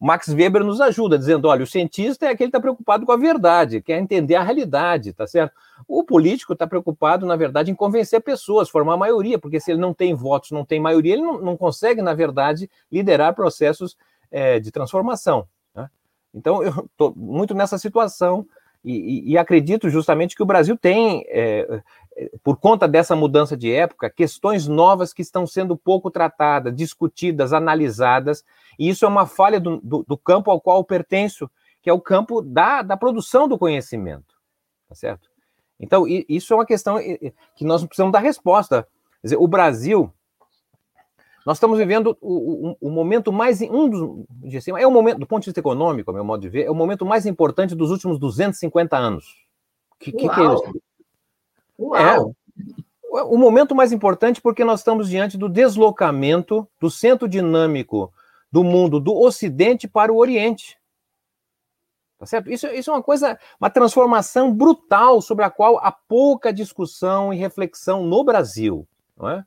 [0.00, 3.16] Max Weber nos ajuda, dizendo: olha, o cientista é aquele que está preocupado com a
[3.16, 5.54] verdade, quer entender a realidade, tá certo?
[5.86, 9.94] O político está preocupado, na verdade, em convencer pessoas, formar maioria, porque se ele não
[9.94, 13.96] tem votos, não tem maioria, ele não, não consegue, na verdade, liderar processos
[14.30, 15.46] é, de transformação.
[15.74, 15.88] Né?
[16.34, 18.46] Então, eu estou muito nessa situação
[18.84, 21.80] e, e, acredito justamente que o Brasil tem, é,
[22.42, 28.44] por conta dessa mudança de época, questões novas que estão sendo pouco tratadas, discutidas, analisadas,
[28.78, 31.50] e isso é uma falha do, do, do campo ao qual eu pertenço,
[31.82, 34.34] que é o campo da, da produção do conhecimento,
[34.88, 35.28] tá certo?
[35.78, 36.98] Então, isso é uma questão
[37.54, 38.86] que nós precisamos dar resposta.
[39.20, 40.10] Quer dizer, o Brasil,
[41.44, 43.60] nós estamos vivendo o, o, o momento mais.
[43.60, 44.56] Um dos.
[44.56, 46.70] Assim, é o momento, do ponto de vista econômico, a meu modo de ver, é
[46.70, 49.26] o momento mais importante dos últimos 250 anos.
[49.92, 50.80] O que, que, que, é isso?
[51.78, 52.34] Uau.
[53.16, 58.12] É, o momento mais importante porque nós estamos diante do deslocamento do centro dinâmico
[58.54, 60.78] do mundo do Ocidente para o Oriente.
[62.16, 62.48] Tá certo?
[62.48, 67.36] Isso, isso é uma coisa, uma transformação brutal sobre a qual há pouca discussão e
[67.36, 68.86] reflexão no Brasil.
[69.16, 69.44] Não é?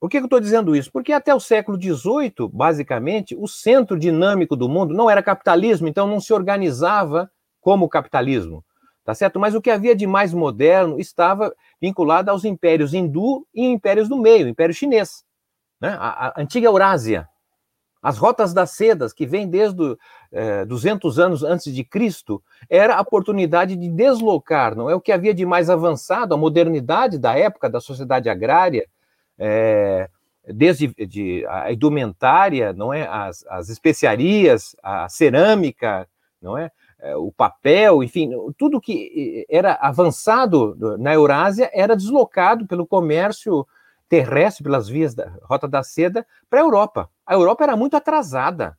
[0.00, 0.90] Por que eu estou dizendo isso?
[0.90, 6.06] Porque até o século XVIII, basicamente, o centro dinâmico do mundo não era capitalismo, então
[6.06, 8.64] não se organizava como capitalismo,
[9.04, 9.38] tá certo?
[9.38, 14.16] Mas o que havia de mais moderno estava vinculado aos impérios hindu e impérios do
[14.16, 15.22] meio, império chinês,
[15.78, 15.94] né?
[16.00, 17.28] a, a antiga Eurásia,
[18.04, 19.96] As rotas das sedas, que vêm desde
[20.30, 25.10] é, 200 anos antes de Cristo, era a oportunidade de deslocar, não é o que
[25.10, 28.86] havia de mais avançado, a modernidade da época da sociedade agrária,
[29.38, 30.10] é,
[30.46, 36.06] desde de, a indumentária, não é, as, as especiarias, a cerâmica,
[36.42, 42.86] não é, é o papel, enfim, tudo que era avançado na Eurásia era deslocado pelo
[42.86, 43.66] comércio
[44.08, 47.10] terrestre, pelas vias da Rota da Seda, para a Europa.
[47.26, 48.78] A Europa era muito atrasada.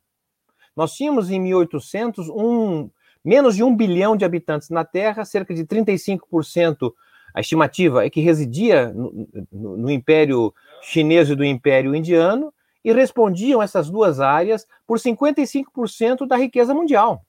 [0.74, 2.90] Nós tínhamos em 1800 um,
[3.24, 6.92] menos de um bilhão de habitantes na Terra, cerca de 35%,
[7.36, 12.50] a estimativa é que residia no, no, no Império Chinês e do Império Indiano,
[12.82, 17.26] e respondiam essas duas áreas por 55% da riqueza mundial.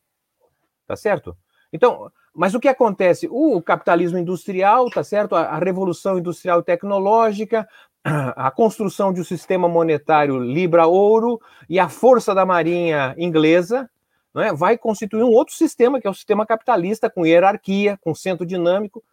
[0.86, 1.36] Tá certo?
[1.74, 3.28] Então, mas o que acontece?
[3.30, 5.36] O capitalismo industrial, tá certo?
[5.36, 7.68] A, a revolução industrial e tecnológica,
[8.36, 13.90] a construção de um sistema monetário libra-ouro e a força da marinha inglesa
[14.36, 18.46] é, vai constituir um outro sistema, que é o sistema capitalista, com hierarquia, com centro
[18.46, 19.04] dinâmico,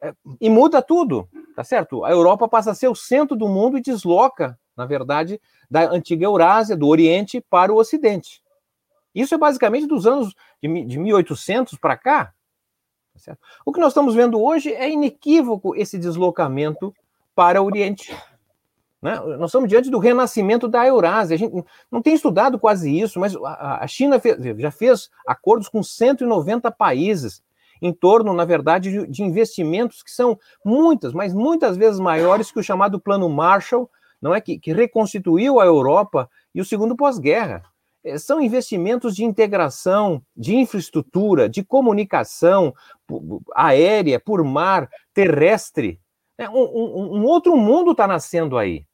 [0.00, 2.04] é, e muda tudo, tá certo?
[2.04, 5.40] A Europa passa a ser o centro do mundo e desloca, na verdade,
[5.70, 8.42] da antiga Eurásia, do Oriente, para o Ocidente.
[9.14, 12.32] Isso é basicamente dos anos de, de 1800 para cá,
[13.26, 16.94] Tá o que nós estamos vendo hoje é inequívoco esse deslocamento
[17.34, 18.16] para o Oriente.
[19.02, 19.18] Né?
[19.36, 21.34] Nós estamos diante do renascimento da Eurásia.
[21.34, 25.82] A gente não tem estudado quase isso, mas a, China fez, já fez acordos com
[25.82, 27.42] 190 países
[27.82, 32.62] em torno, na verdade, de, investimentos que são muitas, mas muitas vezes maiores que o
[32.62, 33.90] chamado Plano Marshall,
[34.20, 37.64] não é que, que reconstituiu a Europa e o segundo pós-guerra.
[38.04, 42.72] É, são investimentos de integração, de infraestrutura, de comunicação
[43.52, 46.00] aérea, por mar, terrestre.
[46.38, 48.86] É, um, um, um outro mundo está nascendo aí.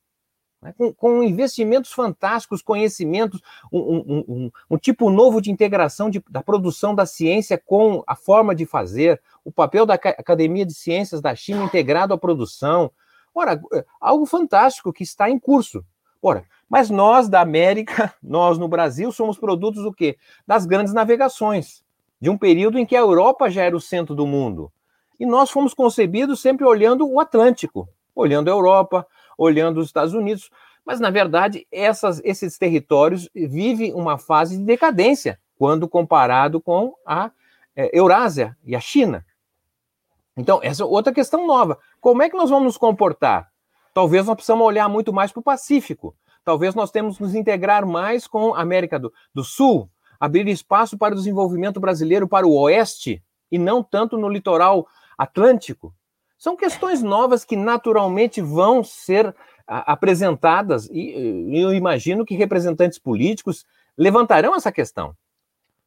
[0.61, 0.75] Né?
[0.77, 3.41] Com, com, investimentos fantásticos, conhecimentos,
[3.73, 8.67] um, um, tipo novo de integração de, da produção da ciência com a forma de
[8.67, 12.91] fazer, o papel da Academia de Ciências da China integrado à produção.
[13.35, 15.85] Ora, é, algo fantástico que está em curso.
[16.21, 20.19] Ora, mas nós da América, nós no Brasil, somos produtos do quê?
[20.47, 21.85] Das grandes navegações,
[22.21, 24.73] de um período em que a Europa já era o centro do mundo.
[25.21, 29.07] E nós fomos concebidos sempre olhando o Atlântico, olhando a Europa,
[29.39, 30.51] olhando os Estados Unidos.
[30.85, 37.31] Mas, na verdade, essas, esses territórios vivem uma fase de decadência quando comparado com a
[37.77, 39.25] é, Eurásia e a China.
[40.37, 41.79] Então, essa é outra questão nova.
[42.01, 43.51] Como é que nós vamos nos comportar?
[43.93, 46.15] Talvez nós precisamos olhar muito mais para o Pacífico.
[46.45, 50.97] Talvez nós temos que nos integrar mais com a América do, do Sul, abrir espaço
[50.97, 54.87] para o desenvolvimento brasileiro para o Oeste e não tanto no litoral
[55.17, 55.93] atlântico.
[56.39, 59.35] São questões novas que naturalmente vão ser
[59.67, 63.67] apresentadas e eu imagino que representantes políticos
[63.99, 65.15] levantarão essa questão.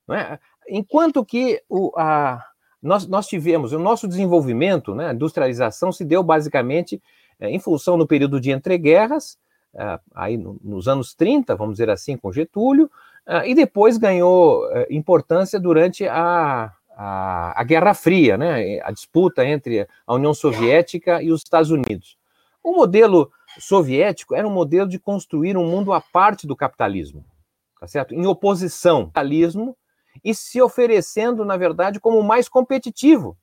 [0.10, 0.38] É?
[0.68, 2.46] Enquanto que o, a,
[2.82, 7.02] nós, nós tivemos o nosso desenvolvimento, né, a industrialização se deu basicamente
[7.40, 9.38] é, em função no período de entreguerras,
[9.74, 12.92] é, aí nos anos 30, vamos dizer assim, com Getúlio,
[13.26, 16.74] é, e depois ganhou importância durante a,
[17.04, 22.16] a, a, Guerra Fria, né, a disputa entre a União Soviética e os Estados Unidos.
[22.64, 27.26] O modelo soviético era um modelo de construir um mundo à parte do capitalismo,
[27.80, 28.14] tá certo?
[28.14, 29.76] Em oposição ao capitalismo
[30.24, 33.36] e se oferecendo, na verdade, como mais competitivo.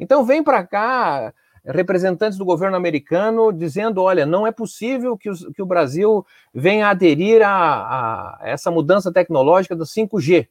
[0.00, 1.32] Então vem para cá
[1.64, 6.88] representantes do governo americano dizendo: olha, não é possível que, os, que o Brasil venha
[6.88, 10.48] aderir a, a, essa mudança tecnológica do 5G.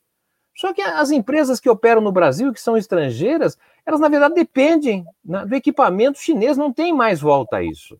[0.55, 5.05] Só que as empresas que operam no Brasil, que são estrangeiras, elas na verdade dependem
[5.23, 7.99] né, do equipamento chinês, não tem mais volta a isso.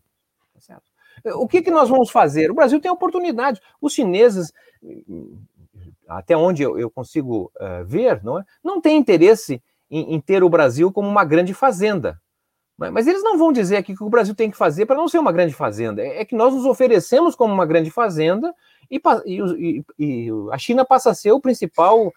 [0.66, 0.80] Tá
[1.34, 2.50] o que, que nós vamos fazer?
[2.50, 3.60] O Brasil tem oportunidade.
[3.80, 4.52] Os chineses,
[6.08, 8.44] até onde eu, eu consigo uh, ver, não, é?
[8.64, 12.20] não tem interesse em, em ter o Brasil como uma grande fazenda.
[12.78, 15.18] Mas eles não vão dizer aqui que o Brasil tem que fazer para não ser
[15.18, 16.02] uma grande fazenda.
[16.02, 18.54] É, é que nós nos oferecemos como uma grande fazenda
[18.90, 22.12] e, e, e a China passa a ser o principal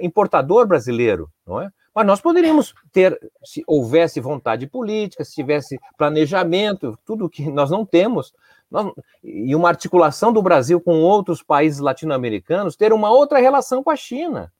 [0.00, 1.70] importador brasileiro, não é?
[1.94, 7.86] Mas nós poderíamos ter, se houvesse vontade política, se tivesse planejamento, tudo que nós não
[7.86, 8.32] temos,
[8.68, 13.90] nós, e uma articulação do Brasil com outros países latino-americanos, ter uma outra relação com
[13.90, 14.52] a China.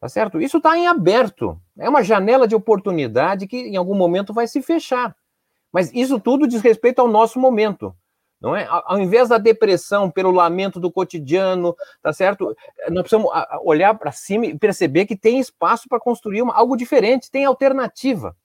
[0.00, 0.40] Tá certo?
[0.40, 1.60] Isso está em aberto.
[1.76, 5.14] É uma janela de oportunidade que em algum momento vai se fechar.
[5.72, 7.94] Mas isso tudo diz respeito ao nosso momento.
[8.40, 8.66] Não é?
[8.68, 12.56] Ao invés da depressão pelo lamento do cotidiano, tá certo?
[12.88, 13.30] Nós precisamos
[13.64, 18.36] olhar para cima e perceber que tem espaço para construir uma, algo diferente, tem alternativa.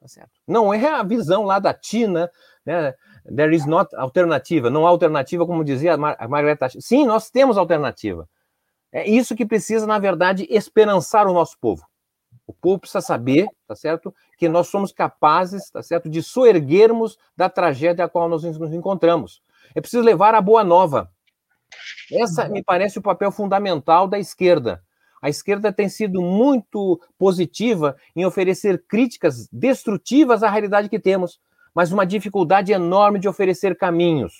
[0.00, 0.30] Tá certo?
[0.46, 2.30] Não é a visão lá da Tina,
[2.64, 2.94] né,
[3.34, 6.80] There is not alternativa, não há alternativa, como dizia a, Mar a Margaret Thatcher.
[6.80, 8.28] Sim, nós temos alternativa.
[8.92, 11.84] É isso que precisa, na verdade, esperançar o nosso povo.
[12.46, 17.48] O povo precisa saber, tá certo, que nós somos capazes, tá certo, de soerguermos da
[17.48, 19.42] tragédia a qual nós nos encontramos.
[19.74, 21.10] É preciso levar a boa nova.
[22.12, 24.82] Essa me parece o papel fundamental da esquerda.
[25.20, 31.40] A esquerda tem sido muito positiva em oferecer críticas destrutivas à realidade que temos,
[31.74, 34.34] mas uma dificuldade enorme de oferecer caminhos.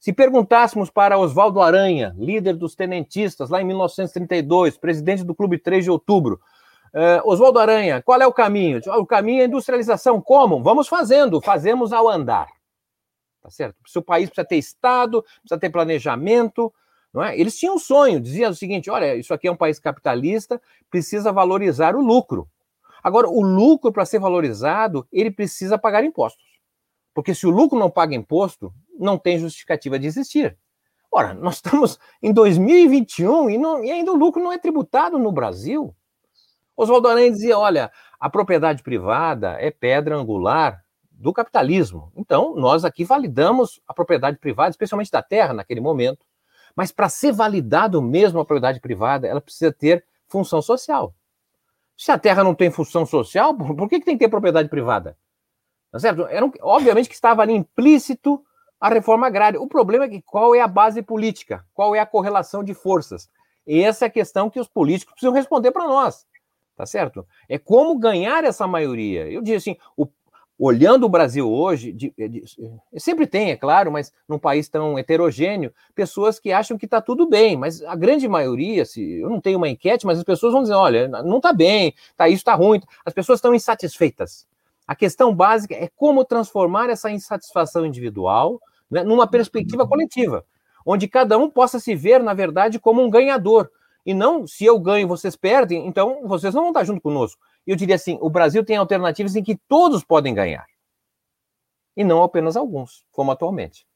[0.00, 5.84] Se perguntássemos para Oswaldo Aranha, líder dos tenentistas, lá em 1932, presidente do Clube 3
[5.84, 6.40] de Outubro,
[6.94, 8.80] uh, Oswaldo Aranha, qual é o caminho?
[8.98, 10.20] O caminho é industrialização.
[10.20, 10.62] Como?
[10.62, 12.48] Vamos fazendo, fazemos ao andar.
[13.42, 13.76] Tá certo?
[13.86, 16.72] Se o país precisa ter Estado, precisa ter planejamento,
[17.12, 17.38] não é?
[17.38, 20.60] Eles tinham um sonho, diziam o seguinte: olha, isso aqui é um país capitalista,
[20.90, 22.48] precisa valorizar o lucro.
[23.02, 26.44] Agora, o lucro, para ser valorizado, ele precisa pagar impostos.
[27.14, 30.56] Porque se o lucro não paga imposto, não tem justificativa de existir.
[31.10, 35.32] Ora, nós estamos em 2021 e, não, e ainda o lucro não é tributado no
[35.32, 35.94] Brasil.
[36.78, 42.12] Oswaldo Aranha dizia: olha, a propriedade privada é pedra angular do capitalismo.
[42.14, 46.24] Então, nós aqui validamos a propriedade privada, especialmente da terra naquele momento.
[46.76, 51.12] Mas para ser validado mesmo a propriedade privada, ela precisa ter função social.
[51.96, 55.18] Se a terra não tem função social, por que, que tem que ter propriedade privada?
[55.90, 56.28] Tá certo?
[56.28, 58.40] Era um, obviamente que estava ali implícito
[58.80, 59.60] a reforma agrária.
[59.60, 61.64] O problema é que qual é a base política?
[61.74, 63.28] Qual é a correlação de forças?
[63.66, 66.27] Essa é a questão que os políticos precisam responder para nós.
[66.78, 67.26] Tá certo?
[67.48, 69.28] É como ganhar essa maioria.
[69.28, 70.06] Eu disse assim: o,
[70.56, 72.44] olhando o Brasil hoje, de, de,
[72.96, 77.28] sempre tem, é claro, mas num país tão heterogêneo, pessoas que acham que está tudo
[77.28, 80.62] bem, mas a grande maioria, se eu não tenho uma enquete, mas as pessoas vão
[80.62, 84.46] dizer, olha, não está bem, tá, isso está ruim, as pessoas estão insatisfeitas.
[84.86, 90.44] A questão básica é como transformar essa insatisfação individual né, numa perspectiva coletiva,
[90.86, 93.68] onde cada um possa se ver, na verdade, como um ganhador,
[94.08, 97.76] e não se eu ganho vocês perdem, então vocês não vão estar junto conosco eu
[97.76, 100.66] diria assim: o Brasil tem alternativas em que todos podem ganhar.
[101.94, 103.86] E não apenas alguns, como atualmente.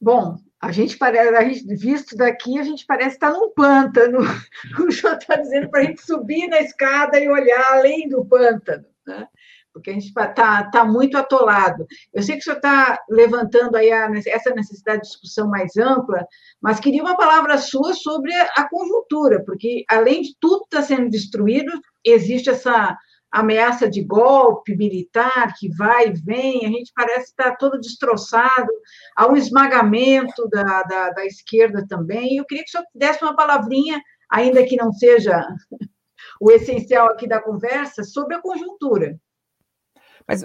[0.00, 4.18] Bom, a gente parece, visto daqui, a gente parece estar num pântano.
[4.78, 8.86] O senhor está dizendo para a gente subir na escada e olhar além do pântano.
[9.04, 9.26] Né?
[9.72, 11.86] Porque a gente está tá muito atolado.
[12.12, 16.26] Eu sei que o senhor está levantando aí a, essa necessidade de discussão mais ampla,
[16.60, 21.10] mas queria uma palavra sua sobre a conjuntura, porque, além de tudo estar tá sendo
[21.10, 21.72] destruído,
[22.04, 22.96] existe essa
[23.30, 28.68] ameaça de golpe militar que vai e vem, a gente parece estar tá todo destroçado,
[29.14, 33.36] há um esmagamento da, da, da esquerda também, eu queria que o senhor desse uma
[33.36, 34.00] palavrinha,
[34.30, 35.46] ainda que não seja
[36.40, 39.18] o essencial aqui da conversa, sobre a conjuntura.
[40.28, 40.44] Mas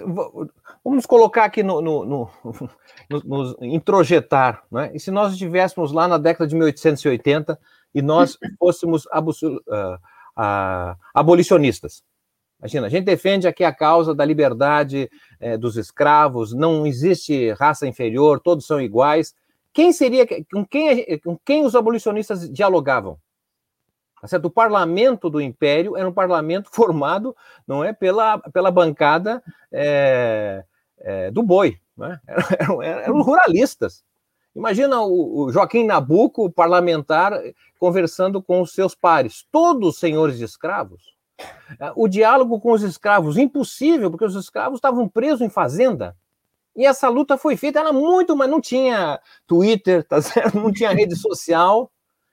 [0.82, 2.30] vamos colocar aqui no, no, no,
[3.22, 4.90] no, introjetar, né?
[4.94, 7.60] E se nós estivéssemos lá na década de 1880
[7.94, 12.02] e nós fôssemos uh, uh, abolicionistas?
[12.58, 17.86] Imagina, a gente defende aqui a causa da liberdade eh, dos escravos, não existe raça
[17.86, 19.34] inferior, todos são iguais.
[19.70, 23.18] Quem seria, com quem, com quem os abolicionistas dialogavam?
[24.24, 24.46] Tá certo?
[24.46, 27.36] O parlamento do Império era um parlamento formado,
[27.68, 30.64] não é, pela, pela bancada é,
[30.98, 32.18] é, do boi, né?
[32.58, 34.02] eram, eram, eram ruralistas.
[34.56, 37.38] Imagina o, o Joaquim Nabuco, parlamentar,
[37.78, 41.02] conversando com os seus pares, todos senhores de escravos.
[41.94, 46.16] O diálogo com os escravos, impossível, porque os escravos estavam presos em fazenda.
[46.74, 50.58] E essa luta foi feita, era muito, mas não tinha Twitter, tá certo?
[50.58, 51.92] não tinha rede social,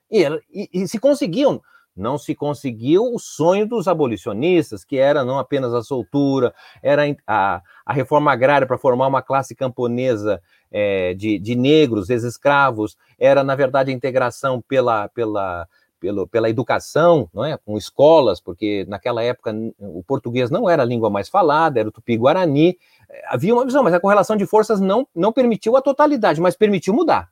[0.09, 1.61] e, e, e se conseguiam
[1.95, 7.61] não se conseguiu o sonho dos abolicionistas, que era não apenas a soltura, era a,
[7.85, 10.41] a reforma agrária para formar uma classe camponesa
[10.71, 15.67] é, de, de negros, ex-escravos, era, na verdade, a integração pela, pela,
[15.99, 17.57] pela, pela educação, não é?
[17.57, 21.91] com escolas, porque naquela época o português não era a língua mais falada, era o
[21.91, 22.77] tupi-guarani,
[23.09, 26.55] é, havia uma visão, mas a correlação de forças não, não permitiu a totalidade, mas
[26.55, 27.29] permitiu mudar.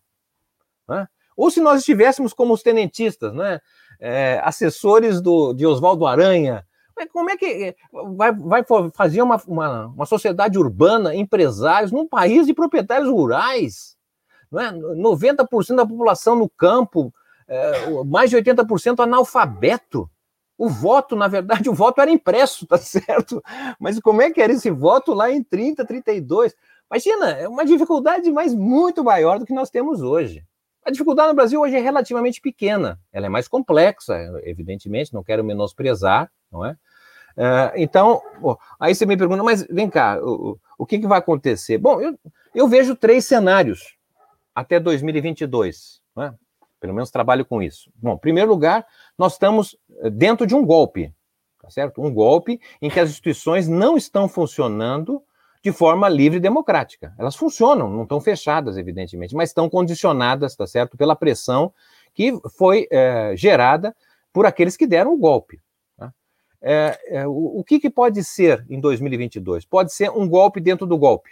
[0.91, 1.07] É?
[1.37, 3.55] Ou se nós estivéssemos como os tenentistas, né?
[3.55, 3.61] é,
[4.43, 6.65] assessores do, de Oswaldo Aranha.
[7.13, 7.75] Como é que
[8.15, 8.63] vai, vai
[8.93, 13.95] fazer uma, uma, uma, sociedade urbana, empresários, num país de proprietários rurais?
[14.51, 14.71] Não é?
[14.73, 17.13] 90% da população no campo,
[17.47, 20.09] é, mais de 80% analfabeto.
[20.57, 23.41] O voto, na verdade, o voto era impresso, tá certo?
[23.79, 26.53] Mas como é que era esse voto lá em 30, 32?
[26.91, 30.43] Imagina, é uma dificuldade mais muito maior do que nós temos hoje.
[30.89, 35.43] A dificuldade no Brasil hoje é relativamente pequena, ela é mais complexa, evidentemente, não quero
[35.43, 36.71] menosprezar, não é?
[37.37, 38.19] Uh, então,
[38.79, 41.77] aí você me pergunta, mas vem cá, o, o que, que vai acontecer?
[41.77, 42.19] Bom, eu,
[42.55, 43.95] eu vejo três cenários
[44.55, 46.33] até 2022, né?
[46.79, 47.91] pelo menos trabalho com isso.
[47.93, 48.83] Bom, em primeiro lugar,
[49.15, 51.13] nós estamos eh, dentro de um golpe,
[51.61, 52.01] tá certo?
[52.01, 55.21] Um golpe em que as instituições não estão funcionando
[55.61, 57.13] de forma livre e democrática.
[57.17, 61.73] Elas funcionam, não estão fechadas, evidentemente, mas estão condicionadas, tá certo, pela pressão
[62.13, 63.95] que foi é, gerada
[64.31, 65.61] por aqueles que deram o golpe.
[65.97, 66.13] Tá?
[66.61, 69.65] É, é, o, o que, que pode ser em 2022?
[69.65, 71.31] Pode ser um golpe dentro do golpe.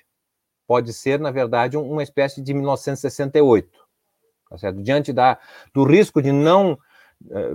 [0.67, 3.69] Pode ser, na verdade, uma espécie de 1968.
[4.49, 4.81] Tá certo?
[4.81, 5.37] Diante da,
[5.73, 6.77] do risco de não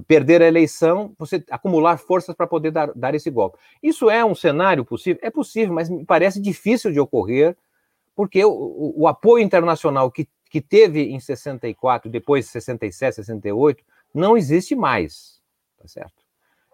[0.07, 3.59] perder a eleição, você acumular forças para poder dar, dar esse golpe.
[3.83, 5.21] Isso é um cenário possível?
[5.23, 7.57] É possível, mas me parece difícil de ocorrer,
[8.15, 13.85] porque o, o, apoio internacional que, que teve em 64, depois de 67, 68,
[14.15, 15.41] não existe mais,
[15.79, 16.23] tá certo?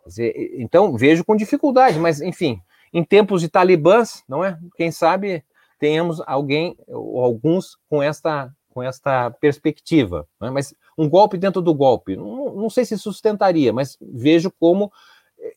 [0.06, 2.60] Dizer, então, vejo com dificuldade, mas, enfim,
[2.93, 4.59] em tempos de talibãs, não é?
[4.77, 5.44] Quem sabe
[5.78, 10.28] tenhamos alguém ou alguns com esta com esta perspectiva.
[10.40, 10.51] Né?
[10.51, 14.92] Mas um golpe dentro do golpe, não, não sei se sustentaria, mas vejo como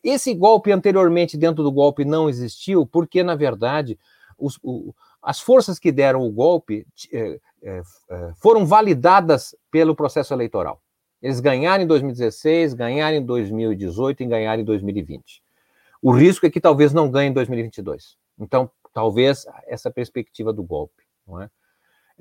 [0.04, 3.98] esse golpe anteriormente dentro do golpe não existiu, porque, na verdade,
[4.38, 7.82] os, o, as forças que deram o golpe é, é,
[8.36, 10.82] foram validadas pelo processo eleitoral.
[11.22, 15.44] Eles ganharam em 2016, ganharam em 2018 e ganharam em 2020.
[16.02, 18.18] O risco é que talvez não ganhe em 2022.
[18.40, 21.04] Então, talvez essa perspectiva do golpe.
[21.28, 21.50] Não é?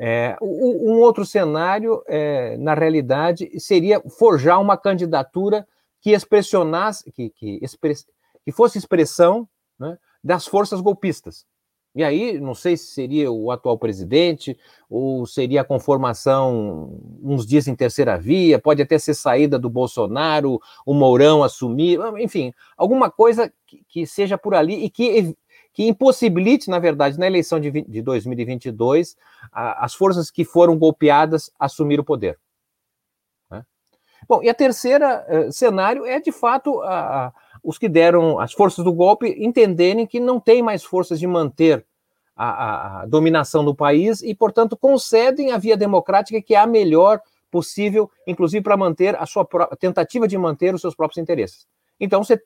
[0.02, 5.68] É, um outro cenário, é, na realidade, seria forjar uma candidatura
[6.00, 8.06] que expressionasse, que, que, express,
[8.42, 9.46] que fosse expressão
[9.78, 11.44] né, das forças golpistas.
[11.94, 14.56] E aí, não sei se seria o atual presidente,
[14.88, 20.58] ou seria a conformação uns dias em terceira via, pode até ser saída do Bolsonaro,
[20.86, 25.36] o Mourão assumir, enfim, alguma coisa que, que seja por ali e que
[25.72, 29.16] que impossibilite, na verdade, na eleição de, de 2022,
[29.52, 32.38] a, as forças que foram golpeadas assumir o poder.
[33.50, 33.64] Né?
[34.28, 37.32] Bom, e a terceira uh, cenário é, de fato, a, a,
[37.62, 41.84] os que deram as forças do golpe entenderem que não tem mais forças de manter
[42.34, 47.20] a, a, dominação do país e, portanto, concedem a via democrática que é a melhor
[47.50, 49.46] possível, inclusive para manter a sua
[49.78, 51.66] tentativa de manter os seus próprios interesses.
[51.98, 52.40] Então, você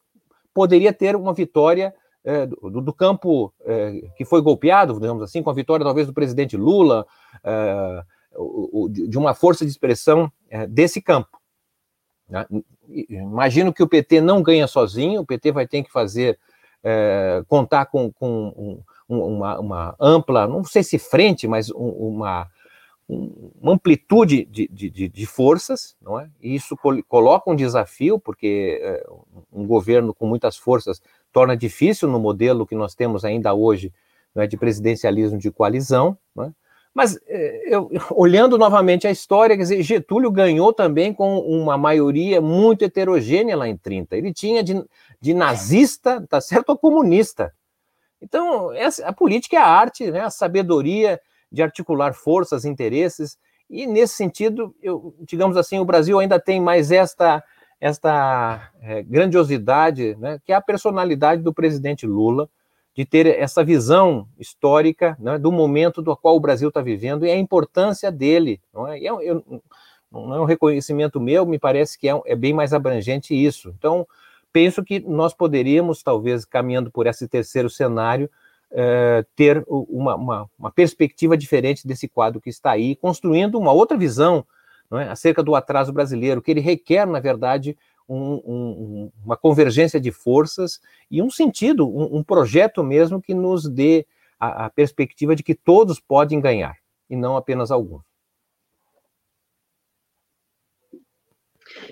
[0.52, 1.94] poderia ter uma vitória
[2.24, 6.14] é, do, do, campo é, que foi golpeado, digamos assim, com a vitória talvez do
[6.14, 7.06] presidente Lula,
[7.44, 8.02] é,
[8.34, 11.38] o, o, de uma força de expressão é, desse campo.
[12.28, 12.46] Né?
[13.09, 16.38] Imagino que o PT não ganha sozinho, o PT vai ter que fazer,
[16.82, 22.48] é, contar com, com um, uma, uma, ampla, não sei se frente, mas um, uma,
[23.09, 26.28] uma amplitude de, de, de, forças, não é?
[26.40, 26.76] E isso
[27.06, 29.06] coloca um desafio, porque é,
[29.52, 33.93] um governo com muitas forças torna difícil no modelo que nós temos ainda hoje
[34.35, 36.16] é, de presidencialismo de coalizão.
[36.40, 36.51] É?
[36.94, 42.40] Mas, é, eu, olhando novamente a história, quer dizer, Getúlio ganhou também com uma maioria
[42.40, 44.16] muito heterogênea lá em 30.
[44.16, 44.82] Ele tinha de,
[45.20, 47.52] de nazista, tá certo, ou comunista.
[48.22, 51.20] Então, essa, a política é a arte, né, a sabedoria
[51.55, 53.39] de articular forças, interesses,
[53.70, 57.43] e nesse sentido, eu, digamos assim, o Brasil ainda tem mais esta
[57.81, 62.48] esta é, grandiosidade, né, que é a personalidade do presidente Lula,
[62.94, 67.31] de ter essa visão histórica né, do momento do qual o Brasil está vivendo e
[67.31, 68.59] a importância dele.
[68.72, 68.98] Não é?
[68.98, 69.62] Eu, eu,
[70.10, 73.74] não é um reconhecimento meu, me parece que é, é, bem mais abrangente isso.
[73.76, 74.06] Então,
[74.51, 78.31] penso que nós poderíamos, talvez, caminhando por esse terceiro cenário,
[78.76, 83.96] é, ter uma, uma, uma, perspectiva diferente desse quadro que está aí, construindo uma outra
[83.96, 84.44] visão
[84.92, 85.05] é?
[85.05, 87.78] acerca do atraso brasileiro, que ele requer, na verdade,
[88.09, 93.68] um, um, uma convergência de forças e um sentido, um, um projeto mesmo que nos
[93.68, 94.05] dê
[94.40, 96.76] a, a, perspectiva de que todos podem ganhar,
[97.09, 98.02] e não apenas alguns.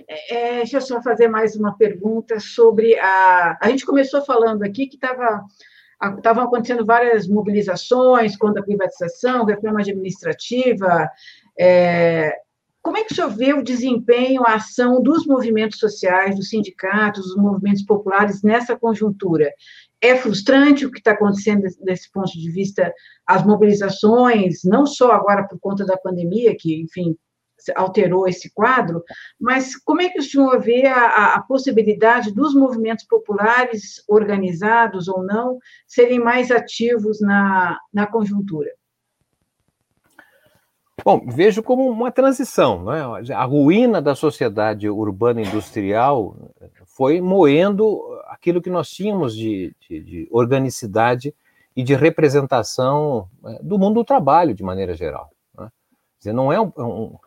[0.08, 3.56] É, é deixa eu só fazer mais uma pergunta sobre a.
[3.60, 5.44] A gente começou falando aqui que estava
[6.16, 11.08] estavam acontecendo várias mobilizações contra a privatização, reforma administrativa,
[11.58, 12.34] é,
[12.82, 17.22] como é que o senhor vê o desempenho, a ação dos movimentos sociais, dos sindicatos,
[17.26, 19.52] dos movimentos populares nessa conjuntura?
[20.00, 22.92] É frustrante o que está acontecendo desse ponto de vista,
[23.24, 27.16] as mobilizações, não só agora por conta da pandemia, que, enfim,
[27.74, 29.02] alterou esse quadro,
[29.40, 35.22] mas como é que o senhor vê a, a, possibilidade dos movimentos populares, organizados ou
[35.22, 38.70] não, serem mais ativos na, na conjuntura?
[41.04, 42.84] Bom, vejo como uma transição.
[42.84, 43.34] Né?
[43.34, 46.36] A ruína da sociedade urbana industrial
[46.86, 51.34] foi moendo aquilo que nós tínhamos de, de, de organicidade
[51.74, 55.30] e de representação é, do mundo do trabalho, de maneira geral.
[55.58, 55.68] Né?
[56.18, 57.18] Dizer, não é um, um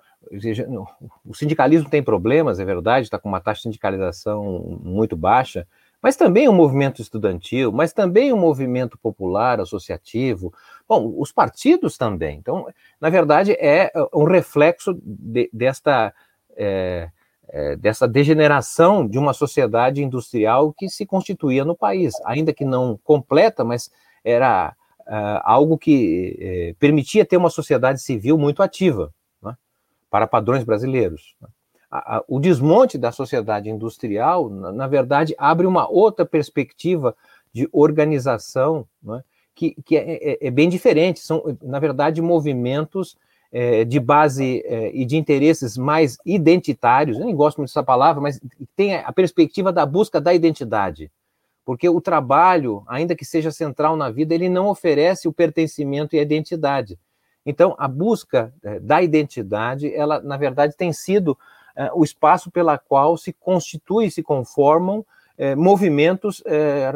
[1.26, 5.68] o sindicalismo tem problemas, é verdade, está com uma taxa de sindicalização muito baixa,
[6.02, 10.54] mas também o um movimento estudantil, mas também o um movimento popular, associativo,
[10.88, 12.38] bom, os partidos também.
[12.38, 12.68] Então,
[13.02, 16.14] na verdade, é um reflexo de, desta,
[16.56, 17.10] é,
[17.50, 23.00] é, dessa degeneração de uma sociedade industrial que se constituía no país, ainda que não
[23.04, 23.90] completa, mas
[24.24, 24.76] era
[25.08, 29.14] uh, algo que uh, permitia ter uma sociedade civil muito ativa,
[30.10, 31.36] para padrões brasileiros.
[32.28, 37.16] O desmonte da sociedade industrial, na, na, verdade, abre uma outra perspectiva
[37.54, 39.24] de organização né,
[39.54, 41.22] que, que é, é, é, bem diferente.
[41.22, 43.16] São, na verdade, movimentos
[43.52, 48.22] é, de base é, e de interesses mais identitários, eu nem gosto muito dessa palavra,
[48.22, 48.42] mas
[48.76, 51.10] tem a perspectiva da busca da identidade
[51.66, 56.20] porque o trabalho, ainda que seja central na vida, ele não oferece o pertencimento e
[56.20, 57.00] a identidade.
[57.46, 61.38] Então, a busca é, da identidade, ela, na verdade, tem sido
[61.76, 65.06] é, o espaço pela qual se constitui, se conformam
[65.38, 66.42] é, movimentos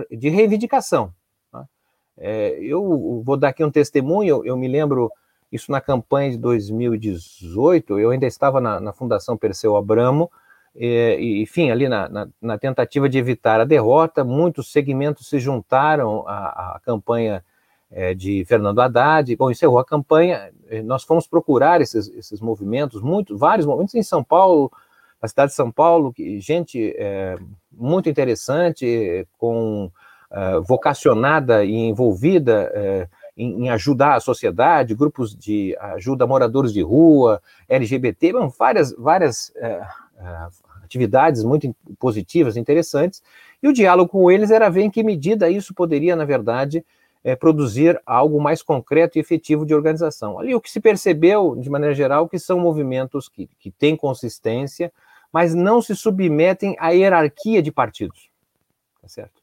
[0.09, 1.13] de reivindicação.
[1.51, 1.67] Tá?
[2.17, 5.11] Eu vou dar aqui um testemunho, eu, eu, me lembro
[5.51, 10.31] isso na campanha de 2018, eu ainda estava na, na Fundação Perseu Abramo,
[10.73, 16.25] e, enfim, ali na, na, na, tentativa de evitar a derrota, muitos segmentos se juntaram
[16.25, 17.43] à, à campanha
[17.91, 19.35] é, de Fernando Haddad.
[19.35, 20.51] Bom, encerrou a campanha,
[20.85, 24.71] nós fomos procurar esses, esses movimentos, muito, vários movimentos em São Paulo,
[25.21, 27.35] na cidade de São Paulo, que, gente é,
[27.71, 29.91] muito interessante, com
[30.31, 36.71] é, vocacionada e envolvida é, em, em, ajudar a sociedade, grupos de ajuda a moradores
[36.71, 39.81] de rua, LGBT, bom, várias, várias é,
[40.19, 40.47] é,
[40.83, 43.23] atividades muito positivas, interessantes,
[43.61, 46.85] e o diálogo com eles era ver em que medida isso poderia, na verdade,
[47.23, 50.39] é, produzir algo mais concreto e efetivo de organização.
[50.39, 54.91] Ali o que se percebeu, de maneira geral, que são movimentos que, que têm consistência,
[55.31, 58.29] mas não se submetem à hierarquia de partidos.
[59.01, 59.39] Tá certo?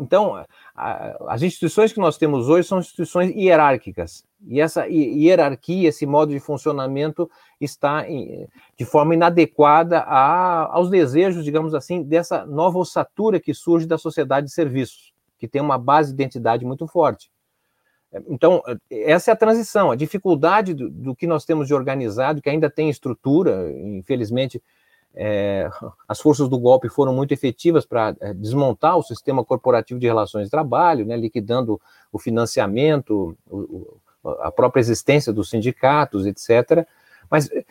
[0.00, 4.24] Então, a, as instituições que nós temos hoje são instituições hierárquicas.
[4.46, 7.30] E essa hierarquia, esse modo de funcionamento
[7.60, 8.46] está em,
[8.76, 14.48] de forma inadequada a, aos desejos, digamos assim, dessa nova ossatura que surge da sociedade
[14.48, 15.11] de serviços,
[15.42, 17.28] que tem uma base de identidade muito forte.
[18.28, 22.48] Então, essa é a transição, a dificuldade do, do que nós temos de organizado, que
[22.48, 24.62] ainda tem estrutura, infelizmente,
[25.12, 25.68] é,
[26.06, 30.44] as forças do golpe foram muito efetivas para é, desmontar o sistema corporativo de relações
[30.44, 31.80] de trabalho, né, liquidando
[32.12, 33.98] o financiamento, o,
[34.42, 36.86] a própria existência dos sindicatos, etc.
[37.28, 37.64] Mas é,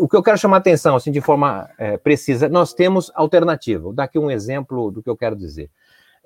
[0.00, 3.82] o que eu quero chamar a atenção, assim, de forma é, precisa, nós temos alternativa.
[3.82, 5.70] Vou dar aqui um exemplo do que eu quero dizer.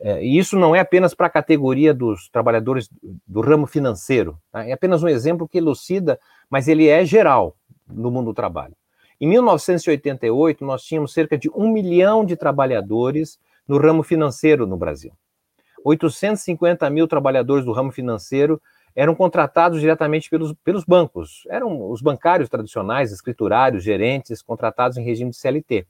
[0.04, 2.90] É, e isso não é apenas para a categoria dos trabalhadores
[3.24, 4.66] do ramo financeiro, tá?
[4.66, 6.18] é apenas um exemplo que elucida,
[6.50, 7.56] mas ele é geral
[7.88, 8.74] no mundo do trabalho.
[9.20, 13.38] Em 1988, nós tínhamos cerca de um milhão de trabalhadores
[13.68, 15.12] no ramo financeiro no Brasil.
[15.84, 18.60] 850 mil trabalhadores do ramo financeiro
[18.96, 21.44] eram contratados diretamente pelos, pelos bancos.
[21.48, 25.86] Eram os bancários tradicionais, escriturários, gerentes, contratados em regime de CLT.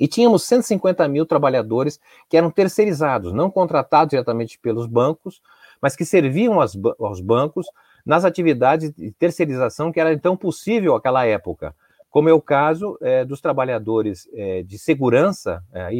[0.00, 5.42] E tínhamos 150 mil trabalhadores que eram terceirizados, não contratados diretamente pelos bancos,
[5.80, 7.66] mas que serviam aos, bancos
[8.04, 11.74] nas atividades de terceirização que era então possível naquela época
[12.10, 15.94] como é o caso é, dos trabalhadores é, de segurança, é,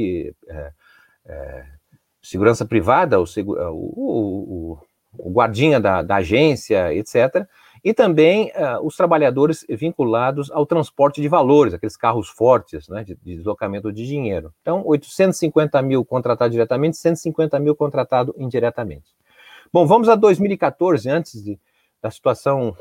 [0.48, 0.72] é,
[1.24, 1.66] é,
[2.20, 4.78] segurança privada, o, o, o,
[5.16, 7.46] o guardinha da, da, agência, etc.,
[7.82, 8.52] e também
[8.82, 14.06] os trabalhadores vinculados ao transporte de valores, aqueles carros fortes, né, de, de deslocamento de
[14.06, 14.52] dinheiro.
[14.60, 19.14] Então, 850 mil contratados diretamente, 150 mil contratados indiretamente.
[19.72, 21.58] Bom, vamos a 2014, antes de,
[22.02, 22.76] da situação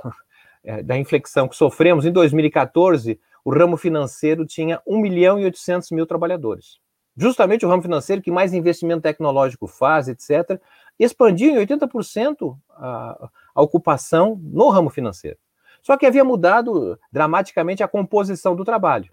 [0.63, 5.91] é, da inflexão que sofremos, em 2014, o ramo financeiro tinha 1 milhão e 800
[5.91, 6.79] mil trabalhadores.
[7.15, 10.59] Justamente o ramo financeiro que mais investimento tecnológico faz, etc.,
[10.97, 15.37] expandiu em 80% a, a ocupação no ramo financeiro.
[15.81, 19.11] Só que havia mudado dramaticamente a composição do trabalho.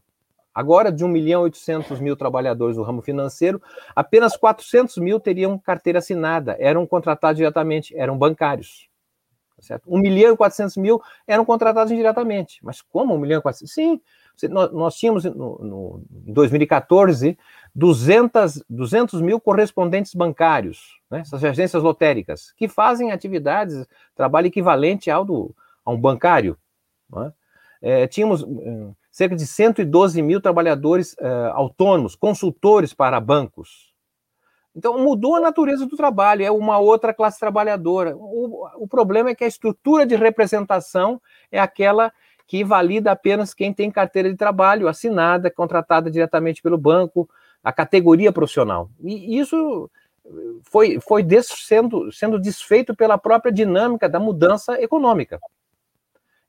[0.56, 3.60] Agora, de 1 milhão e 800 mil trabalhadores do ramo financeiro,
[3.94, 8.88] apenas 400 mil teriam carteira assinada, eram contratados diretamente, eram bancários.
[9.54, 9.84] Tá certo?
[9.86, 12.58] 1 milhão e 400 mil eram contratados indiretamente.
[12.62, 13.74] Mas como 1 milhão e 400?
[13.74, 14.00] Sim,
[14.50, 17.38] nós, nós tínhamos no, no, em 2014
[17.74, 21.20] 200, 200 mil correspondentes bancários, né?
[21.20, 25.54] essas agências lotéricas, que fazem atividades, trabalho equivalente ao do,
[25.84, 26.56] a um bancário.
[27.14, 27.32] É?
[27.82, 33.94] É, tínhamos é, cerca de 112 mil trabalhadores é, autônomos, consultores para bancos.
[34.74, 38.14] Então, mudou a natureza do trabalho, é uma outra classe trabalhadora.
[38.14, 42.12] O, o problema é que a estrutura de representação é aquela
[42.46, 47.28] que valida apenas quem tem carteira de trabalho assinada, contratada diretamente pelo banco,
[47.62, 48.88] a categoria profissional.
[49.02, 49.90] E isso
[50.62, 55.40] foi, foi des, sendo, sendo desfeito pela própria dinâmica da mudança econômica.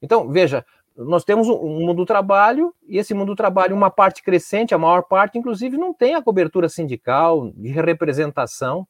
[0.02, 0.66] Então, veja,
[0.96, 4.78] nós temos um mundo do trabalho, e esse mundo do trabalho, uma parte crescente, a
[4.78, 8.88] maior parte, inclusive, não tem a cobertura sindical, de representação.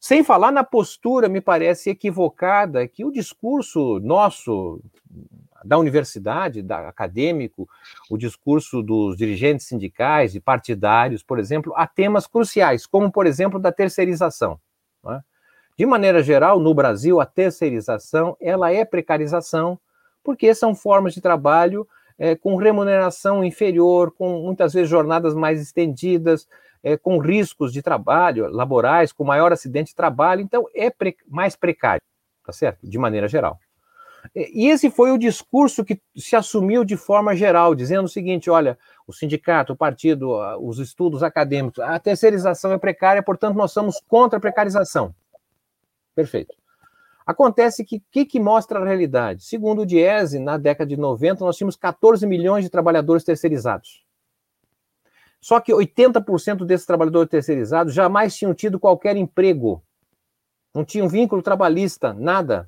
[0.00, 4.80] Sem falar na postura, me parece equivocada, que o discurso nosso,
[5.64, 7.68] da universidade, da acadêmico,
[8.10, 13.58] o discurso dos dirigentes sindicais e partidários, por exemplo, a temas cruciais, como, por exemplo,
[13.58, 14.60] da terceirização.
[15.06, 15.20] É?
[15.76, 19.78] De maneira geral, no Brasil, a terceirização ela é precarização,
[20.24, 21.86] porque são formas de trabalho
[22.18, 26.48] é, com remuneração inferior, com muitas vezes jornadas mais estendidas,
[26.82, 31.54] é, com riscos de trabalho laborais, com maior acidente de trabalho, então é pre mais
[31.54, 32.02] precário,
[32.44, 32.88] tá certo?
[32.88, 33.58] De maneira geral.
[34.34, 38.78] E esse foi o discurso que se assumiu de forma geral, dizendo o seguinte: olha,
[39.06, 40.30] o sindicato, o partido,
[40.60, 45.14] os estudos acadêmicos, a terceirização é precária, portanto, nós somos contra a precarização.
[46.14, 46.54] Perfeito.
[47.26, 49.44] Acontece que o que, que, mostra a realidade?
[49.44, 54.02] Segundo o Diese, na década de 90, nós tínhamos 14 milhões de trabalhadores terceirizados.
[55.40, 59.82] Só que 80% desses trabalhadores terceirizados jamais tinham tido qualquer emprego.
[60.74, 62.66] Não tinham vínculo trabalhista, nada.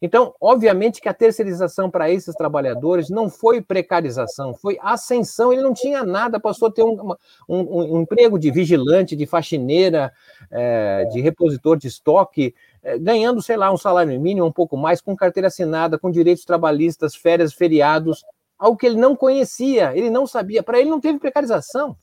[0.00, 5.52] Então, obviamente que a terceirização para esses trabalhadores não foi precarização, foi ascensão.
[5.52, 7.14] Ele não tinha nada, passou a ter um,
[7.48, 10.12] um, um emprego de vigilante, de faxineira,
[10.50, 15.00] é, de repositor de estoque, é, ganhando, sei lá, um salário mínimo, um pouco mais,
[15.00, 18.24] com carteira assinada, com direitos trabalhistas, férias, feriados,
[18.56, 20.62] algo que ele não conhecia, ele não sabia.
[20.62, 21.96] Para ele não teve precarização.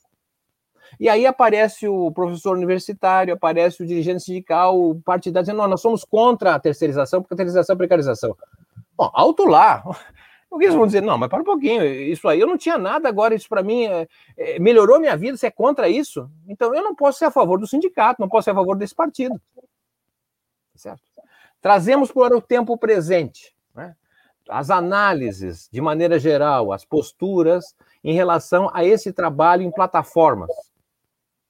[0.98, 5.80] E aí aparece o professor universitário, aparece o dirigente sindical, o partidário, dizendo: não, nós
[5.80, 8.36] somos contra a terceirização, porque a terceirização é precarização.
[8.96, 9.82] Bom, alto lá.
[10.48, 11.02] O que eles vão dizer?
[11.02, 13.84] Não, mas para um pouquinho, isso aí eu não tinha nada, agora isso para mim
[13.84, 14.08] é,
[14.38, 16.30] é, melhorou minha vida, você é contra isso?
[16.46, 18.94] Então eu não posso ser a favor do sindicato, não posso ser a favor desse
[18.94, 19.38] partido.
[20.74, 21.02] Certo?
[21.60, 23.96] Trazemos para o tempo presente né?
[24.48, 30.50] as análises, de maneira geral, as posturas em relação a esse trabalho em plataformas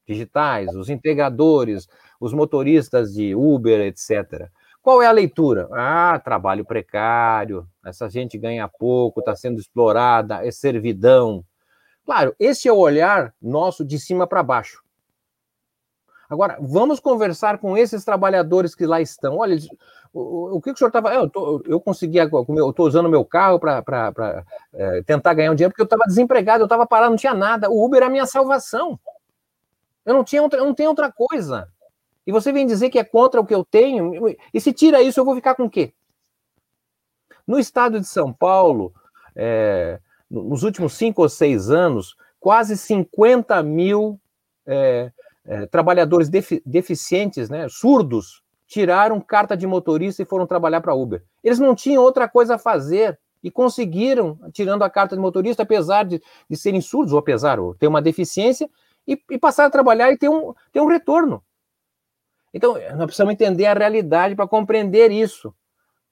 [0.07, 1.89] digitais, os integradores,
[2.21, 4.49] os motoristas de Uber, etc.
[4.83, 5.69] Qual é a leitura?
[5.73, 11.45] Ah, trabalho precário, essa gente ganha pouco, está sendo explorada, é servidão.
[12.05, 14.81] Claro, esse é o olhar nosso de cima para baixo.
[16.29, 19.39] Agora, vamos conversar com esses trabalhadores que lá estão.
[19.39, 19.57] Olha,
[20.13, 21.13] o, que, o senhor estava.
[21.15, 21.31] Eu,
[21.67, 25.85] eu consegui, eu estou usando meu carro para é, tentar ganhar um dinheiro, porque eu
[25.85, 27.71] estava desempregado, eu estava parado, não tinha nada.
[27.71, 28.99] O Uber é a minha salvação.
[30.07, 31.69] Eu não, tinha outra, eu não tenho outra coisa.
[32.25, 34.13] E você vem dizer que é contra o que eu tenho,
[34.55, 35.93] e se tira isso, eu vou ficar com o quê?
[37.47, 38.93] No estado de São Paulo,
[39.35, 40.01] é,
[40.31, 44.21] nos últimos cinco ou seis anos, quase 50 mil
[44.67, 45.13] é,
[45.45, 51.23] é, trabalhadores defi deficientes, né, surdos, tiraram carta de motorista e foram trabalhar para Uber.
[51.43, 56.05] Eles não tinham outra coisa a fazer e conseguiram, tirando a carta de motorista, apesar
[56.05, 56.21] de,
[56.51, 58.69] de serem surdos, ou apesar de ter uma deficiência,
[59.07, 61.43] e, e passar a trabalhar e ter um, ter um retorno.
[62.53, 65.55] Então, nós precisamos entender a realidade para compreender isso.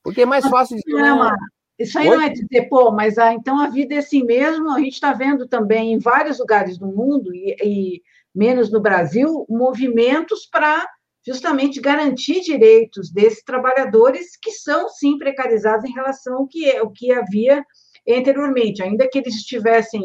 [0.02, 1.00] Porque é mais fácil dizer.
[1.00, 1.30] Não,
[1.78, 2.16] isso aí Oi?
[2.16, 4.70] não é dizer, pô, mas ah, então a vida é assim mesmo.
[4.70, 8.02] A gente está vendo também em vários lugares do mundo, e, e
[8.34, 10.86] menos no Brasil, movimentos para
[11.26, 16.90] justamente garantir direitos desses trabalhadores que são, sim, precarizados em relação ao que, é, ao
[16.90, 17.64] que havia
[18.06, 18.82] anteriormente.
[18.82, 20.02] Ainda que eles estivessem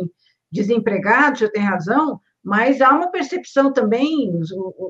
[0.50, 4.32] desempregados, já tem razão, mas há uma percepção também,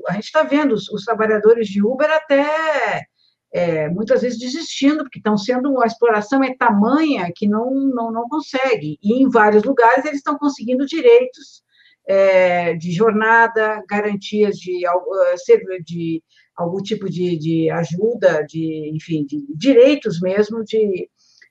[0.08, 3.04] a gente está vendo os, os, trabalhadores de Uber até
[3.52, 8.28] é, muitas vezes desistindo, porque estão sendo, a exploração é tamanha que não, não, não
[8.28, 11.62] consegue, e em vários lugares eles estão conseguindo direitos
[12.06, 16.22] é, de jornada, garantias de, eh, de
[16.56, 21.08] algum tipo de, de ajuda, de, enfim, de direitos mesmo de,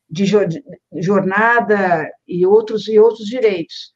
[0.10, 0.26] de
[1.02, 3.94] jornada e outros, e outros direitos.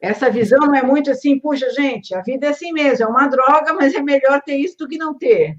[0.00, 3.26] Essa visão não é muito assim, puxa, gente, a vida é assim mesmo, é uma
[3.26, 5.54] droga, mas é melhor ter isso do que não ter.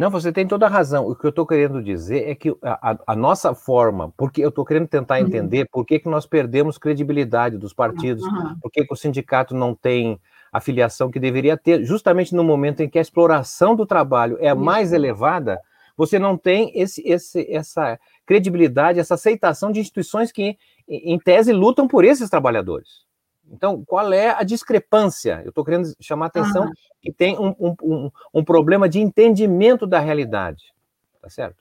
[0.00, 1.06] Não, você tem toda a razão.
[1.06, 4.64] O que eu estou querendo dizer é que a, a, nossa forma, porque eu estou
[4.64, 5.26] querendo tentar uhum.
[5.26, 8.56] entender por que, que nós perdemos credibilidade dos partidos, uhum.
[8.62, 10.18] por que, que o sindicato não tem
[10.50, 14.48] a filiação que deveria ter, justamente no momento em que a exploração do trabalho é
[14.48, 15.60] a mais elevada,
[15.94, 20.56] você não tem esse, esse, essa credibilidade, essa aceitação de instituições que,
[20.88, 23.09] em tese, lutam por esses trabalhadores.
[23.50, 25.42] Então, qual é a discrepância?
[25.44, 26.72] Eu estou querendo chamar a atenção ah.
[27.02, 30.72] que tem um, um, um, um, problema de entendimento da realidade,
[31.20, 31.56] tá certo?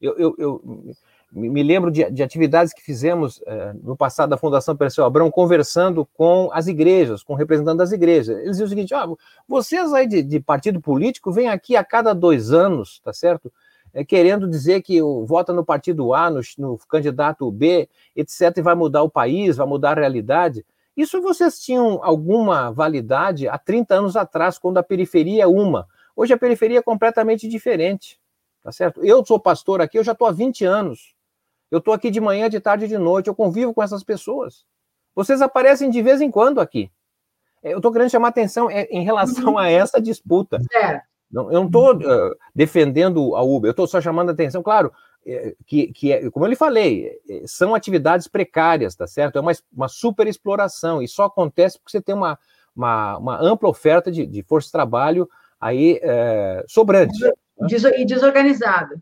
[0.00, 0.94] Eu, eu, eu
[1.32, 6.04] me lembro de, de, atividades que fizemos eh, no passado da Fundação Perseu Abrão, conversando
[6.14, 8.36] com as igrejas, com representantes das igrejas.
[8.38, 9.06] Eles diziam o seguinte: ah,
[9.46, 13.52] vocês aí de, de partido político vêm aqui a cada dois anos, tá certo?
[13.92, 18.62] É, querendo dizer que o, vota no partido A, no, no candidato B, etc., e
[18.62, 20.64] vai mudar o país, vai mudar a realidade.
[21.00, 25.88] Isso vocês tinham alguma validade há 30 anos atrás, quando a periferia é uma.
[26.14, 28.20] Hoje a periferia é completamente diferente,
[28.62, 29.02] tá certo?
[29.02, 31.14] Eu sou pastor aqui, eu já estou há 20 anos.
[31.70, 34.66] Eu estou aqui de manhã, de tarde e de noite, eu convivo com essas pessoas.
[35.14, 36.90] Vocês aparecem de vez em quando aqui.
[37.62, 40.58] Eu estou querendo chamar atenção é, em relação a essa disputa.
[40.74, 41.00] É.
[41.30, 44.92] Não, eu não estou uh, defendendo a Uber, eu estou só chamando a atenção, claro,
[44.92, 44.94] é,
[45.66, 49.36] que, que é, como eu lhe falei, é, são atividades precárias, tá certo?
[49.36, 52.38] É uma, uma super exploração, e só acontece porque você tem uma,
[52.74, 55.28] uma, uma ampla oferta de, de força de trabalho
[55.60, 57.18] aí é, sobrante.
[57.60, 59.00] Des, e desorganizada.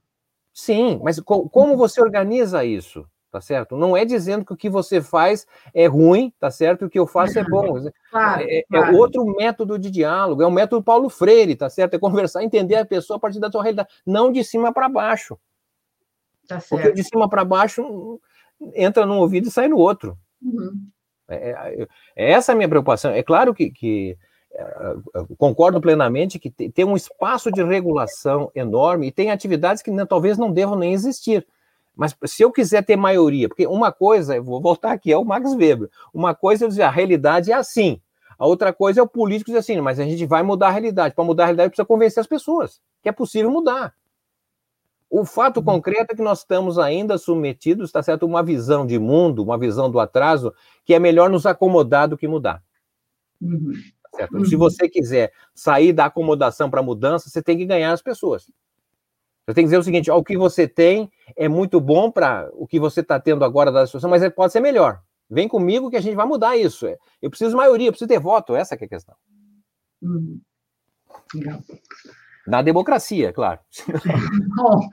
[0.53, 3.07] Sim, mas co como você organiza isso?
[3.31, 3.77] tá certo?
[3.77, 6.83] Não é dizendo que o que você faz é ruim, tá certo?
[6.83, 7.89] E o que eu faço é bom.
[8.11, 8.95] Claro, é, é claro.
[8.95, 11.95] é, outro método de diálogo, é o método Paulo Freire, tá certo?
[11.95, 15.39] É conversar, entender a pessoa a partir da sua realidade, não de cima para baixo.
[16.49, 16.59] Tá.
[16.69, 18.19] Porque de cima para baixo
[18.75, 20.19] entra num ouvido e sai no outro.
[20.43, 20.89] Uhum.
[21.29, 23.13] É, é, é, essa a minha preocupação.
[23.13, 24.17] É claro que, que
[24.51, 24.95] é,
[25.37, 30.51] concordo plenamente que tem um espaço de regulação enorme e tem atividades que talvez não
[30.51, 31.47] devam nem existir.
[31.95, 35.25] Mas se eu quiser ter maioria, porque uma coisa, eu vou voltar aqui, é o
[35.25, 35.91] Max Weber.
[36.15, 38.01] Uma coisa é dizer, a realidade é assim.
[38.39, 41.15] A outra coisa é o político dizer assim, mas a gente vai mudar a realidade.
[41.15, 43.93] Para mudar a realidade, precisa convencer as pessoas que é possível mudar.
[45.11, 45.65] O fato uhum.
[45.65, 49.91] concreto é que nós estamos ainda submetidos, está certo, uma visão de mundo, uma visão
[49.91, 50.53] do atraso,
[50.85, 52.63] que é melhor nos acomodar do que mudar.
[53.41, 53.73] Uhum.
[54.13, 54.29] Tá?
[54.33, 54.45] Uhum.
[54.45, 58.51] Se você quiser sair da acomodação para a mudança, você tem que ganhar as pessoas.
[59.47, 62.51] Você tem que dizer o seguinte: ó, o que você tem é muito bom para
[62.53, 65.01] o que você está tendo agora da situação, mas pode ser melhor.
[65.31, 66.87] Vem comigo que a gente vai mudar isso.
[66.87, 69.15] É, eu preciso de maioria, eu preciso ter voto, essa é a questão.
[70.03, 70.41] Hum.
[72.49, 73.61] Na democracia, claro.
[74.57, 74.89] Bom,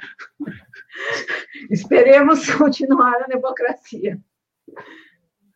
[1.70, 4.20] esperemos continuar a democracia.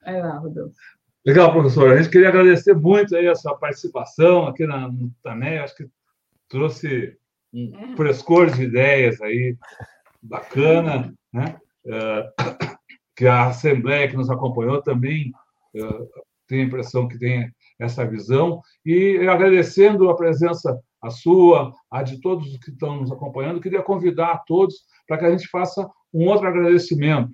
[0.01, 0.79] Vai lá, Rodolfo.
[1.25, 1.91] Legal, professor.
[1.91, 5.59] A gente queria agradecer muito aí a sua participação aqui na, no Tané.
[5.59, 5.89] Acho que
[6.47, 7.17] trouxe
[7.53, 7.95] um é.
[7.97, 9.57] frescor de ideias aí
[10.21, 11.57] bacana, né?
[11.85, 12.77] Uh,
[13.13, 15.33] que a Assembleia que nos acompanhou também
[15.75, 16.07] uh,
[16.47, 18.61] tem a impressão que tem essa visão.
[18.85, 24.31] E agradecendo a presença a sua, a de todos que estão nos acompanhando, queria convidar
[24.31, 24.75] a todos
[25.07, 27.31] para que a gente faça um outro agradecimento.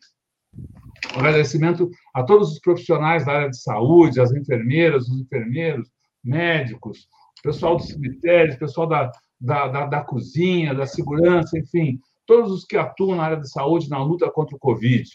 [1.15, 5.89] Um agradecimento a todos os profissionais da área de saúde, as enfermeiras, os enfermeiros,
[6.23, 7.07] médicos,
[7.43, 12.77] pessoal do cemitério, pessoal da, da, da, da cozinha, da segurança, enfim, todos os que
[12.77, 15.07] atuam na área de saúde na luta contra o Covid,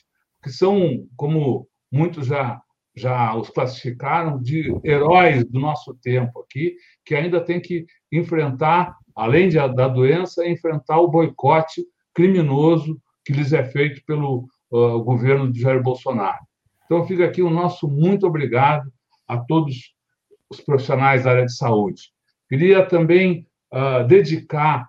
[0.43, 2.60] que são, como muitos já
[2.97, 6.74] já os classificaram de heróis do nosso tempo aqui,
[7.10, 11.84] que ainda tem que enfrentar, além de, da doença, enfrentar o boicote
[12.14, 16.38] criminoso que lhes é feito pelo uh, governo de Jair Bolsonaro.
[16.84, 18.92] Então, fica aqui o nosso muito obrigado
[19.26, 19.92] a todos
[20.48, 22.12] os profissionais da área de saúde.
[22.48, 24.88] Queria também uh, dedicar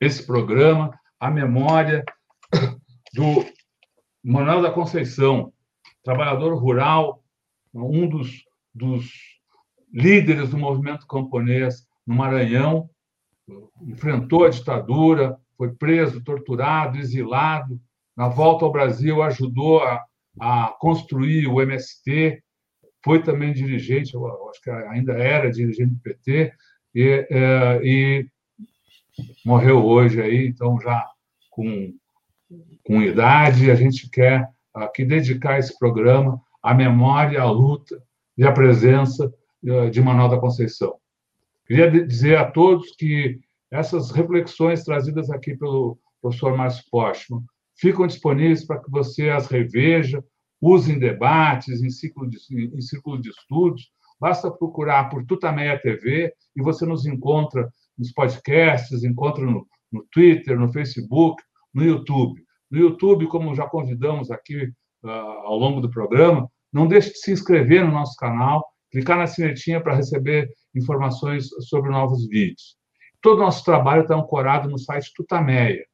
[0.00, 2.02] esse programa à memória
[3.12, 3.44] do
[4.24, 5.52] Manuel da Conceição,
[6.02, 7.22] trabalhador rural,
[7.74, 9.10] um dos, dos
[9.92, 12.88] líderes do movimento camponês no Maranhão,
[13.82, 17.80] enfrentou a ditadura, foi preso, torturado, exilado.
[18.16, 20.04] Na volta ao Brasil, ajudou a,
[20.40, 22.42] a construir o MST,
[23.02, 26.52] foi também dirigente, acho que ainda era dirigente do PT,
[26.94, 28.26] e, é, e
[29.44, 31.06] morreu hoje aí, então já
[31.50, 31.94] com,
[32.84, 38.02] com idade, a gente quer aqui dedicar esse programa à memória, à luta
[38.36, 40.96] e à presença de Manuel da Conceição.
[41.66, 43.38] Queria dizer a todos que
[43.70, 47.42] essas reflexões trazidas aqui pelo professor Márcio Postman
[47.78, 50.22] ficam disponíveis para que você as reveja,
[50.60, 56.34] use em debates, em círculo de, em círculo de estudos, Basta procurar por Tutameia TV
[56.54, 61.42] e você nos encontra nos podcasts, encontra no, no Twitter, no Facebook,
[61.72, 62.44] no YouTube.
[62.70, 64.64] No YouTube, como já convidamos aqui
[65.02, 69.26] uh, ao longo do programa, não deixe de se inscrever no nosso canal, clicar na
[69.26, 72.76] sinetinha para receber informações sobre novos vídeos.
[73.20, 75.84] Todo o nosso trabalho está ancorado no site Tutameia.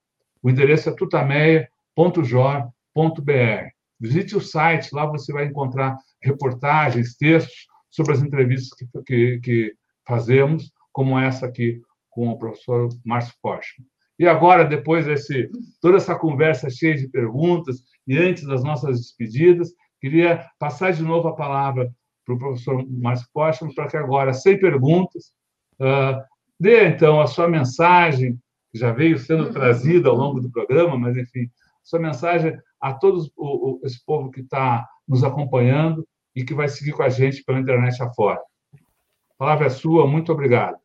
[0.42, 3.70] O endereço é tutameia.jor.br.
[3.98, 9.74] Visite o site, lá você vai encontrar reportagens, textos sobre as entrevistas que, que, que
[10.06, 13.82] fazemos, como essa aqui com o professor Márcio Porsche.
[14.18, 15.50] E agora, depois desse
[15.80, 21.28] toda essa conversa cheia de perguntas e antes das nossas despedidas, queria passar de novo
[21.28, 21.92] a palavra
[22.26, 25.32] para o professor Márcio Porsche para que agora, sem perguntas,
[25.80, 26.20] uh,
[26.58, 28.38] dê então a sua mensagem,
[28.72, 31.48] que já veio sendo trazida ao longo do programa, mas enfim,
[31.84, 36.92] sua mensagem a todo o, esse povo que está nos acompanhando e que vai seguir
[36.92, 38.40] com a gente pela internet afora.
[38.74, 40.76] A palavra é sua, muito obrigado.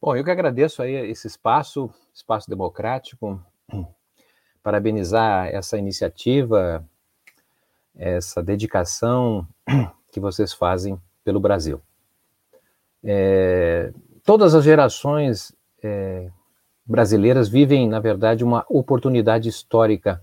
[0.00, 3.42] Bom, eu que agradeço aí esse espaço, espaço democrático,
[4.62, 6.86] parabenizar essa iniciativa,
[7.96, 9.48] essa dedicação
[10.18, 11.80] que vocês fazem pelo Brasil.
[13.02, 13.92] É,
[14.24, 16.28] todas as gerações é,
[16.84, 20.20] brasileiras vivem, na verdade, uma oportunidade histórica.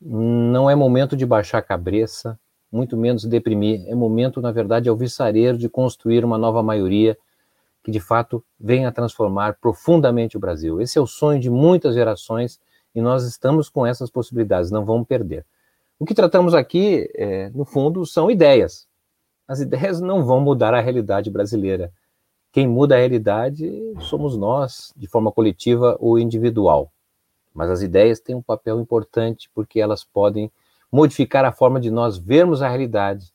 [0.00, 2.38] Não é momento de baixar a cabeça,
[2.70, 3.84] muito menos deprimir.
[3.88, 7.16] É momento, na verdade, alvissareiro de construir uma nova maioria
[7.82, 10.80] que de fato venha transformar profundamente o Brasil.
[10.80, 12.60] Esse é o sonho de muitas gerações
[12.92, 15.46] e nós estamos com essas possibilidades, não vamos perder.
[15.98, 18.85] O que tratamos aqui, é, no fundo, são ideias.
[19.46, 21.92] As ideias não vão mudar a realidade brasileira.
[22.52, 23.70] Quem muda a realidade
[24.00, 26.90] somos nós, de forma coletiva ou individual.
[27.54, 30.50] Mas as ideias têm um papel importante porque elas podem
[30.90, 33.32] modificar a forma de nós vermos a realidade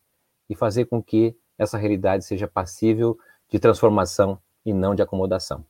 [0.50, 3.18] e fazer com que essa realidade seja passível
[3.50, 5.64] de transformação e não de acomodação.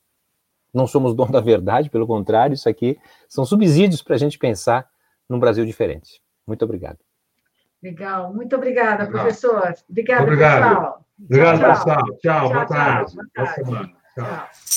[0.74, 2.98] Não somos dono da verdade, pelo contrário, isso aqui
[3.28, 4.90] são subsídios para a gente pensar
[5.30, 6.22] num Brasil diferente.
[6.48, 7.00] Muito obrigado.
[7.82, 9.12] Legal, muito obrigada, Legal.
[9.24, 9.74] professor.
[9.90, 10.64] Obrigada, Obrigado.
[10.64, 11.06] pessoal.
[11.24, 12.06] Obrigado, tchau, pessoal.
[12.06, 13.16] Tchau, tchau boa, tarde.
[13.16, 13.64] boa tarde.
[13.64, 13.90] Boa.
[14.16, 14.26] Tchau.
[14.26, 14.71] tchau.